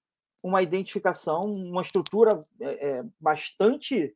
uma 0.43 0.61
identificação, 0.61 1.41
uma 1.41 1.81
estrutura 1.81 2.39
é, 2.61 2.89
é, 2.89 3.03
bastante 3.19 4.15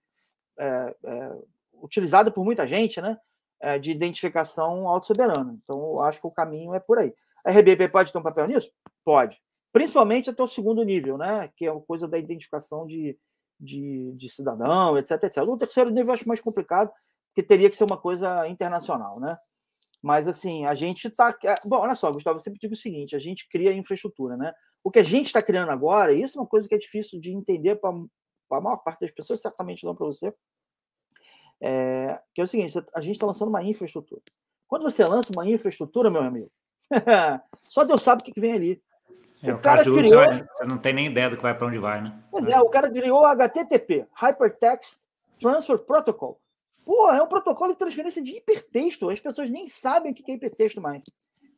é, 0.57 0.95
é 1.03 1.37
utilizada 1.81 2.31
por 2.31 2.45
muita 2.45 2.65
gente, 2.65 3.01
né? 3.01 3.17
É, 3.61 3.79
de 3.79 3.91
identificação 3.91 4.87
autossoberana. 4.87 5.53
Então, 5.55 5.79
eu 5.79 6.01
acho 6.01 6.19
que 6.19 6.27
o 6.27 6.31
caminho 6.31 6.73
é 6.73 6.79
por 6.79 6.97
aí. 6.97 7.13
A 7.45 7.51
RBP 7.51 7.89
pode 7.89 8.11
ter 8.11 8.17
um 8.17 8.23
papel 8.23 8.47
nisso? 8.47 8.69
Pode. 9.05 9.37
Principalmente 9.71 10.29
até 10.29 10.43
o 10.43 10.47
segundo 10.47 10.83
nível, 10.83 11.17
né? 11.17 11.49
Que 11.55 11.65
é 11.65 11.69
a 11.69 11.79
coisa 11.79 12.07
da 12.07 12.17
identificação 12.17 12.85
de, 12.85 13.17
de, 13.59 14.11
de 14.17 14.29
cidadão, 14.29 14.97
etc, 14.97 15.23
etc. 15.23 15.37
No 15.45 15.57
terceiro 15.57 15.91
nível 15.91 16.09
eu 16.09 16.13
acho 16.13 16.27
mais 16.27 16.41
complicado, 16.41 16.91
porque 17.29 17.41
teria 17.41 17.69
que 17.69 17.75
ser 17.75 17.85
uma 17.85 17.97
coisa 17.97 18.47
internacional, 18.47 19.19
né? 19.19 19.37
Mas, 20.01 20.27
assim, 20.27 20.65
a 20.65 20.75
gente 20.75 21.07
está. 21.07 21.33
É, 21.45 21.55
bom, 21.65 21.77
olha 21.77 21.95
só, 21.95 22.11
Gustavo, 22.11 22.37
eu 22.37 22.41
sempre 22.41 22.59
digo 22.59 22.73
o 22.73 22.77
seguinte: 22.77 23.15
a 23.15 23.19
gente 23.19 23.47
cria 23.47 23.73
infraestrutura, 23.73 24.35
né? 24.35 24.53
O 24.83 24.91
que 24.91 24.99
a 24.99 25.03
gente 25.03 25.27
está 25.27 25.41
criando 25.41 25.71
agora, 25.71 26.13
isso 26.13 26.37
é 26.37 26.41
uma 26.41 26.47
coisa 26.47 26.67
que 26.67 26.75
é 26.75 26.77
difícil 26.77 27.21
de 27.21 27.31
entender 27.31 27.77
para 27.77 27.95
a 28.51 28.61
maior 28.61 28.77
parte 28.77 29.01
das 29.01 29.11
pessoas, 29.11 29.41
certamente 29.41 29.85
não 29.85 29.95
para 29.95 30.05
você, 30.05 30.33
é, 31.61 32.19
que 32.33 32.41
é 32.41 32.43
o 32.43 32.47
seguinte: 32.47 32.77
a 32.93 33.01
gente 33.01 33.15
está 33.15 33.25
lançando 33.25 33.49
uma 33.49 33.63
infraestrutura. 33.63 34.21
Quando 34.67 34.83
você 34.83 35.03
lança 35.05 35.29
uma 35.35 35.47
infraestrutura, 35.47 36.09
meu 36.09 36.21
amigo, 36.21 36.51
só 37.63 37.83
Deus 37.83 38.01
sabe 38.01 38.21
o 38.21 38.25
que 38.25 38.39
vem 38.39 38.53
ali. 38.53 38.83
É, 39.41 39.53
o, 39.53 39.57
o 39.57 39.61
cara 39.61 39.83
criou. 39.83 40.01
Você 40.01 40.65
não 40.65 40.77
tem 40.77 40.93
nem 40.93 41.07
ideia 41.07 41.29
do 41.29 41.35
que 41.35 41.43
vai 41.43 41.55
para 41.57 41.67
onde 41.67 41.77
vai, 41.77 42.01
né? 42.01 42.23
Pois 42.31 42.47
é, 42.47 42.59
o 42.59 42.69
cara 42.69 42.89
criou 42.89 43.25
HTTP, 43.25 44.07
Hypertext 44.13 44.99
Transfer 45.39 45.77
Protocol. 45.79 46.39
Pô, 46.85 47.09
é 47.09 47.21
um 47.21 47.27
protocolo 47.27 47.71
de 47.73 47.79
transferência 47.79 48.21
de 48.21 48.37
hipertexto. 48.37 49.09
As 49.09 49.19
pessoas 49.19 49.49
nem 49.49 49.67
sabem 49.67 50.11
o 50.11 50.15
que 50.15 50.29
é 50.31 50.35
hipertexto 50.35 50.81
mais. 50.81 51.03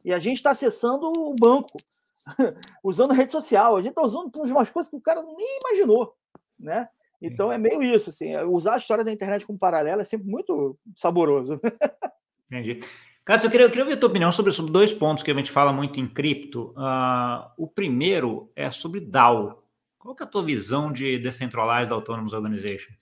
E 0.03 0.13
a 0.13 0.19
gente 0.19 0.37
está 0.37 0.51
acessando 0.51 1.11
o 1.17 1.35
banco, 1.39 1.77
usando 2.83 3.13
rede 3.13 3.31
social. 3.31 3.75
A 3.75 3.79
gente 3.79 3.89
está 3.89 4.03
usando 4.03 4.31
umas 4.35 4.69
coisas 4.69 4.89
que 4.89 4.95
o 4.95 5.01
cara 5.01 5.23
nem 5.23 5.59
imaginou, 5.63 6.15
né? 6.59 6.87
Então 7.21 7.51
é 7.51 7.57
meio 7.57 7.81
isso, 7.81 8.09
assim. 8.09 8.33
É, 8.33 8.43
usar 8.43 8.75
a 8.75 8.77
história 8.77 9.03
da 9.03 9.11
internet 9.11 9.45
como 9.45 9.57
paralelo 9.57 10.01
é 10.01 10.03
sempre 10.03 10.27
muito 10.27 10.77
saboroso. 10.95 11.53
Entendi. 12.51 12.81
Cara, 13.23 13.43
eu 13.43 13.49
queria, 13.49 13.65
eu 13.65 13.69
queria 13.69 13.83
ouvir 13.83 13.95
a 13.95 13.99
tua 13.99 14.09
opinião 14.09 14.31
sobre, 14.31 14.51
sobre 14.51 14.71
dois 14.71 14.93
pontos 14.93 15.23
que 15.23 15.31
a 15.31 15.33
gente 15.33 15.51
fala 15.51 15.73
muito 15.73 15.99
em 15.99 16.07
cripto. 16.07 16.75
Uh, 16.77 17.49
o 17.57 17.67
primeiro 17.67 18.51
é 18.55 18.69
sobre 18.69 18.99
DAO. 18.99 19.63
Qual 19.97 20.15
é 20.19 20.23
a 20.23 20.27
tua 20.27 20.43
visão 20.43 20.91
de 20.91 21.17
Decentralized 21.17 21.91
Autonomous 21.91 22.33
Organizations? 22.33 22.99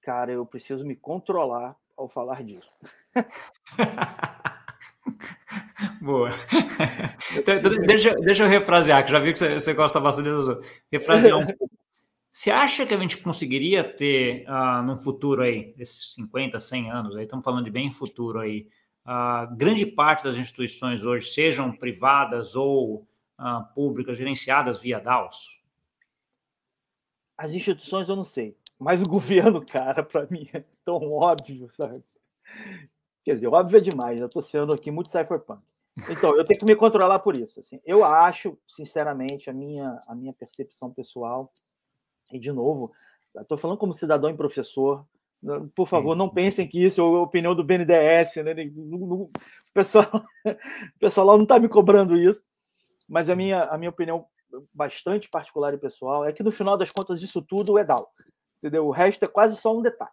Cara, 0.00 0.30
eu 0.30 0.46
preciso 0.46 0.86
me 0.86 0.94
controlar 0.94 1.74
ao 1.96 2.08
falar 2.08 2.44
disso. 2.44 2.70
Boa. 6.00 6.30
Então, 7.36 7.54
deixa, 7.80 8.14
deixa 8.14 8.44
eu 8.44 8.48
refrasear, 8.48 9.04
que 9.04 9.10
já 9.10 9.18
vi 9.18 9.32
que 9.32 9.38
você, 9.38 9.54
você 9.54 9.74
gosta 9.74 9.98
bastante 9.98 10.30
disso. 10.30 10.60
Refrasear 10.92 11.38
um 11.38 11.46
Você 12.34 12.50
acha 12.50 12.84
que 12.84 12.92
a 12.92 12.98
gente 12.98 13.18
conseguiria 13.18 13.84
ter, 13.84 14.44
uh, 14.48 14.82
no 14.82 14.96
futuro 14.96 15.40
aí, 15.40 15.72
esses 15.78 16.14
50, 16.14 16.58
100 16.58 16.90
anos, 16.90 17.14
aí 17.14 17.22
estamos 17.22 17.44
falando 17.44 17.64
de 17.64 17.70
bem 17.70 17.92
futuro 17.92 18.40
aí, 18.40 18.68
uh, 19.06 19.54
grande 19.54 19.86
parte 19.86 20.24
das 20.24 20.34
instituições 20.34 21.04
hoje, 21.04 21.30
sejam 21.30 21.70
privadas 21.70 22.56
ou 22.56 23.06
uh, 23.38 23.72
públicas, 23.72 24.18
gerenciadas 24.18 24.80
via 24.80 24.98
DAOs? 24.98 25.62
As 27.38 27.52
instituições 27.52 28.08
eu 28.08 28.16
não 28.16 28.24
sei. 28.24 28.58
Mas 28.80 29.00
o 29.00 29.04
governo, 29.08 29.64
cara, 29.64 30.02
para 30.02 30.26
mim 30.28 30.48
é 30.52 30.60
tão 30.84 30.96
óbvio, 31.12 31.70
sabe? 31.70 32.02
Quer 33.22 33.34
dizer, 33.34 33.46
óbvio 33.46 33.78
é 33.78 33.80
demais. 33.80 34.20
Eu 34.20 34.26
estou 34.26 34.42
sendo 34.42 34.72
aqui 34.72 34.90
muito 34.90 35.08
cypherpunk. 35.08 35.62
Então, 36.10 36.36
eu 36.36 36.44
tenho 36.44 36.58
que 36.58 36.66
me 36.66 36.74
controlar 36.74 37.20
por 37.20 37.36
isso. 37.36 37.60
Assim. 37.60 37.80
Eu 37.84 38.04
acho, 38.04 38.58
sinceramente, 38.66 39.48
a 39.48 39.52
minha, 39.52 40.00
a 40.08 40.16
minha 40.16 40.32
percepção 40.32 40.92
pessoal, 40.92 41.52
e 42.32 42.38
de 42.38 42.52
novo, 42.52 42.90
estou 43.36 43.58
falando 43.58 43.78
como 43.78 43.94
cidadão 43.94 44.30
e 44.30 44.36
professor, 44.36 45.06
por 45.74 45.86
favor, 45.86 46.16
não 46.16 46.28
pensem 46.28 46.66
que 46.66 46.82
isso 46.82 47.00
é 47.00 47.04
a 47.04 47.20
opinião 47.20 47.54
do 47.54 47.62
BNDES, 47.62 48.36
né? 48.36 48.54
O 48.74 49.28
pessoal, 49.74 50.06
o 50.46 50.98
pessoal 50.98 51.26
lá 51.26 51.36
não 51.36 51.42
está 51.42 51.58
me 51.58 51.68
cobrando 51.68 52.16
isso, 52.16 52.42
mas 53.08 53.28
a 53.28 53.36
minha, 53.36 53.64
a 53.64 53.76
minha 53.76 53.90
opinião 53.90 54.26
bastante 54.72 55.28
particular 55.28 55.72
e 55.74 55.78
pessoal 55.78 56.24
é 56.24 56.32
que 56.32 56.42
no 56.42 56.52
final 56.52 56.78
das 56.78 56.90
contas 56.90 57.20
isso 57.20 57.42
tudo 57.42 57.76
é 57.76 57.84
DAO 57.84 58.08
entendeu? 58.64 58.86
O 58.86 58.90
resto 58.90 59.24
é 59.24 59.28
quase 59.28 59.56
só 59.56 59.76
um 59.76 59.82
detalhe. 59.82 60.10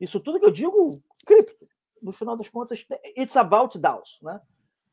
Isso 0.00 0.20
tudo 0.20 0.38
que 0.38 0.46
eu 0.46 0.52
digo, 0.52 0.86
cripto, 1.26 1.66
no 2.00 2.12
final 2.12 2.36
das 2.36 2.48
contas, 2.48 2.86
it's 3.16 3.36
about 3.36 3.76
DAOs, 3.76 4.18
né? 4.22 4.40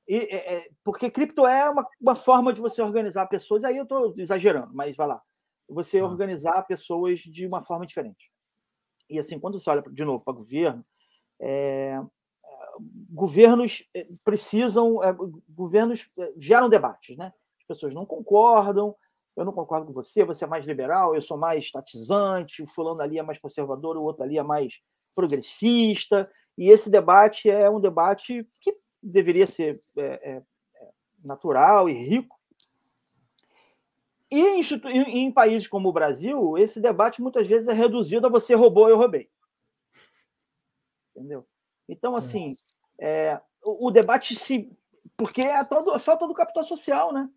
E, 0.08 0.18
é, 0.18 0.56
é, 0.56 0.70
porque 0.84 1.12
cripto 1.12 1.46
é 1.46 1.70
uma, 1.70 1.88
uma 2.02 2.16
forma 2.16 2.52
de 2.52 2.60
você 2.60 2.82
organizar 2.82 3.28
pessoas, 3.28 3.64
aí 3.64 3.78
eu 3.78 3.84
estou 3.84 4.14
exagerando, 4.18 4.76
mas 4.76 4.96
vai 4.96 5.08
lá. 5.08 5.22
Você 5.70 6.02
uhum. 6.02 6.10
organizar 6.10 6.66
pessoas 6.68 7.20
de 7.20 7.48
uma 7.48 7.62
forma 7.62 7.86
diferente. 7.86 8.28
E 9.10 9.20
assim, 9.20 9.40
quando 9.40 9.60
você 9.60 9.70
olha 9.70 9.82
de 9.82 10.04
novo 10.04 10.24
para 10.24 10.34
o 10.34 10.38
governo, 10.38 10.86
é, 11.40 12.00
governos 13.10 13.84
é, 13.94 14.04
precisam, 14.24 15.04
é, 15.04 15.16
governos 15.50 16.06
é, 16.18 16.32
geram 16.38 16.70
debates, 16.70 17.18
né? 17.18 17.34
As 17.60 17.68
pessoas 17.68 17.94
não 17.94 18.06
concordam, 18.06 18.96
eu 19.36 19.44
não 19.44 19.52
concordo 19.52 19.88
com 19.88 19.94
você, 19.94 20.24
você 20.24 20.46
é 20.46 20.48
mais 20.48 20.66
liberal, 20.66 21.14
eu 21.14 21.22
sou 21.22 21.38
mais 21.38 21.66
estatizante, 21.66 22.64
o 22.64 22.68
fulano 22.68 23.02
ali 23.02 23.20
é 23.20 23.24
mais 23.24 23.38
conservador, 23.38 23.98
o 23.98 24.04
outro 24.04 24.24
ali 24.24 24.38
é 24.38 24.44
mais 24.44 24.80
progressista, 25.14 26.30
e 26.58 26.70
esse 26.70 26.90
debate 26.90 27.50
é 27.50 27.70
um 27.70 27.80
debate 27.80 28.48
que 28.62 28.72
deveria 29.02 29.46
ser 29.46 29.80
é, 29.98 30.04
é, 30.04 30.32
é 30.38 30.92
natural 31.26 31.90
e 31.90 31.94
rico. 31.94 32.35
E 34.36 34.60
em, 34.60 35.26
em, 35.28 35.32
países 35.32 35.66
como 35.66 35.88
o 35.88 35.94
Brasil, 35.94 36.58
esse 36.58 36.82
debate 36.82 37.22
muitas 37.22 37.48
vezes 37.48 37.70
é 37.70 37.74
reduzido 37.74 38.28
a 38.28 38.30
você 38.30 38.54
roubou, 38.54 38.90
eu 38.90 38.98
roubei. 38.98 39.30
Entendeu? 41.16 41.48
Então, 41.88 42.18
assim, 42.18 42.54
é, 43.00 43.40
o, 43.64 43.88
o, 43.88 43.92
debate 43.92 44.36
se. 44.36 44.70
Porque 45.16 45.40
é 45.40 45.58
a, 45.58 45.64
todo, 45.64 45.90
a 45.92 46.00
falta 46.00 46.28
do 46.28 46.34
capital 46.34 46.66
social, 46.66 47.14
né? 47.14 47.30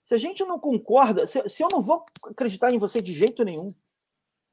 Se 0.00 0.14
a 0.14 0.18
gente 0.18 0.44
não 0.44 0.56
concorda, 0.56 1.26
se, 1.26 1.48
se 1.48 1.64
eu 1.64 1.68
não 1.72 1.82
vou 1.82 2.06
acreditar 2.22 2.72
em 2.72 2.78
você 2.78 3.02
de 3.02 3.12
jeito 3.12 3.42
nenhum, 3.42 3.74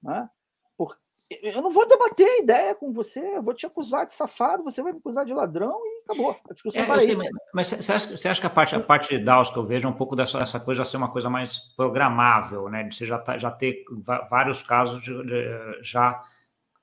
né? 0.02 0.28
Porque 0.76 0.98
eu 1.44 1.62
não 1.62 1.70
vou 1.70 1.88
debater 1.88 2.28
a 2.28 2.40
ideia 2.40 2.74
com 2.74 2.92
você, 2.92 3.20
eu 3.20 3.44
vou 3.44 3.54
te 3.54 3.68
acusar 3.68 4.08
de 4.08 4.14
safado, 4.14 4.64
você 4.64 4.82
vai 4.82 4.94
me 4.94 4.98
acusar 4.98 5.26
de 5.26 5.34
ladrão 5.34 5.80
e 5.86 5.93
acabou. 6.04 6.36
A 6.50 6.54
discussão 6.54 6.82
é, 6.82 7.00
sei, 7.00 7.18
mas, 7.54 7.68
você, 7.68 7.94
acha, 7.94 8.18
você 8.18 8.30
acha 8.30 8.42
que 8.42 8.48
a 8.48 8.50
parte, 8.50 8.76
a 8.76 8.80
parte 8.80 9.18
de 9.18 9.24
DAOs 9.24 9.50
que 9.50 9.58
eu 9.58 9.66
vejo 9.66 9.88
é 9.88 9.90
um 9.90 9.96
pouco 9.96 10.16
dessa, 10.16 10.40
dessa 10.40 10.60
coisa 10.60 10.84
já 10.84 10.90
ser 10.90 10.98
uma 10.98 11.12
coisa 11.12 11.30
mais 11.30 11.60
programável, 11.76 12.70
né? 12.70 12.84
De 12.84 12.96
você 12.96 13.06
já, 13.06 13.18
tá, 13.18 13.38
já 13.38 13.52
ter 13.52 13.84
vários 14.30 14.62
casos 14.64 15.02
de, 15.02 15.12
de, 15.24 15.84
já 15.84 16.24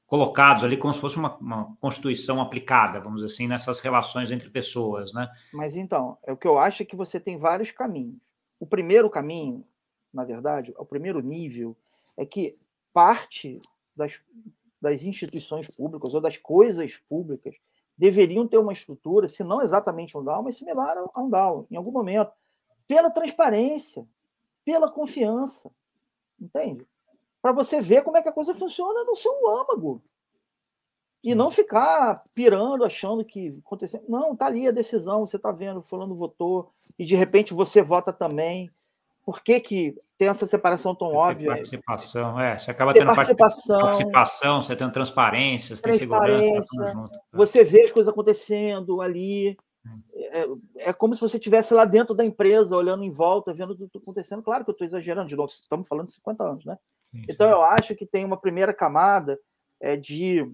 colocados 0.06 0.64
ali 0.64 0.76
como 0.76 0.92
se 0.92 1.00
fosse 1.00 1.16
uma, 1.16 1.36
uma, 1.36 1.76
constituição 1.80 2.40
aplicada, 2.40 2.98
vamos 2.98 3.22
dizer 3.22 3.32
assim, 3.32 3.46
nessas 3.46 3.80
relações 3.80 4.32
entre 4.32 4.50
pessoas, 4.50 5.12
né? 5.12 5.30
Mas 5.52 5.76
então, 5.76 6.18
é 6.24 6.32
o 6.32 6.36
que 6.36 6.48
eu 6.48 6.58
acho 6.58 6.82
é 6.82 6.86
que 6.86 6.96
você 6.96 7.20
tem 7.20 7.38
vários 7.38 7.70
caminhos. 7.70 8.16
O 8.58 8.66
primeiro 8.66 9.08
caminho, 9.08 9.64
na 10.12 10.24
verdade, 10.24 10.74
o 10.76 10.84
primeiro 10.84 11.20
nível, 11.20 11.76
é 12.16 12.26
que 12.26 12.58
parte 12.92 13.60
das, 13.96 14.20
das 14.82 15.04
instituições 15.04 15.68
públicas 15.76 16.12
ou 16.12 16.20
das 16.20 16.36
coisas 16.36 16.96
públicas 17.08 17.54
deveriam 18.00 18.48
ter 18.48 18.58
uma 18.58 18.72
estrutura, 18.72 19.28
se 19.28 19.44
não 19.44 19.60
exatamente 19.60 20.16
um 20.16 20.24
DAO, 20.24 20.42
mas 20.42 20.56
similar 20.56 20.96
a 20.96 21.20
um 21.20 21.28
DAO, 21.28 21.66
em 21.70 21.76
algum 21.76 21.92
momento, 21.92 22.32
pela 22.88 23.10
transparência, 23.10 24.06
pela 24.64 24.90
confiança. 24.90 25.70
Entende? 26.40 26.86
para 27.40 27.52
você 27.52 27.80
ver 27.80 28.02
como 28.02 28.16
é 28.16 28.22
que 28.22 28.28
a 28.28 28.32
coisa 28.32 28.54
funciona 28.54 29.04
no 29.04 29.16
seu 29.16 29.32
âmago. 29.48 30.02
E 31.22 31.34
não 31.34 31.50
ficar 31.50 32.22
pirando, 32.34 32.84
achando 32.84 33.24
que 33.24 33.58
aconteceu. 33.64 34.02
Não, 34.08 34.34
tá 34.34 34.46
ali 34.46 34.66
a 34.66 34.72
decisão, 34.72 35.26
você 35.26 35.38
tá 35.38 35.52
vendo, 35.52 35.82
fulano 35.82 36.14
votou, 36.14 36.72
e 36.98 37.04
de 37.04 37.14
repente 37.14 37.52
você 37.52 37.82
vota 37.82 38.12
também. 38.12 38.70
Por 39.24 39.42
que, 39.42 39.60
que 39.60 39.94
tem 40.16 40.28
essa 40.28 40.46
separação 40.46 40.94
tão 40.94 41.08
óbvia? 41.08 41.50
Participação, 41.50 42.40
é. 42.40 42.58
Você 42.58 42.70
acaba 42.70 42.92
tendo 42.92 43.14
participação, 43.14 43.80
participação, 43.80 44.62
você 44.62 44.74
tem 44.74 44.90
transparência, 44.90 45.76
você 45.76 45.82
tem 45.82 45.98
segurança. 45.98 46.84
Tá 46.84 47.04
você 47.32 47.62
vê 47.62 47.82
as 47.82 47.92
coisas 47.92 48.10
acontecendo 48.10 49.00
ali. 49.00 49.56
É, 50.12 50.46
é, 50.78 50.92
como 50.92 51.14
se 51.14 51.20
você 51.20 51.38
estivesse 51.38 51.72
lá 51.72 51.84
dentro 51.84 52.14
da 52.14 52.24
empresa, 52.24 52.76
olhando 52.76 53.02
em 53.02 53.10
volta, 53.10 53.52
vendo 53.52 53.74
tudo 53.74 53.90
acontecendo. 54.02 54.42
Claro 54.42 54.64
que 54.64 54.70
eu 54.70 54.72
estou 54.72 54.86
exagerando, 54.86 55.28
de 55.28 55.36
novo, 55.36 55.50
estamos 55.50 55.88
falando 55.88 56.06
de 56.06 56.14
50 56.14 56.44
anos, 56.44 56.64
né? 56.64 56.76
Sim, 57.00 57.22
então, 57.28 57.46
sim. 57.46 57.52
eu 57.52 57.62
acho 57.62 57.94
que 57.94 58.06
tem 58.06 58.24
uma 58.24 58.36
primeira 58.36 58.74
camada 58.74 59.38
é, 59.80 59.96
de 59.96 60.46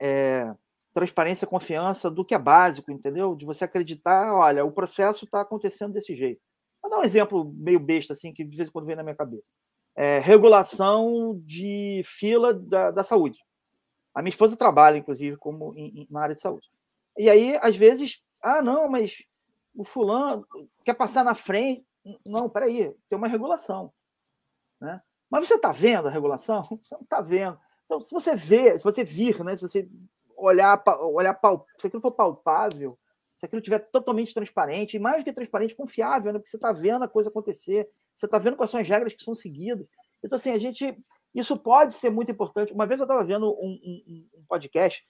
é, 0.00 0.52
transparência, 0.92 1.46
confiança 1.46 2.10
do 2.10 2.24
que 2.24 2.34
é 2.34 2.38
básico, 2.38 2.90
entendeu? 2.90 3.34
De 3.34 3.44
você 3.44 3.64
acreditar, 3.64 4.32
olha, 4.32 4.64
o 4.64 4.72
processo 4.72 5.24
está 5.24 5.40
acontecendo 5.40 5.92
desse 5.92 6.14
jeito. 6.16 6.40
Vou 6.86 6.90
dar 6.90 7.00
um 7.00 7.04
exemplo 7.04 7.52
meio 7.52 7.80
besta, 7.80 8.12
assim, 8.12 8.32
que 8.32 8.44
de 8.44 8.56
vez 8.56 8.68
em 8.68 8.72
quando 8.72 8.86
vem 8.86 8.94
na 8.94 9.02
minha 9.02 9.16
cabeça. 9.16 9.42
É, 9.96 10.20
regulação 10.20 11.36
de 11.44 12.00
fila 12.04 12.54
da, 12.54 12.92
da 12.92 13.02
saúde. 13.02 13.40
A 14.14 14.22
minha 14.22 14.30
esposa 14.30 14.56
trabalha, 14.56 14.96
inclusive, 14.96 15.36
como 15.36 15.74
em, 15.76 16.02
em, 16.02 16.06
na 16.08 16.22
área 16.22 16.34
de 16.36 16.40
saúde. 16.40 16.70
E 17.18 17.28
aí, 17.28 17.58
às 17.60 17.76
vezes, 17.76 18.22
ah, 18.40 18.62
não, 18.62 18.88
mas 18.88 19.24
o 19.74 19.82
fulano 19.82 20.46
quer 20.84 20.94
passar 20.94 21.24
na 21.24 21.34
frente. 21.34 21.84
Não, 22.24 22.48
peraí, 22.48 22.94
tem 23.08 23.18
uma 23.18 23.26
regulação. 23.26 23.92
Né? 24.80 25.02
Mas 25.28 25.48
você 25.48 25.54
está 25.54 25.72
vendo 25.72 26.06
a 26.06 26.10
regulação? 26.12 26.62
Você 26.84 26.94
não 26.94 27.02
está 27.02 27.20
vendo. 27.20 27.58
Então, 27.84 28.00
se 28.00 28.12
você 28.12 28.36
vê, 28.36 28.78
se 28.78 28.84
você 28.84 29.02
vir, 29.02 29.42
né, 29.42 29.56
se 29.56 29.62
você 29.62 29.88
olhar, 30.36 30.80
olhar 31.00 31.36
se 31.78 31.88
aquilo 31.88 32.02
for 32.02 32.12
palpável, 32.12 32.96
aquilo 33.46 33.60
estiver 33.60 33.78
totalmente 33.78 34.34
transparente, 34.34 34.96
e 34.96 35.00
mais 35.00 35.22
do 35.22 35.24
que 35.24 35.32
transparente, 35.32 35.74
confiável, 35.74 36.32
né, 36.32 36.38
porque 36.38 36.50
você 36.50 36.56
está 36.56 36.72
vendo 36.72 37.04
a 37.04 37.08
coisa 37.08 37.28
acontecer, 37.28 37.88
você 38.14 38.26
está 38.26 38.38
vendo 38.38 38.56
quais 38.56 38.70
são 38.70 38.80
as 38.80 38.88
regras 38.88 39.14
que 39.14 39.24
são 39.24 39.34
seguidas. 39.34 39.86
Então, 40.22 40.36
assim, 40.36 40.50
a 40.50 40.58
gente. 40.58 40.96
Isso 41.34 41.54
pode 41.54 41.92
ser 41.92 42.08
muito 42.08 42.30
importante. 42.30 42.72
Uma 42.72 42.86
vez 42.86 42.98
eu 42.98 43.04
estava 43.04 43.22
vendo 43.22 43.52
um, 43.60 43.68
um, 43.68 44.28
um 44.38 44.44
podcast 44.48 45.04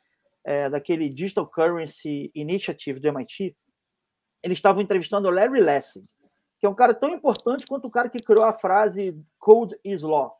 é, 0.44 0.68
daquele 0.68 1.08
Digital 1.08 1.46
Currency 1.46 2.32
Initiative 2.34 2.98
do 2.98 3.08
MIT, 3.08 3.56
eles 4.42 4.58
estavam 4.58 4.82
entrevistando 4.82 5.28
o 5.28 5.30
Larry 5.30 5.60
Lessig, 5.60 6.04
que 6.58 6.66
é 6.66 6.68
um 6.68 6.74
cara 6.74 6.92
tão 6.92 7.10
importante 7.10 7.64
quanto 7.66 7.86
o 7.86 7.90
cara 7.90 8.08
que 8.08 8.18
criou 8.18 8.44
a 8.44 8.52
frase 8.52 9.24
Code 9.38 9.76
is 9.84 10.02
Law 10.02 10.36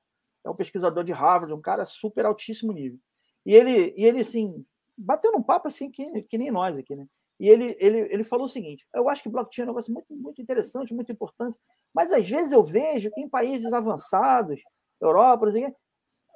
é 0.47 0.51
um 0.51 0.55
pesquisador 0.55 1.03
de 1.03 1.13
Harvard, 1.13 1.53
um 1.53 1.61
cara 1.61 1.85
super 1.85 2.25
altíssimo 2.25 2.73
nível. 2.73 2.99
E 3.45 3.55
ele, 3.55 3.93
e 3.97 4.05
ele 4.05 4.21
assim, 4.21 4.65
bateu 4.97 5.33
num 5.33 5.43
papo 5.43 5.67
assim 5.67 5.91
que, 5.91 6.23
que 6.23 6.39
nem 6.39 6.51
nós 6.51 6.79
aqui, 6.79 6.95
né? 6.95 7.07
E 7.39 7.49
ele, 7.49 7.77
ele, 7.79 8.01
ele 8.13 8.25
falou 8.25 8.47
o 8.47 8.49
seguinte: 8.49 8.87
eu 8.95 9.09
acho 9.09 9.23
que 9.23 9.29
blockchain 9.29 9.63
é 9.63 9.67
um 9.67 9.69
negócio 9.73 9.93
muito, 9.93 10.15
muito 10.15 10.41
interessante, 10.41 10.95
muito 10.95 11.13
importante, 11.13 11.59
mas 11.95 12.13
às 12.13 12.29
vezes 12.29 12.53
eu 12.53 12.63
vejo 12.63 13.11
que 13.11 13.21
em 13.21 13.29
países 13.29 13.73
avançados, 13.73 14.61
Europa, 15.01 15.49
assim, 15.49 15.67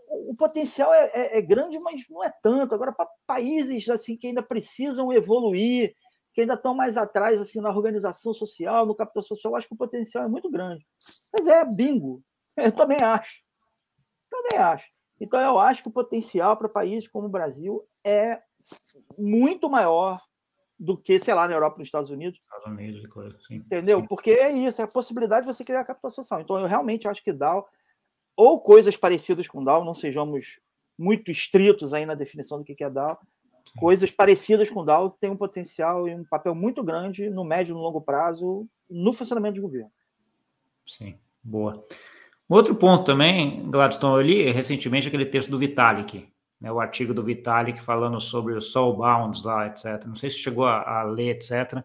o 0.08 0.34
potencial 0.34 0.92
é, 0.92 1.10
é, 1.14 1.38
é, 1.38 1.42
grande, 1.42 1.78
mas 1.78 2.02
não 2.08 2.22
é 2.22 2.32
tanto. 2.42 2.74
Agora, 2.74 2.92
para 2.92 3.08
países 3.26 3.88
assim 3.88 4.16
que 4.16 4.26
ainda 4.26 4.42
precisam 4.42 5.12
evoluir, 5.12 5.94
que 6.34 6.42
ainda 6.42 6.54
estão 6.54 6.74
mais 6.74 6.96
atrás 6.96 7.40
assim 7.40 7.60
na 7.60 7.70
organização 7.70 8.34
social, 8.34 8.84
no 8.84 8.94
capital 8.94 9.22
social, 9.22 9.52
eu 9.52 9.56
acho 9.56 9.68
que 9.68 9.74
o 9.74 9.78
potencial 9.78 10.24
é 10.24 10.28
muito 10.28 10.50
grande. 10.50 10.86
Mas 11.32 11.46
é 11.46 11.64
bingo, 11.64 12.22
eu 12.56 12.72
também 12.72 12.98
acho. 13.00 13.42
Também 14.30 14.58
acho. 14.58 14.86
Então, 15.20 15.40
eu 15.40 15.58
acho 15.58 15.82
que 15.82 15.88
o 15.88 15.92
potencial 15.92 16.56
para 16.56 16.68
países 16.68 17.06
como 17.08 17.26
o 17.26 17.30
Brasil 17.30 17.86
é 18.04 18.40
muito 19.18 19.68
maior 19.68 20.20
do 20.80 20.96
que, 20.96 21.20
sei 21.20 21.34
lá, 21.34 21.46
na 21.46 21.52
Europa 21.52 21.76
nos 21.78 21.88
Estados 21.88 22.10
Unidos. 22.10 22.40
Estados 22.40 22.66
Unidos, 22.66 23.06
coisa 23.08 23.36
assim. 23.36 23.56
Entendeu? 23.56 24.06
Porque 24.06 24.30
é 24.30 24.50
isso, 24.50 24.80
é 24.80 24.84
a 24.84 24.88
possibilidade 24.88 25.46
de 25.46 25.52
você 25.52 25.62
criar 25.62 25.84
capital 25.84 26.10
social. 26.10 26.40
Então, 26.40 26.58
eu 26.58 26.66
realmente 26.66 27.06
acho 27.06 27.22
que 27.22 27.32
DAO, 27.32 27.68
ou 28.34 28.58
coisas 28.58 28.96
parecidas 28.96 29.46
com 29.46 29.62
DAO, 29.62 29.84
não 29.84 29.92
sejamos 29.92 30.58
muito 30.98 31.30
estritos 31.30 31.92
aí 31.92 32.06
na 32.06 32.14
definição 32.14 32.58
do 32.58 32.64
que 32.64 32.82
é 32.82 32.88
DAO, 32.88 33.18
Sim. 33.66 33.78
coisas 33.78 34.10
parecidas 34.10 34.70
com 34.70 34.82
DAO 34.82 35.10
têm 35.10 35.30
um 35.30 35.36
potencial 35.36 36.08
e 36.08 36.14
um 36.14 36.24
papel 36.24 36.54
muito 36.54 36.82
grande 36.82 37.28
no 37.28 37.44
médio 37.44 37.72
e 37.72 37.74
no 37.74 37.82
longo 37.82 38.00
prazo 38.00 38.66
no 38.88 39.12
funcionamento 39.12 39.56
do 39.56 39.62
governo. 39.62 39.92
Sim, 40.86 41.18
boa. 41.42 41.86
Outro 42.48 42.74
ponto 42.74 43.04
também, 43.04 43.70
Gladstone, 43.70 44.14
eu 44.14 44.22
li 44.22 44.50
recentemente 44.50 45.06
aquele 45.06 45.26
texto 45.26 45.50
do 45.50 45.58
Vitalik, 45.58 46.26
né, 46.60 46.70
o 46.70 46.80
artigo 46.80 47.14
do 47.14 47.22
Vitalik 47.22 47.80
falando 47.80 48.20
sobre 48.20 48.52
os 48.52 48.70
soul 48.72 48.96
bounds 48.96 49.42
lá, 49.42 49.66
etc. 49.66 50.04
Não 50.06 50.14
sei 50.14 50.30
se 50.30 50.36
chegou 50.36 50.66
a, 50.66 51.00
a 51.00 51.02
ler, 51.04 51.36
etc. 51.36 51.78
Uh, 51.78 51.84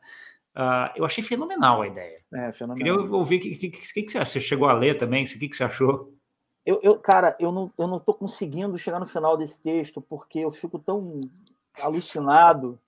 ah, 0.56 0.94
eu 0.96 1.06
achei 1.06 1.24
fenomenal 1.24 1.82
a 1.82 1.88
ideia. 1.88 2.20
É, 2.34 2.52
fenomenal. 2.52 2.98
Queria 2.98 3.16
ouvir 3.16 3.38
o 3.38 3.42
que, 3.42 3.56
que, 3.56 3.70
que, 3.70 4.04
que, 4.04 4.12
você, 4.12 4.20
você 4.20 4.42
chegou 4.42 4.68
a 4.68 4.74
ler 4.74 4.98
também, 4.98 5.24
o 5.24 5.28
que, 5.28 5.50
que 5.50 5.56
você 5.56 5.64
achou? 5.64 6.14
Eu, 6.66 6.80
eu, 6.82 6.98
cara, 6.98 7.36
eu 7.40 7.52
não, 7.52 7.72
eu 7.78 7.88
não 7.88 8.00
tô 8.00 8.14
conseguindo 8.14 8.78
chegar 8.78 9.00
no 9.00 9.06
final 9.06 9.38
desse 9.38 9.62
texto, 9.62 10.02
porque 10.02 10.40
eu 10.40 10.52
fico 10.52 10.80
tão 10.80 11.22
alucinado. 11.80 12.80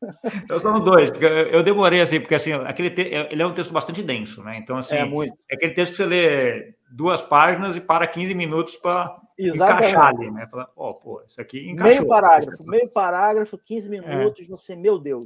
Eu 0.50 0.60
sou 0.60 0.72
no 0.72 0.80
dois, 0.80 1.10
porque 1.12 1.26
eu 1.26 1.64
demorei 1.64 2.02
assim, 2.02 2.20
porque 2.20 2.36
assim, 2.36 2.54
aquele 2.54 2.90
te... 2.90 3.02
ele 3.02 3.42
é 3.42 3.46
um 3.46 3.54
texto 3.54 3.72
bastante 3.72 4.02
denso, 4.02 4.44
né? 4.44 4.58
Então, 4.58 4.78
assim, 4.78 4.96
é, 4.96 5.06
muito. 5.06 5.36
é 5.50 5.56
aquele 5.56 5.74
texto 5.74 5.92
que 5.92 5.98
você 5.98 6.06
lê 6.06 6.76
duas 6.92 7.22
páginas 7.22 7.76
e 7.76 7.82
para 7.82 8.08
15 8.08 8.34
minutos 8.34 8.76
para 8.78 9.20
encaixar 9.38 10.08
ali, 10.08 10.32
né? 10.32 10.48
Fala, 10.48 10.72
ó, 10.76 10.90
oh, 10.90 10.96
pô, 10.96 11.24
isso 11.28 11.40
aqui 11.40 11.70
encaixou. 11.70 11.96
Meio 11.96 12.08
parágrafo, 12.08 12.68
meio 12.68 12.92
parágrafo, 12.92 13.58
15 13.58 13.90
minutos, 13.90 14.46
é. 14.46 14.48
você, 14.48 14.76
meu 14.76 14.98
Deus. 14.98 15.26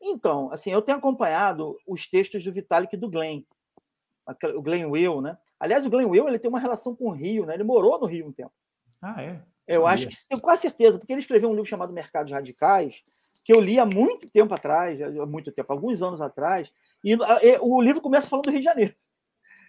Então, 0.00 0.50
assim, 0.52 0.70
eu 0.70 0.80
tenho 0.80 0.98
acompanhado 0.98 1.76
os 1.86 2.06
textos 2.06 2.44
do 2.44 2.52
Vitalik 2.52 2.94
e 2.94 2.98
do 2.98 3.10
Glenn, 3.10 3.42
o 4.54 4.62
Glenn 4.62 4.90
Will, 4.90 5.20
né? 5.20 5.36
Aliás, 5.58 5.84
o 5.84 5.90
Glenn 5.90 6.08
Will 6.08 6.28
ele 6.28 6.38
tem 6.38 6.48
uma 6.48 6.60
relação 6.60 6.94
com 6.94 7.06
o 7.06 7.12
Rio, 7.12 7.44
né? 7.44 7.54
Ele 7.54 7.64
morou 7.64 7.98
no 7.98 8.06
Rio 8.06 8.28
um 8.28 8.32
tempo. 8.32 8.52
Ah, 9.02 9.22
é? 9.22 9.40
Eu 9.68 9.86
acho 9.86 10.08
que 10.08 10.16
tenho 10.28 10.40
quase 10.40 10.62
certeza, 10.62 10.98
porque 10.98 11.12
ele 11.12 11.20
escreveu 11.20 11.50
um 11.50 11.52
livro 11.52 11.68
chamado 11.68 11.92
Mercados 11.92 12.32
Radicais, 12.32 13.02
que 13.44 13.52
eu 13.52 13.60
li 13.60 13.78
há 13.78 13.84
muito 13.84 14.26
tempo 14.32 14.54
atrás, 14.54 15.00
há 15.00 15.26
muito 15.26 15.52
tempo, 15.52 15.72
alguns 15.72 16.02
anos 16.02 16.20
atrás, 16.22 16.70
e 17.04 17.14
o 17.60 17.80
livro 17.80 18.00
começa 18.00 18.28
falando 18.28 18.46
do 18.46 18.50
Rio 18.50 18.60
de 18.60 18.64
Janeiro. 18.64 18.94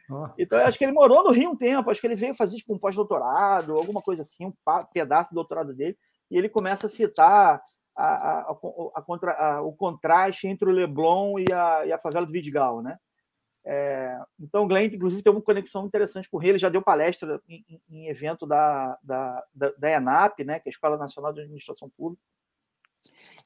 Oh. 0.09 0.27
Então, 0.39 0.57
eu 0.57 0.65
acho 0.65 0.77
que 0.77 0.83
ele 0.83 0.93
morou 0.93 1.23
no 1.23 1.31
Rio 1.31 1.51
um 1.51 1.55
tempo, 1.55 1.91
acho 1.91 2.01
que 2.01 2.07
ele 2.07 2.15
veio 2.15 2.33
fazer 2.33 2.57
tipo, 2.57 2.73
um 2.73 2.79
pós-doutorado, 2.79 3.77
alguma 3.77 4.01
coisa 4.01 4.21
assim, 4.21 4.45
um 4.45 4.53
pedaço 4.91 5.31
do 5.31 5.35
doutorado 5.35 5.73
dele, 5.73 5.97
e 6.31 6.37
ele 6.37 6.49
começa 6.49 6.87
a 6.87 6.89
citar 6.89 7.61
a, 7.95 8.05
a, 8.05 8.57
a, 8.95 9.01
contra, 9.01 9.61
o 9.61 9.73
contraste 9.73 10.47
entre 10.47 10.69
o 10.69 10.73
Leblon 10.73 11.37
e 11.37 11.45
a, 11.53 11.85
e 11.85 11.91
a 11.91 11.99
favela 11.99 12.25
do 12.25 12.31
Vidigal, 12.31 12.81
né? 12.81 12.97
É, 13.71 14.19
então, 14.39 14.63
o 14.63 14.67
Glenn, 14.67 14.85
inclusive, 14.85 15.21
tem 15.21 15.31
uma 15.31 15.43
conexão 15.43 15.85
interessante 15.85 16.27
com 16.27 16.41
ele. 16.41 16.53
Ele 16.53 16.57
já 16.57 16.69
deu 16.69 16.81
palestra 16.81 17.39
em, 17.47 17.63
em 17.87 18.07
evento 18.07 18.47
da, 18.47 18.97
da, 19.03 19.43
da, 19.53 19.71
da, 19.77 19.91
ENAP, 19.91 20.43
né, 20.43 20.59
que 20.59 20.67
é 20.67 20.71
a 20.71 20.73
Escola 20.73 20.97
Nacional 20.97 21.31
de 21.31 21.41
Administração 21.41 21.87
Pública. 21.87 22.23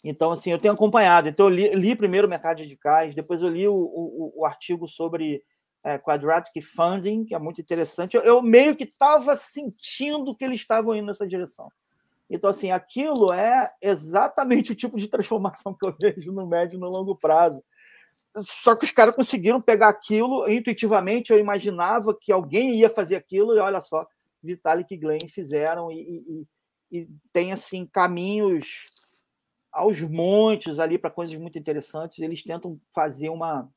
Então, 0.01 0.31
assim, 0.31 0.49
eu 0.49 0.57
tenho 0.57 0.73
acompanhado. 0.73 1.27
Então, 1.27 1.47
eu 1.47 1.49
li, 1.49 1.75
li 1.75 1.93
primeiro 1.93 2.25
o 2.25 2.29
mercado 2.29 2.65
de 2.65 2.77
cais, 2.77 3.13
depois 3.13 3.41
eu 3.41 3.49
li 3.49 3.67
o, 3.67 3.73
o, 3.73 4.33
o 4.37 4.45
artigo 4.45 4.87
sobre 4.87 5.43
é, 5.83 5.97
Quadratic 5.97 6.61
Funding, 6.61 7.25
que 7.25 7.35
é 7.35 7.39
muito 7.39 7.59
interessante. 7.59 8.15
Eu, 8.15 8.21
eu 8.21 8.41
meio 8.41 8.77
que 8.77 8.85
estava 8.85 9.35
sentindo 9.35 10.33
que 10.33 10.45
eles 10.45 10.61
estavam 10.61 10.95
indo 10.95 11.07
nessa 11.07 11.27
direção. 11.27 11.69
Então, 12.29 12.49
assim, 12.49 12.71
aquilo 12.71 13.33
é 13.33 13.69
exatamente 13.81 14.71
o 14.71 14.75
tipo 14.75 14.97
de 14.97 15.09
transformação 15.09 15.73
que 15.73 15.85
eu 15.85 15.93
vejo 16.01 16.31
no 16.31 16.47
médio 16.47 16.77
e 16.77 16.79
no 16.79 16.87
longo 16.87 17.13
prazo 17.13 17.61
só 18.41 18.75
que 18.75 18.85
os 18.85 18.91
caras 18.91 19.15
conseguiram 19.15 19.61
pegar 19.61 19.89
aquilo 19.89 20.49
intuitivamente. 20.49 21.31
Eu 21.31 21.39
imaginava 21.39 22.17
que 22.19 22.31
alguém 22.31 22.75
ia 22.75 22.89
fazer 22.89 23.15
aquilo, 23.15 23.55
e 23.55 23.59
olha 23.59 23.79
só, 23.79 24.07
Vitalik 24.41 24.93
e 24.93 24.97
Glenn 24.97 25.27
fizeram, 25.29 25.91
e, 25.91 26.45
e, 26.91 26.99
e 26.99 27.09
tem 27.31 27.51
assim 27.51 27.85
caminhos 27.85 28.85
aos 29.71 30.01
montes 30.01 30.79
ali 30.79 30.97
para 30.97 31.09
coisas 31.09 31.35
muito 31.35 31.57
interessantes. 31.59 32.19
Eles 32.19 32.43
tentam 32.43 32.79
fazer 32.93 33.29
uma 33.29 33.69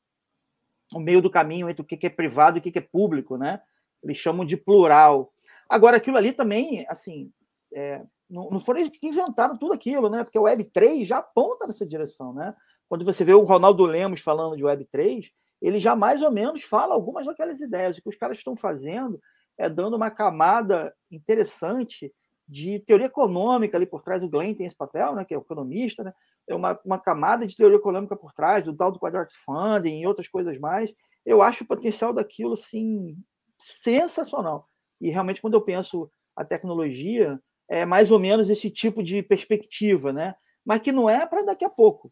o 0.93 0.99
um 0.99 1.01
meio 1.01 1.21
do 1.21 1.29
caminho 1.29 1.69
entre 1.69 1.81
o 1.81 1.85
que 1.85 2.05
é 2.05 2.09
privado 2.09 2.57
e 2.57 2.59
o 2.59 2.61
que 2.61 2.77
é 2.77 2.81
público, 2.81 3.37
né? 3.37 3.61
Eles 4.01 4.17
chamam 4.17 4.45
de 4.45 4.55
plural. 4.55 5.33
Agora, 5.67 5.97
aquilo 5.97 6.15
ali 6.15 6.31
também, 6.31 6.85
assim, 6.87 7.29
é, 7.73 8.01
não, 8.29 8.49
não 8.49 8.59
foram 8.59 8.79
eles 8.79 8.97
que 8.97 9.07
inventaram 9.07 9.57
tudo 9.57 9.73
aquilo, 9.73 10.09
né? 10.09 10.23
Porque 10.23 10.39
o 10.39 10.43
Web3 10.43 11.03
já 11.03 11.17
aponta 11.17 11.67
nessa 11.67 11.85
direção, 11.85 12.33
né? 12.33 12.55
Quando 12.87 13.05
você 13.05 13.23
vê 13.23 13.33
o 13.33 13.43
Ronaldo 13.43 13.85
Lemos 13.85 14.21
falando 14.21 14.55
de 14.55 14.63
Web3, 14.63 15.31
ele 15.61 15.79
já 15.79 15.95
mais 15.95 16.21
ou 16.21 16.31
menos 16.31 16.63
fala 16.63 16.93
algumas 16.93 17.25
daquelas 17.25 17.59
ideias. 17.59 17.97
O 17.97 18.01
que 18.01 18.09
os 18.09 18.15
caras 18.15 18.37
estão 18.37 18.55
fazendo 18.55 19.19
é 19.57 19.69
dando 19.69 19.95
uma 19.95 20.11
camada 20.11 20.93
interessante 21.11 22.13
de 22.47 22.79
teoria 22.79 23.07
econômica 23.07 23.77
ali 23.77 23.85
por 23.85 24.01
trás. 24.01 24.23
O 24.23 24.29
Glenn 24.29 24.53
tem 24.53 24.65
esse 24.65 24.75
papel, 24.75 25.15
né, 25.15 25.25
que 25.25 25.33
é 25.33 25.37
o 25.37 25.41
economista, 25.41 26.03
né? 26.03 26.13
É 26.47 26.55
uma, 26.55 26.79
uma 26.85 26.97
camada 26.97 27.45
de 27.45 27.55
teoria 27.55 27.77
econômica 27.77 28.15
por 28.15 28.31
trás, 28.31 28.63
do 28.63 28.73
tal 28.73 28.89
do 28.89 28.99
Quadratic 28.99 29.35
Funding 29.43 30.01
e 30.01 30.07
outras 30.07 30.29
coisas 30.29 30.57
mais. 30.57 30.93
Eu 31.25 31.41
acho 31.41 31.65
o 31.65 31.67
potencial 31.67 32.13
daquilo, 32.13 32.53
assim, 32.53 33.17
sensacional. 33.57 34.69
E 35.01 35.09
realmente, 35.09 35.41
quando 35.41 35.55
eu 35.55 35.61
penso 35.61 36.09
a 36.37 36.45
tecnologia 36.45 37.41
é 37.69 37.85
mais 37.85 38.11
ou 38.11 38.19
menos 38.19 38.49
esse 38.49 38.69
tipo 38.69 39.03
de 39.03 39.21
perspectiva, 39.21 40.13
né? 40.13 40.35
Mas 40.63 40.81
que 40.81 40.91
não 40.91 41.09
é 41.09 41.25
para 41.25 41.43
daqui 41.43 41.65
a 41.65 41.69
pouco. 41.69 42.11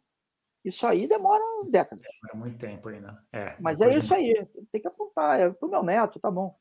Isso 0.65 0.85
aí 0.87 1.07
demora 1.07 1.43
décadas. 1.71 2.03
É 2.33 2.35
muito 2.35 2.57
tempo 2.57 2.89
ainda. 2.89 3.13
É, 3.31 3.55
Mas 3.59 3.79
é 3.79 3.95
isso 3.95 4.13
aí, 4.15 4.33
tem 4.71 4.81
que 4.81 4.87
apontar. 4.87 5.39
É 5.39 5.49
para 5.51 5.67
o 5.67 5.69
meu 5.69 5.83
neto, 5.83 6.19
tá 6.19 6.31
bom. 6.31 6.57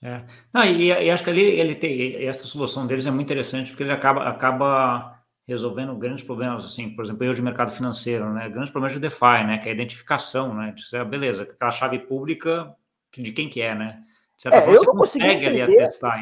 É. 0.00 0.22
Não, 0.52 0.64
e, 0.64 0.86
e, 0.86 1.10
acho 1.10 1.24
que 1.24 1.30
ali 1.30 1.42
ele 1.42 1.74
tem 1.74 2.26
essa 2.26 2.46
solução 2.46 2.86
deles 2.86 3.06
é 3.06 3.10
muito 3.10 3.26
interessante 3.26 3.70
porque 3.70 3.82
ele 3.82 3.92
acaba, 3.92 4.28
acaba 4.28 5.18
resolvendo 5.48 5.96
grandes 5.96 6.24
problemas, 6.24 6.64
assim, 6.64 6.94
por 6.94 7.04
exemplo, 7.04 7.24
eu 7.24 7.34
de 7.34 7.42
mercado 7.42 7.72
financeiro, 7.72 8.32
né? 8.32 8.48
Grandes 8.48 8.70
problemas 8.70 8.92
de 8.92 9.00
DeFi, 9.00 9.44
né? 9.46 9.58
Que 9.58 9.68
é 9.68 9.72
a 9.72 9.74
identificação, 9.74 10.54
né? 10.54 10.72
De, 10.76 10.96
ah, 10.96 11.04
beleza, 11.04 11.42
aquela 11.42 11.70
chave 11.70 11.98
pública 11.98 12.74
de 13.16 13.32
quem 13.32 13.48
que 13.48 13.60
é, 13.60 13.74
né? 13.74 14.04
é, 14.52 14.68
eu 14.68 14.84
não 14.84 14.94
consegui 14.94 15.26
entender, 15.26 15.68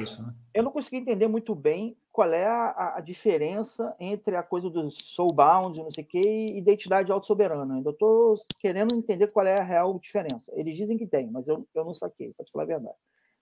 isso, 0.03 0.23
né? 0.23 0.35
Eu 0.55 0.63
não 0.63 0.71
consegui 0.71 0.97
entender 0.97 1.27
muito 1.29 1.55
bem 1.55 1.97
qual 2.13 2.31
é 2.33 2.47
a, 2.47 2.97
a 2.97 3.01
diferença 3.01 3.97
entre 3.99 4.37
a 4.37 4.43
coisa 4.43 4.69
do 4.69 4.91
soulbound, 4.91 5.81
não 5.81 5.91
sei 5.91 6.05
o 6.05 6.07
quê, 6.07 6.21
e 6.21 6.59
identidade 6.59 7.11
autossoberana. 7.11 7.75
Ainda 7.75 7.91
estou 7.91 8.37
querendo 8.61 8.95
entender 8.95 9.33
qual 9.33 9.47
é 9.47 9.59
a 9.59 9.65
real 9.65 9.99
diferença. 9.99 10.53
Eles 10.55 10.77
dizem 10.77 10.99
que 10.99 11.07
tem, 11.07 11.31
mas 11.31 11.49
eu, 11.49 11.67
eu 11.75 11.85
não 11.85 11.95
saquei, 11.95 12.31
para 12.37 12.45
te 12.45 12.53
falar 12.53 12.65
a 12.65 12.67
verdade. 12.67 12.97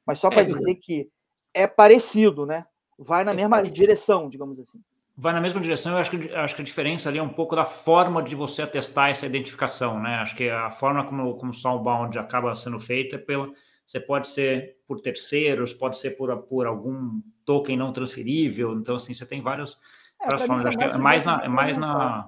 Mas 0.07 0.21
só 0.21 0.31
para 0.31 0.43
é, 0.43 0.45
dizer 0.45 0.77
que 0.77 1.11
é 1.53 1.67
parecido, 1.67 2.47
né? 2.47 2.65
Vai 2.97 3.25
na 3.25 3.33
é 3.33 3.35
mesma 3.35 3.57
parecido. 3.57 3.77
direção, 3.77 4.31
digamos 4.31 4.61
assim. 4.61 4.81
Vai 5.17 5.33
na 5.33 5.41
mesma 5.41 5.61
direção, 5.61 5.93
eu 5.93 5.99
acho 5.99 6.11
que, 6.13 6.33
acho 6.33 6.55
que 6.55 6.63
a 6.63 6.65
diferença 6.65 7.09
ali 7.09 7.19
é 7.19 7.23
um 7.23 7.29
pouco 7.29 7.57
da 7.57 7.67
forma 7.67 8.23
de 8.23 8.35
você 8.35 8.63
atestar 8.63 9.11
essa 9.11 9.27
identificação, 9.27 10.01
né? 10.01 10.15
Acho 10.17 10.37
que 10.37 10.49
a 10.49 10.71
forma 10.71 11.05
como, 11.05 11.35
como 11.35 11.51
o 11.51 11.55
soulbound 11.55 12.17
acaba 12.19 12.55
sendo 12.55 12.79
feita 12.79 13.17
é 13.17 13.19
pela 13.19 13.51
você 13.91 13.99
pode 13.99 14.29
ser 14.29 14.77
por 14.87 15.01
terceiros, 15.01 15.73
pode 15.73 15.99
ser 15.99 16.11
por, 16.13 16.37
por 16.43 16.65
algum 16.65 17.21
token 17.45 17.77
não 17.77 17.93
transferível. 17.93 18.75
Então, 18.75 18.95
assim, 18.95 19.13
você 19.13 19.27
tem 19.27 19.43
várias, 19.43 19.77
é. 20.23 20.33
Acho 20.33 20.45
que 20.79 20.85
é 20.85 20.97
mais 20.97 21.25
na. 21.25 21.45
É 21.45 21.49
mais 21.49 21.77
na 21.77 22.25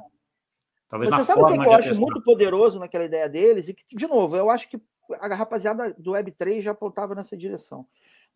talvez 0.89 1.09
Mas 1.09 1.21
na 1.21 1.25
você 1.25 1.33
sabe 1.33 1.41
o 1.41 1.63
que, 1.63 1.69
eu 1.69 1.73
acho 1.73 2.01
muito 2.01 2.21
poderoso 2.23 2.81
naquela 2.81 3.05
ideia 3.05 3.29
deles? 3.29 3.69
E 3.69 3.75
que, 3.75 3.95
de 3.95 4.07
novo, 4.09 4.35
eu 4.35 4.51
acho 4.51 4.69
que 4.69 4.81
a 5.21 5.33
rapaziada 5.37 5.95
do 5.97 6.13
Web3 6.13 6.63
já 6.63 6.73
apontava 6.73 7.15
nessa 7.15 7.37
direção. 7.37 7.87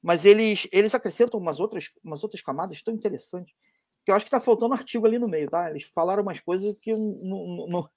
Mas 0.01 0.25
eles, 0.25 0.69
eles 0.71 0.95
acrescentam 0.95 1.41
umas 1.41 1.59
outras, 1.59 1.91
umas 2.05 2.23
outras 2.23 2.41
camadas 2.41 2.81
tão 2.81 2.95
interessantes 2.95 3.53
que 4.05 4.13
eu 4.13 4.15
acho 4.15 4.25
que 4.25 4.29
está 4.29 4.39
faltando 4.39 4.73
artigo 4.73 5.05
ali 5.05 5.19
no 5.19 5.27
meio, 5.27 5.51
tá? 5.51 5.69
Eles 5.69 5.83
falaram 5.93 6.23
umas 6.23 6.39
coisas 6.39 6.79
que 6.81 6.93
não, 6.93 7.09
não, 7.25 7.67
não, 7.67 7.89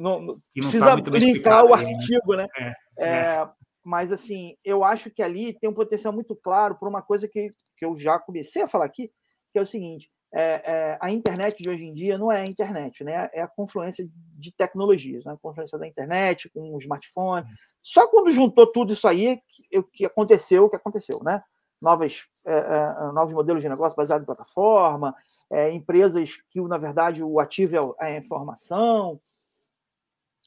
não, 0.00 0.20
não 0.22 0.36
precisa 0.54 1.02
tá 1.02 1.10
linkar 1.10 1.62
o 1.62 1.76
né? 1.76 1.94
artigo, 1.94 2.36
né? 2.36 2.46
É, 2.56 2.72
é. 2.98 3.06
É, 3.06 3.48
mas 3.86 4.10
assim, 4.10 4.56
eu 4.64 4.82
acho 4.82 5.08
que 5.12 5.22
ali 5.22 5.52
tem 5.52 5.70
um 5.70 5.74
potencial 5.74 6.12
muito 6.12 6.34
claro 6.34 6.74
para 6.74 6.88
uma 6.88 7.00
coisa 7.00 7.28
que, 7.28 7.50
que 7.76 7.84
eu 7.84 7.96
já 7.96 8.18
comecei 8.18 8.62
a 8.62 8.66
falar 8.66 8.84
aqui, 8.84 9.12
que 9.52 9.58
é 9.60 9.62
o 9.62 9.66
seguinte: 9.66 10.10
é, 10.34 10.42
é, 10.42 10.98
a 11.00 11.08
internet 11.12 11.62
de 11.62 11.70
hoje 11.70 11.86
em 11.86 11.94
dia 11.94 12.18
não 12.18 12.32
é 12.32 12.40
a 12.40 12.44
internet, 12.44 13.04
né? 13.04 13.30
É 13.32 13.42
a 13.42 13.46
confluência 13.46 14.04
de 14.36 14.50
tecnologias, 14.50 15.24
né? 15.24 15.34
a 15.34 15.36
confluência 15.36 15.78
da 15.78 15.86
internet 15.86 16.48
com 16.48 16.74
o 16.74 16.78
smartphone. 16.80 17.46
Só 17.80 18.08
quando 18.08 18.32
juntou 18.32 18.66
tudo 18.66 18.92
isso 18.92 19.06
aí 19.06 19.40
que, 19.48 19.82
que 19.92 20.04
aconteceu 20.04 20.64
o 20.64 20.68
que 20.68 20.74
aconteceu, 20.74 21.20
né? 21.22 21.40
Novas, 21.80 22.24
é, 22.44 22.56
é, 22.56 23.12
novos 23.12 23.34
modelos 23.34 23.62
de 23.62 23.68
negócio 23.68 23.96
baseados 23.96 24.24
em 24.24 24.26
plataforma, 24.26 25.14
é, 25.48 25.70
empresas 25.70 26.36
que, 26.50 26.60
na 26.62 26.76
verdade, 26.76 27.22
o 27.22 27.38
ativo 27.38 27.94
é 28.00 28.06
a 28.06 28.18
informação. 28.18 29.20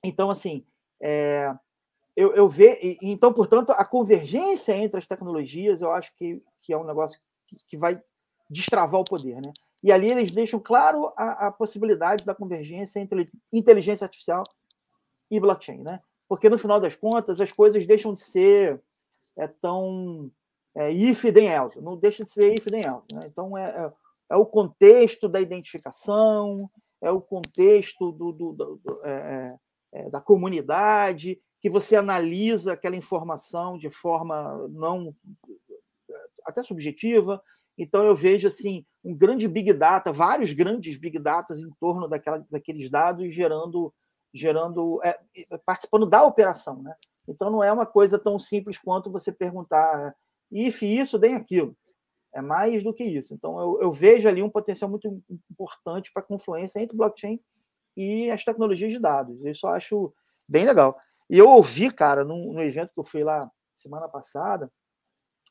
Então, 0.04 0.30
assim, 0.30 0.66
é, 1.02 1.56
eu, 2.20 2.34
eu 2.34 2.50
vejo. 2.50 2.98
Então, 3.02 3.32
portanto, 3.32 3.72
a 3.72 3.86
convergência 3.86 4.76
entre 4.76 4.98
as 4.98 5.08
tecnologias, 5.08 5.82
eu 5.82 5.92
acho 5.92 6.14
que, 6.18 6.44
que 6.62 6.74
é 6.74 6.78
um 6.78 6.84
negócio 6.84 7.18
que, 7.48 7.56
que 7.70 7.78
vai 7.78 8.02
destravar 8.50 9.00
o 9.00 9.06
poder, 9.06 9.36
né? 9.36 9.54
E 9.82 9.90
ali 9.90 10.12
eles 10.12 10.32
deixam 10.32 10.60
claro 10.60 11.14
a, 11.16 11.48
a, 11.48 11.52
possibilidade 11.52 12.26
da 12.26 12.36
convergência 12.36 13.00
entre 13.00 13.24
inteligência 13.54 14.04
artificial 14.04 14.44
e 15.32 15.40
blockchain, 15.40 15.82
né? 15.82 16.02
Porque 16.28 16.50
no 16.50 16.58
final 16.58 16.82
das 16.82 16.96
contas 16.96 17.40
as 17.40 17.54
coisas 17.54 17.88
deixam 17.88 18.14
de 18.14 18.20
ser 18.20 18.82
é, 19.38 19.48
tão 19.48 20.30
é, 20.76 20.92
if 20.92 21.22
then 21.22 21.48
else, 21.48 21.80
não 21.80 21.96
deixa 21.96 22.26
de 22.26 22.30
ser 22.30 22.54
if 22.54 22.66
then 22.66 22.82
else. 22.86 23.08
Né? 23.14 23.22
Então 23.28 23.58
é, 23.58 23.64
é, 23.64 23.92
é, 24.32 24.36
o 24.36 24.46
contexto 24.46 25.30
da 25.30 25.40
identificação, 25.40 26.70
é 27.02 27.10
o 27.10 27.22
contexto 27.22 28.12
do, 28.12 28.34
do, 28.34 28.52
do, 28.52 28.82
do 28.84 29.06
é, 29.06 29.58
é, 29.94 30.02
é 30.02 30.10
da 30.10 30.20
comunidade, 30.20 31.40
que 31.62 31.70
você 31.70 31.96
analisa 31.96 32.74
aquela 32.74 32.96
informação 32.96 33.78
de 33.78 33.90
forma 33.90 34.68
não 34.70 35.16
até 36.46 36.64
subjetiva. 36.64 37.42
Então 37.78 38.04
eu 38.04 38.16
vejo 38.16 38.48
assim 38.48 38.86
um 39.04 39.16
grande 39.16 39.48
big 39.48 39.72
data, 39.74 40.12
vários 40.12 40.52
grandes 40.52 40.98
big 40.98 41.18
datas 41.20 41.60
em 41.60 41.70
torno 41.80 42.08
daquela, 42.08 42.46
daqueles 42.50 42.90
dados 42.90 43.34
gerando 43.34 43.94
gerando 44.34 45.02
é, 45.04 45.18
participando 45.66 46.08
da 46.08 46.24
operação, 46.24 46.82
né? 46.84 46.94
Então 47.28 47.50
não 47.50 47.64
é 47.64 47.72
uma 47.72 47.86
coisa 47.86 48.18
tão 48.20 48.38
simples 48.40 48.78
quanto 48.78 49.12
você 49.12 49.32
perguntar 49.32 50.16
if 50.52 50.82
isso, 50.82 51.20
tem 51.20 51.36
aquilo. 51.36 51.76
É 52.34 52.42
mais 52.42 52.84
do 52.84 52.94
que 52.94 53.04
isso. 53.04 53.34
Então 53.34 53.60
eu, 53.60 53.82
eu 53.82 53.92
vejo 53.92 54.28
ali 54.28 54.42
um 54.44 54.50
potencial 54.50 54.90
muito 54.90 55.22
importante 55.50 56.12
para 56.12 56.22
a 56.22 56.26
confluência 56.26 56.80
entre 56.80 56.96
blockchain 56.96 57.40
e 57.98 58.30
as 58.30 58.44
tecnologias 58.44 58.92
de 58.92 59.00
dados. 59.00 59.44
Isso 59.46 59.66
eu 59.66 59.72
acho 59.72 60.14
bem 60.48 60.66
legal. 60.66 60.98
E 61.30 61.38
eu 61.38 61.48
ouvi, 61.48 61.92
cara, 61.92 62.24
no, 62.24 62.60
evento 62.62 62.94
que 62.94 63.00
eu 63.00 63.04
fui 63.04 63.24
lá 63.24 63.50
semana 63.76 64.10
passada, 64.10 64.72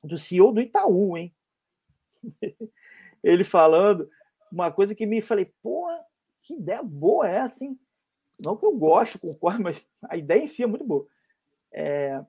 do 0.02 0.18
CEO 0.18 0.52
do 0.52 0.60
Itaú, 0.60 1.16
hein? 1.16 1.34
Ele 3.22 3.44
falando 3.44 4.08
uma 4.50 4.72
coisa 4.72 4.94
que 4.94 5.06
me 5.06 5.20
falei, 5.20 5.52
porra, 5.62 6.04
que 6.42 6.54
ideia 6.54 6.82
boa 6.82 7.28
é 7.28 7.36
essa, 7.36 7.64
hein? 7.64 7.78
Não 8.40 8.56
que 8.56 8.64
eu 8.64 8.72
gosto, 8.72 9.18
concordo, 9.18 9.62
mas 9.64 9.86
a 10.08 10.16
ideia 10.16 10.42
em 10.42 10.46
si 10.46 10.62
é 10.62 10.66
muito 10.66 10.84
boa. 10.84 11.06
É, 11.72 12.20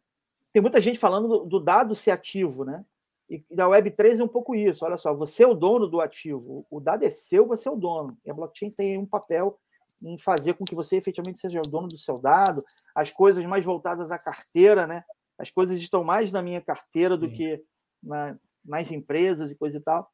tem 0.52 0.62
muita 0.62 0.80
gente 0.80 1.00
falando 1.00 1.28
do, 1.28 1.46
do, 1.46 1.60
dado 1.60 1.96
ser 1.96 2.12
ativo, 2.12 2.64
né? 2.64 2.86
E, 3.30 3.44
e 3.50 3.62
a 3.62 3.66
Web3 3.66 4.20
é 4.20 4.24
um 4.24 4.28
pouco 4.28 4.56
isso. 4.56 4.84
Olha 4.84 4.98
só, 4.98 5.14
você 5.14 5.44
é 5.44 5.48
o 5.48 5.54
dono 5.54 5.88
do 5.88 6.02
ativo. 6.02 6.66
O 6.70 6.80
dado 6.80 7.04
é 7.04 7.10
seu, 7.10 7.46
você 7.46 7.68
é 7.68 7.72
o 7.72 7.76
dono. 7.76 8.18
E 8.26 8.32
a 8.32 8.34
blockchain 8.34 8.72
tem 8.72 8.98
um 8.98 9.06
papel 9.06 9.60
em 10.04 10.18
fazer 10.18 10.54
com 10.54 10.66
que 10.66 10.76
você 10.76 10.98
efetivamente 10.98 11.40
seja 11.40 11.60
o 11.60 11.70
dono 11.70 11.88
do 11.88 11.98
seu 11.98 12.18
dado, 12.18 12.64
as 12.96 13.12
coisas 13.12 13.44
mais 13.46 13.66
voltadas 13.66 14.12
à 14.12 14.18
carteira, 14.18 14.88
né? 14.88 15.04
As 15.38 15.50
coisas 15.50 15.80
estão 15.80 16.04
mais 16.04 16.32
na 16.32 16.42
minha 16.42 16.62
carteira 16.62 17.18
do 17.18 17.28
Sim. 17.28 17.34
que 17.34 17.64
na, 18.02 18.38
nas 18.64 18.92
empresas 18.92 19.52
e 19.52 19.56
coisa 19.56 19.78
e 19.78 19.82
tal. 19.82 20.12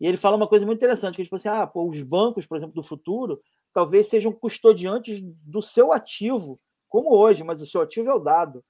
E 0.00 0.06
ele 0.06 0.16
fala 0.16 0.36
uma 0.36 0.48
coisa 0.48 0.64
muito 0.64 0.78
interessante, 0.78 1.16
que 1.16 1.22
é 1.22 1.24
tipo 1.24 1.36
assim, 1.36 1.48
ah, 1.48 1.66
pô, 1.66 1.88
os 1.88 2.02
bancos, 2.02 2.46
por 2.46 2.56
exemplo, 2.56 2.74
do 2.74 2.82
futuro, 2.82 3.40
talvez 3.72 4.08
sejam 4.08 4.32
custodiantes 4.32 5.20
do 5.22 5.60
seu 5.60 5.92
ativo, 5.92 6.58
como 6.88 7.14
hoje, 7.14 7.44
mas 7.44 7.60
o 7.60 7.66
seu 7.66 7.82
ativo 7.82 8.08
é 8.08 8.14
o 8.14 8.18
dado. 8.18 8.64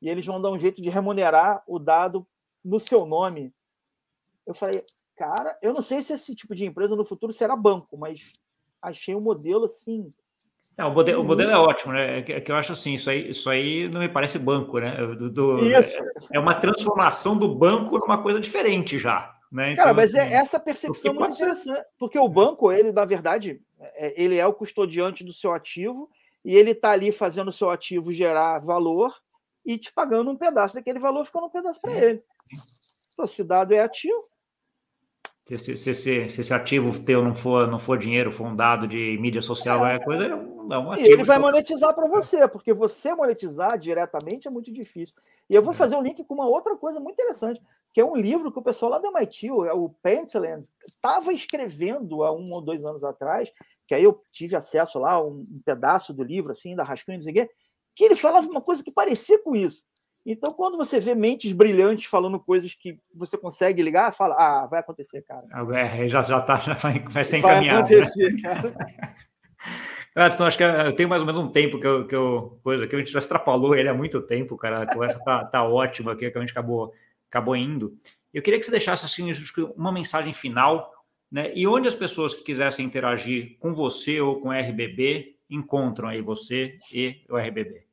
E 0.00 0.08
eles 0.08 0.24
vão 0.24 0.40
dar 0.40 0.50
um 0.50 0.58
jeito 0.58 0.80
de 0.80 0.88
remunerar 0.88 1.62
o 1.66 1.78
dado 1.78 2.26
no 2.64 2.78
seu 2.78 3.04
nome. 3.04 3.52
Eu 4.46 4.54
falei, 4.54 4.84
cara, 5.16 5.58
eu 5.60 5.72
não 5.72 5.82
sei 5.82 6.02
se 6.02 6.12
esse 6.12 6.34
tipo 6.34 6.54
de 6.54 6.64
empresa 6.64 6.94
no 6.94 7.04
futuro 7.04 7.32
será 7.32 7.56
banco, 7.56 7.96
mas 7.98 8.32
achei 8.82 9.14
um 9.14 9.20
modelo 9.20 9.64
assim. 9.64 10.08
É, 10.76 10.84
o, 10.84 10.92
modelo, 10.92 11.22
o 11.22 11.24
modelo 11.24 11.50
é 11.50 11.58
ótimo, 11.58 11.92
né? 11.92 12.18
É 12.18 12.22
que, 12.22 12.32
é 12.32 12.40
que, 12.40 12.52
eu 12.52 12.56
acho 12.56 12.72
assim, 12.72 12.94
isso 12.94 13.10
aí, 13.10 13.30
isso 13.30 13.50
aí 13.50 13.88
não 13.88 14.00
me 14.00 14.08
parece 14.08 14.38
banco, 14.38 14.78
né? 14.78 14.96
Do, 15.16 15.30
do 15.30 15.58
isso. 15.60 15.98
É 16.32 16.38
uma 16.38 16.54
transformação 16.54 17.36
do 17.36 17.52
banco 17.54 17.98
numa 17.98 18.22
coisa 18.22 18.38
diferente 18.38 18.98
já. 18.98 19.34
Né? 19.50 19.72
Então, 19.72 19.84
Cara, 19.84 19.94
mas 19.94 20.14
é 20.14 20.20
assim, 20.20 20.34
é 20.34 20.36
essa 20.36 20.60
percepção 20.60 21.14
muito 21.14 21.34
interessante, 21.34 21.84
porque 21.98 22.18
o 22.18 22.28
banco, 22.28 22.70
ele, 22.70 22.92
na 22.92 23.04
verdade, 23.04 23.60
é, 23.80 24.22
ele 24.22 24.36
é 24.36 24.46
o 24.46 24.52
custodiante 24.52 25.24
do 25.24 25.32
seu 25.32 25.52
ativo 25.52 26.10
e 26.44 26.54
ele 26.54 26.72
está 26.72 26.90
ali 26.90 27.10
fazendo 27.10 27.48
o 27.48 27.52
seu 27.52 27.70
ativo 27.70 28.12
gerar 28.12 28.58
valor 28.58 29.14
e 29.64 29.78
te 29.78 29.92
pagando 29.92 30.30
um 30.30 30.36
pedaço 30.36 30.74
daquele 30.74 30.98
valor, 30.98 31.24
ficando 31.24 31.46
um 31.46 31.50
pedaço 31.50 31.80
para 31.80 31.92
ele. 31.92 32.22
Então, 33.12 33.26
se 33.26 33.42
dado 33.42 33.72
é 33.72 33.80
ativo, 33.80 34.28
se, 35.56 35.76
se, 35.78 35.94
se, 35.94 35.94
se, 36.28 36.40
esse 36.40 36.52
ativo 36.52 36.98
teu 37.02 37.24
não 37.24 37.34
for, 37.34 37.66
não 37.66 37.78
for 37.78 37.96
dinheiro, 37.96 38.30
for 38.30 38.46
um 38.46 38.54
dado 38.54 38.86
de 38.86 39.16
mídia 39.18 39.40
social, 39.40 39.86
é, 39.86 39.96
é 39.96 39.98
coisa, 39.98 40.24
é 40.24 40.34
um, 40.34 40.72
é 40.72 40.78
um 40.78 40.92
ativo. 40.92 41.06
E 41.06 41.10
ele 41.10 41.24
vai 41.24 41.38
monetizar 41.38 41.94
para 41.94 42.06
você, 42.06 42.46
porque 42.46 42.74
você 42.74 43.14
monetizar 43.14 43.78
diretamente 43.78 44.46
é 44.46 44.50
muito 44.50 44.70
difícil. 44.70 45.14
E 45.48 45.54
eu 45.54 45.62
vou 45.62 45.72
é. 45.72 45.76
fazer 45.76 45.96
um 45.96 46.02
link 46.02 46.22
com 46.24 46.34
uma 46.34 46.46
outra 46.46 46.76
coisa 46.76 47.00
muito 47.00 47.14
interessante, 47.14 47.62
que 47.94 48.00
é 48.00 48.04
um 48.04 48.14
livro 48.14 48.52
que 48.52 48.58
o 48.58 48.62
pessoal 48.62 48.92
lá 48.92 48.98
do 48.98 49.06
MIT, 49.06 49.50
o 49.50 49.88
Pentland, 50.02 50.68
estava 50.86 51.32
escrevendo 51.32 52.22
há 52.24 52.30
um 52.30 52.52
ou 52.52 52.60
dois 52.60 52.84
anos 52.84 53.02
atrás, 53.02 53.50
que 53.86 53.94
aí 53.94 54.04
eu 54.04 54.20
tive 54.30 54.54
acesso 54.54 54.98
lá, 54.98 55.18
um, 55.22 55.38
um 55.38 55.62
pedaço 55.64 56.12
do 56.12 56.22
livro, 56.22 56.52
assim, 56.52 56.76
da 56.76 56.84
Rascunha, 56.84 57.16
não 57.16 57.24
sei 57.24 57.32
o 57.32 57.36
quê, 57.36 57.50
que 57.96 58.04
ele 58.04 58.16
falava 58.16 58.46
uma 58.46 58.60
coisa 58.60 58.84
que 58.84 58.92
parecia 58.92 59.42
com 59.42 59.56
isso. 59.56 59.82
Então, 60.30 60.52
quando 60.52 60.76
você 60.76 61.00
vê 61.00 61.14
mentes 61.14 61.54
brilhantes 61.54 62.04
falando 62.04 62.38
coisas 62.38 62.74
que 62.74 63.00
você 63.14 63.38
consegue 63.38 63.82
ligar, 63.82 64.12
fala, 64.12 64.34
ah, 64.34 64.66
vai 64.66 64.80
acontecer, 64.80 65.22
cara. 65.22 65.46
É, 65.74 66.06
já, 66.06 66.20
já 66.20 66.38
tá, 66.38 66.56
já 66.56 66.74
vai, 66.74 66.98
vai 66.98 67.24
ser 67.24 67.38
encaminhado. 67.40 67.88
Vai 67.88 67.96
né? 67.96 68.02
acontecer, 68.02 68.32
né? 68.34 68.42
cara. 68.42 69.16
Ah, 70.14 70.26
então, 70.26 70.46
acho 70.46 70.56
que 70.56 70.64
eu 70.64 70.96
tenho 70.96 71.08
mais 71.08 71.22
ou 71.22 71.26
menos 71.26 71.40
um 71.40 71.48
tempo 71.48 71.78
que 71.78 71.86
eu, 71.86 72.04
que 72.04 72.16
eu, 72.16 72.58
coisa, 72.64 72.88
que 72.88 72.96
a 72.96 72.98
gente 72.98 73.12
já 73.12 73.20
extrapolou 73.20 73.76
ele 73.76 73.88
há 73.88 73.94
muito 73.94 74.20
tempo, 74.20 74.56
cara. 74.56 74.82
A 74.82 74.92
conversa 74.92 75.22
tá, 75.22 75.44
tá 75.44 75.62
ótima 75.62 76.12
aqui, 76.12 76.28
que 76.28 76.36
a 76.36 76.40
gente 76.40 76.50
acabou, 76.50 76.92
acabou 77.30 77.54
indo. 77.54 77.96
Eu 78.34 78.42
queria 78.42 78.58
que 78.58 78.66
você 78.66 78.72
deixasse 78.72 79.06
assim 79.06 79.30
uma 79.76 79.92
mensagem 79.92 80.32
final, 80.32 80.92
né? 81.30 81.52
E 81.54 81.68
onde 81.68 81.86
as 81.86 81.94
pessoas 81.94 82.34
que 82.34 82.42
quisessem 82.42 82.84
interagir 82.84 83.58
com 83.60 83.72
você 83.72 84.20
ou 84.20 84.40
com 84.40 84.48
o 84.48 84.52
RBB 84.52 85.36
encontram 85.48 86.08
aí 86.08 86.20
você 86.20 86.76
e 86.92 87.22
o 87.30 87.36
RBB. 87.36 87.84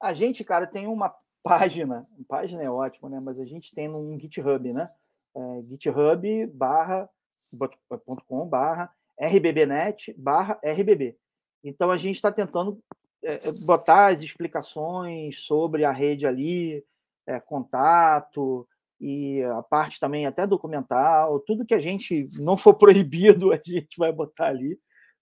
A 0.00 0.12
gente, 0.12 0.42
cara, 0.42 0.66
tem 0.66 0.88
uma 0.88 1.14
página, 1.42 2.02
página 2.28 2.62
é 2.62 2.70
ótimo, 2.70 3.08
né? 3.08 3.20
Mas 3.22 3.38
a 3.38 3.44
gente 3.44 3.74
tem 3.74 3.88
um 3.88 4.18
GitHub, 4.18 4.72
né? 4.72 4.86
É, 5.34 5.62
GitHub 5.62 6.46
barra 6.46 7.08
.com 8.26 8.46
barra 8.46 8.92
rbbnet 9.18 10.14
barra 10.16 10.60
rbb. 10.62 11.16
Então 11.64 11.90
a 11.90 11.98
gente 11.98 12.16
está 12.16 12.30
tentando 12.30 12.80
é, 13.22 13.50
botar 13.64 14.08
as 14.08 14.20
explicações 14.20 15.40
sobre 15.44 15.84
a 15.84 15.92
rede 15.92 16.26
ali, 16.26 16.84
é, 17.26 17.38
contato 17.40 18.66
e 19.00 19.42
a 19.42 19.62
parte 19.62 19.98
também 19.98 20.26
até 20.26 20.46
documental, 20.46 21.40
tudo 21.40 21.64
que 21.66 21.74
a 21.74 21.80
gente 21.80 22.24
não 22.40 22.56
for 22.56 22.74
proibido 22.78 23.52
a 23.52 23.60
gente 23.64 23.96
vai 23.96 24.12
botar 24.12 24.46
ali, 24.46 24.78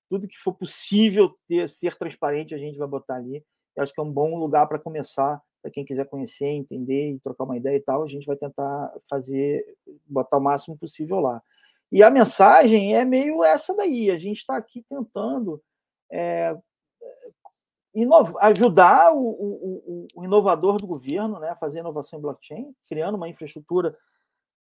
tudo 0.08 0.28
que 0.28 0.36
for 0.36 0.52
possível 0.52 1.32
ter 1.48 1.68
ser 1.68 1.96
transparente 1.96 2.54
a 2.54 2.58
gente 2.58 2.78
vai 2.78 2.88
botar 2.88 3.16
ali. 3.16 3.44
Eu 3.76 3.82
acho 3.82 3.92
que 3.92 4.00
é 4.00 4.04
um 4.04 4.12
bom 4.12 4.36
lugar 4.36 4.66
para 4.66 4.78
começar 4.78 5.40
para 5.60 5.70
quem 5.70 5.84
quiser 5.84 6.06
conhecer, 6.06 6.46
entender 6.46 7.12
e 7.12 7.20
trocar 7.20 7.44
uma 7.44 7.56
ideia 7.56 7.76
e 7.76 7.80
tal, 7.80 8.02
a 8.02 8.06
gente 8.06 8.26
vai 8.26 8.36
tentar 8.36 8.92
fazer, 9.08 9.64
botar 10.06 10.38
o 10.38 10.42
máximo 10.42 10.76
possível 10.76 11.20
lá. 11.20 11.42
E 11.92 12.02
a 12.02 12.10
mensagem 12.10 12.94
é 12.94 13.04
meio 13.04 13.42
essa 13.42 13.74
daí, 13.74 14.10
a 14.10 14.18
gente 14.18 14.38
está 14.38 14.56
aqui 14.56 14.84
tentando 14.88 15.60
é, 16.10 16.56
ajudar 18.40 19.12
o, 19.12 19.18
o, 19.18 20.06
o, 20.14 20.24
inovador 20.24 20.76
do 20.76 20.86
governo 20.86 21.40
né, 21.40 21.50
a 21.50 21.56
fazer 21.56 21.80
inovação 21.80 22.18
em 22.18 22.22
blockchain, 22.22 22.74
criando 22.88 23.16
uma 23.16 23.28
infraestrutura 23.28 23.90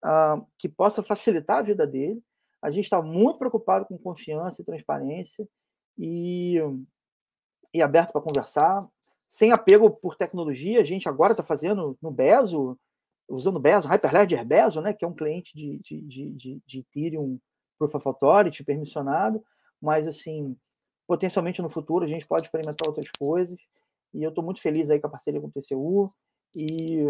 uh, 0.05 0.46
que 0.57 0.68
possa 0.68 1.03
facilitar 1.03 1.59
a 1.59 1.62
vida 1.62 1.86
dele. 1.86 2.22
A 2.62 2.70
gente 2.70 2.84
está 2.84 3.03
muito 3.03 3.38
preocupado 3.38 3.84
com 3.86 3.99
confiança 3.99 4.62
e 4.62 4.64
transparência 4.64 5.46
e, 5.99 6.57
e 7.72 7.82
aberto 7.82 8.12
para 8.12 8.22
conversar 8.22 8.80
sem 9.29 9.53
apego 9.53 9.91
por 9.91 10.16
tecnologia. 10.16 10.81
A 10.81 10.85
gente 10.85 11.09
agora 11.09 11.33
está 11.33 11.43
fazendo 11.43 11.97
no 12.01 12.11
Bezo, 12.11 12.79
usando 13.29 13.61
Bezo, 13.61 13.87
Hyperledger 13.87 14.45
Bezo, 14.45 14.81
né, 14.81 14.93
que 14.93 15.05
é 15.05 15.09
um 15.09 15.14
cliente 15.14 15.55
de, 15.55 15.79
de, 15.79 16.01
de, 16.33 16.62
de 16.66 16.79
Ethereum 16.79 17.39
Proof 17.79 17.95
of 17.95 18.09
Authority 18.09 18.64
permissionado, 18.64 19.45
mas 19.81 20.07
assim, 20.07 20.57
potencialmente 21.07 21.62
no 21.62 21.68
futuro 21.68 22.05
a 22.05 22.09
gente 22.09 22.26
pode 22.26 22.45
experimentar 22.45 22.89
outras 22.89 23.11
coisas. 23.18 23.59
E 24.14 24.22
eu 24.22 24.31
estou 24.31 24.43
muito 24.43 24.61
feliz 24.61 24.89
aí 24.89 24.99
com 24.99 25.07
a 25.07 25.11
parceria 25.11 25.41
com 25.41 25.49
o 25.49 25.51
TCU. 25.51 26.09
E, 26.57 27.05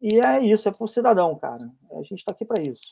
e 0.00 0.20
é 0.20 0.44
isso, 0.44 0.68
é 0.68 0.72
para 0.72 0.84
o 0.84 0.88
cidadão, 0.88 1.34
cara. 1.36 1.68
A 1.92 2.02
gente 2.02 2.18
está 2.18 2.32
aqui 2.32 2.44
para 2.44 2.62
isso. 2.62 2.82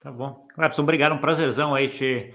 Tá 0.00 0.10
bom. 0.10 0.30
Clepson, 0.54 0.82
obrigado. 0.82 1.14
Um 1.14 1.20
prazerzão 1.20 1.74
aí 1.74 1.88
te 1.88 2.34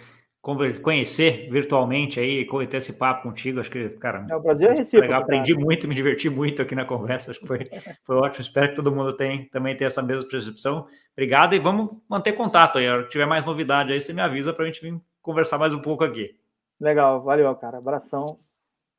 conhecer 0.82 1.50
virtualmente 1.50 2.20
aí, 2.20 2.48
ter 2.70 2.78
esse 2.78 2.93
papo 2.93 3.24
contigo. 3.24 3.60
Acho 3.60 3.72
que, 3.72 3.89
cara, 3.89 4.28
é 4.30 4.36
um 4.36 4.41
prazer 4.41 4.72
recíproco, 4.72 5.08
legal. 5.08 5.24
Aprendi 5.24 5.56
muito, 5.56 5.88
me 5.88 5.96
diverti 5.96 6.30
muito 6.30 6.62
aqui 6.62 6.76
na 6.76 6.86
conversa. 6.86 7.32
Acho 7.32 7.39
que 7.39 7.48
foi, 7.48 7.60
foi 8.06 8.16
ótimo. 8.18 8.41
Espero 8.41 8.70
que 8.70 8.76
todo 8.76 8.91
mundo 8.91 9.14
tem, 9.14 9.46
também 9.46 9.76
tenha 9.76 9.88
essa 9.88 10.04
mesma 10.04 10.28
percepção. 10.28 10.88
Obrigado 11.14 11.56
e 11.56 11.60
vamos 11.60 11.98
manter 12.08 12.34
contato 12.34 12.78
aí. 12.78 12.86
Se 13.04 13.10
tiver 13.10 13.26
mais 13.26 13.43
novidade 13.43 13.91
aí, 13.91 14.00
você 14.00 14.14
me 14.14 14.22
avisa 14.22 14.54
para 14.54 14.66
a 14.66 14.68
gente 14.68 14.82
vir 14.82 15.02
conversar 15.22 15.58
mais 15.58 15.74
um 15.74 15.82
pouco 15.82 16.04
aqui. 16.04 16.38
Legal, 16.80 17.24
valeu, 17.24 17.56
cara. 17.56 17.80
Abração. 17.80 18.38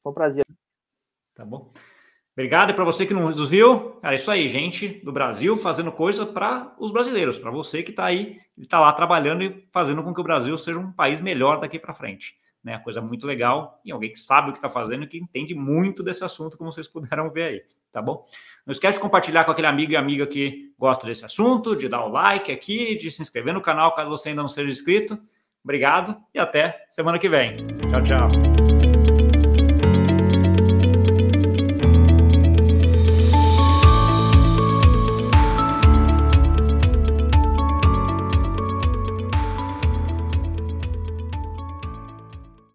Foi 0.03 0.11
um 0.11 0.15
prazer. 0.15 0.45
Tá 1.35 1.45
bom. 1.45 1.71
Obrigado. 2.37 2.75
Para 2.75 2.85
você 2.85 3.07
que 3.07 3.15
nos 3.15 3.49
viu, 3.49 3.93
cara, 4.03 4.15
é 4.15 4.17
isso 4.17 4.31
aí, 4.31 4.47
gente 4.51 4.89
do 5.03 5.11
Brasil 5.11 5.57
fazendo 5.57 5.91
coisa 5.91 6.27
para 6.27 6.75
os 6.79 6.93
brasileiros, 6.93 7.39
para 7.39 7.51
você 7.51 7.83
que 7.83 7.91
está 7.91 8.05
aí, 8.05 8.39
está 8.59 8.79
lá 8.79 8.93
trabalhando 8.93 9.43
e 9.43 9.67
fazendo 9.73 10.03
com 10.03 10.13
que 10.13 10.21
o 10.21 10.25
Brasil 10.25 10.57
seja 10.59 10.79
um 10.79 10.93
país 10.93 11.19
melhor 11.19 11.59
daqui 11.59 11.79
para 11.79 11.95
frente. 11.95 12.37
Né? 12.63 12.79
Coisa 12.81 13.01
muito 13.01 13.27
legal 13.27 13.81
e 13.83 13.91
alguém 13.91 14.11
que 14.11 14.19
sabe 14.19 14.51
o 14.51 14.53
que 14.53 14.59
está 14.59 14.69
fazendo 14.69 15.05
e 15.05 15.07
que 15.07 15.17
entende 15.17 15.55
muito 15.55 16.03
desse 16.03 16.25
assunto, 16.25 16.59
como 16.59 16.71
vocês 16.71 16.87
puderam 16.87 17.31
ver 17.31 17.43
aí, 17.43 17.63
tá 17.91 18.03
bom? 18.03 18.23
Não 18.67 18.73
esquece 18.73 18.99
de 18.99 19.03
compartilhar 19.03 19.45
com 19.45 19.53
aquele 19.53 19.69
amigo 19.69 19.93
e 19.93 19.97
amiga 19.97 20.27
que 20.27 20.75
gosta 20.79 21.07
desse 21.07 21.25
assunto, 21.25 21.75
de 21.75 21.89
dar 21.89 22.05
o 22.05 22.11
like 22.11 22.53
aqui, 22.53 22.99
de 22.99 23.11
se 23.11 23.23
inscrever 23.23 23.55
no 23.55 23.63
canal 23.63 23.95
caso 23.95 24.11
você 24.11 24.29
ainda 24.29 24.43
não 24.43 24.49
seja 24.49 24.71
inscrito. 24.71 25.19
Obrigado 25.65 26.15
e 26.35 26.39
até 26.39 26.85
semana 26.91 27.19
que 27.19 27.31
vem. 27.31 27.67
Tchau, 27.89 28.03
tchau. 28.03 28.66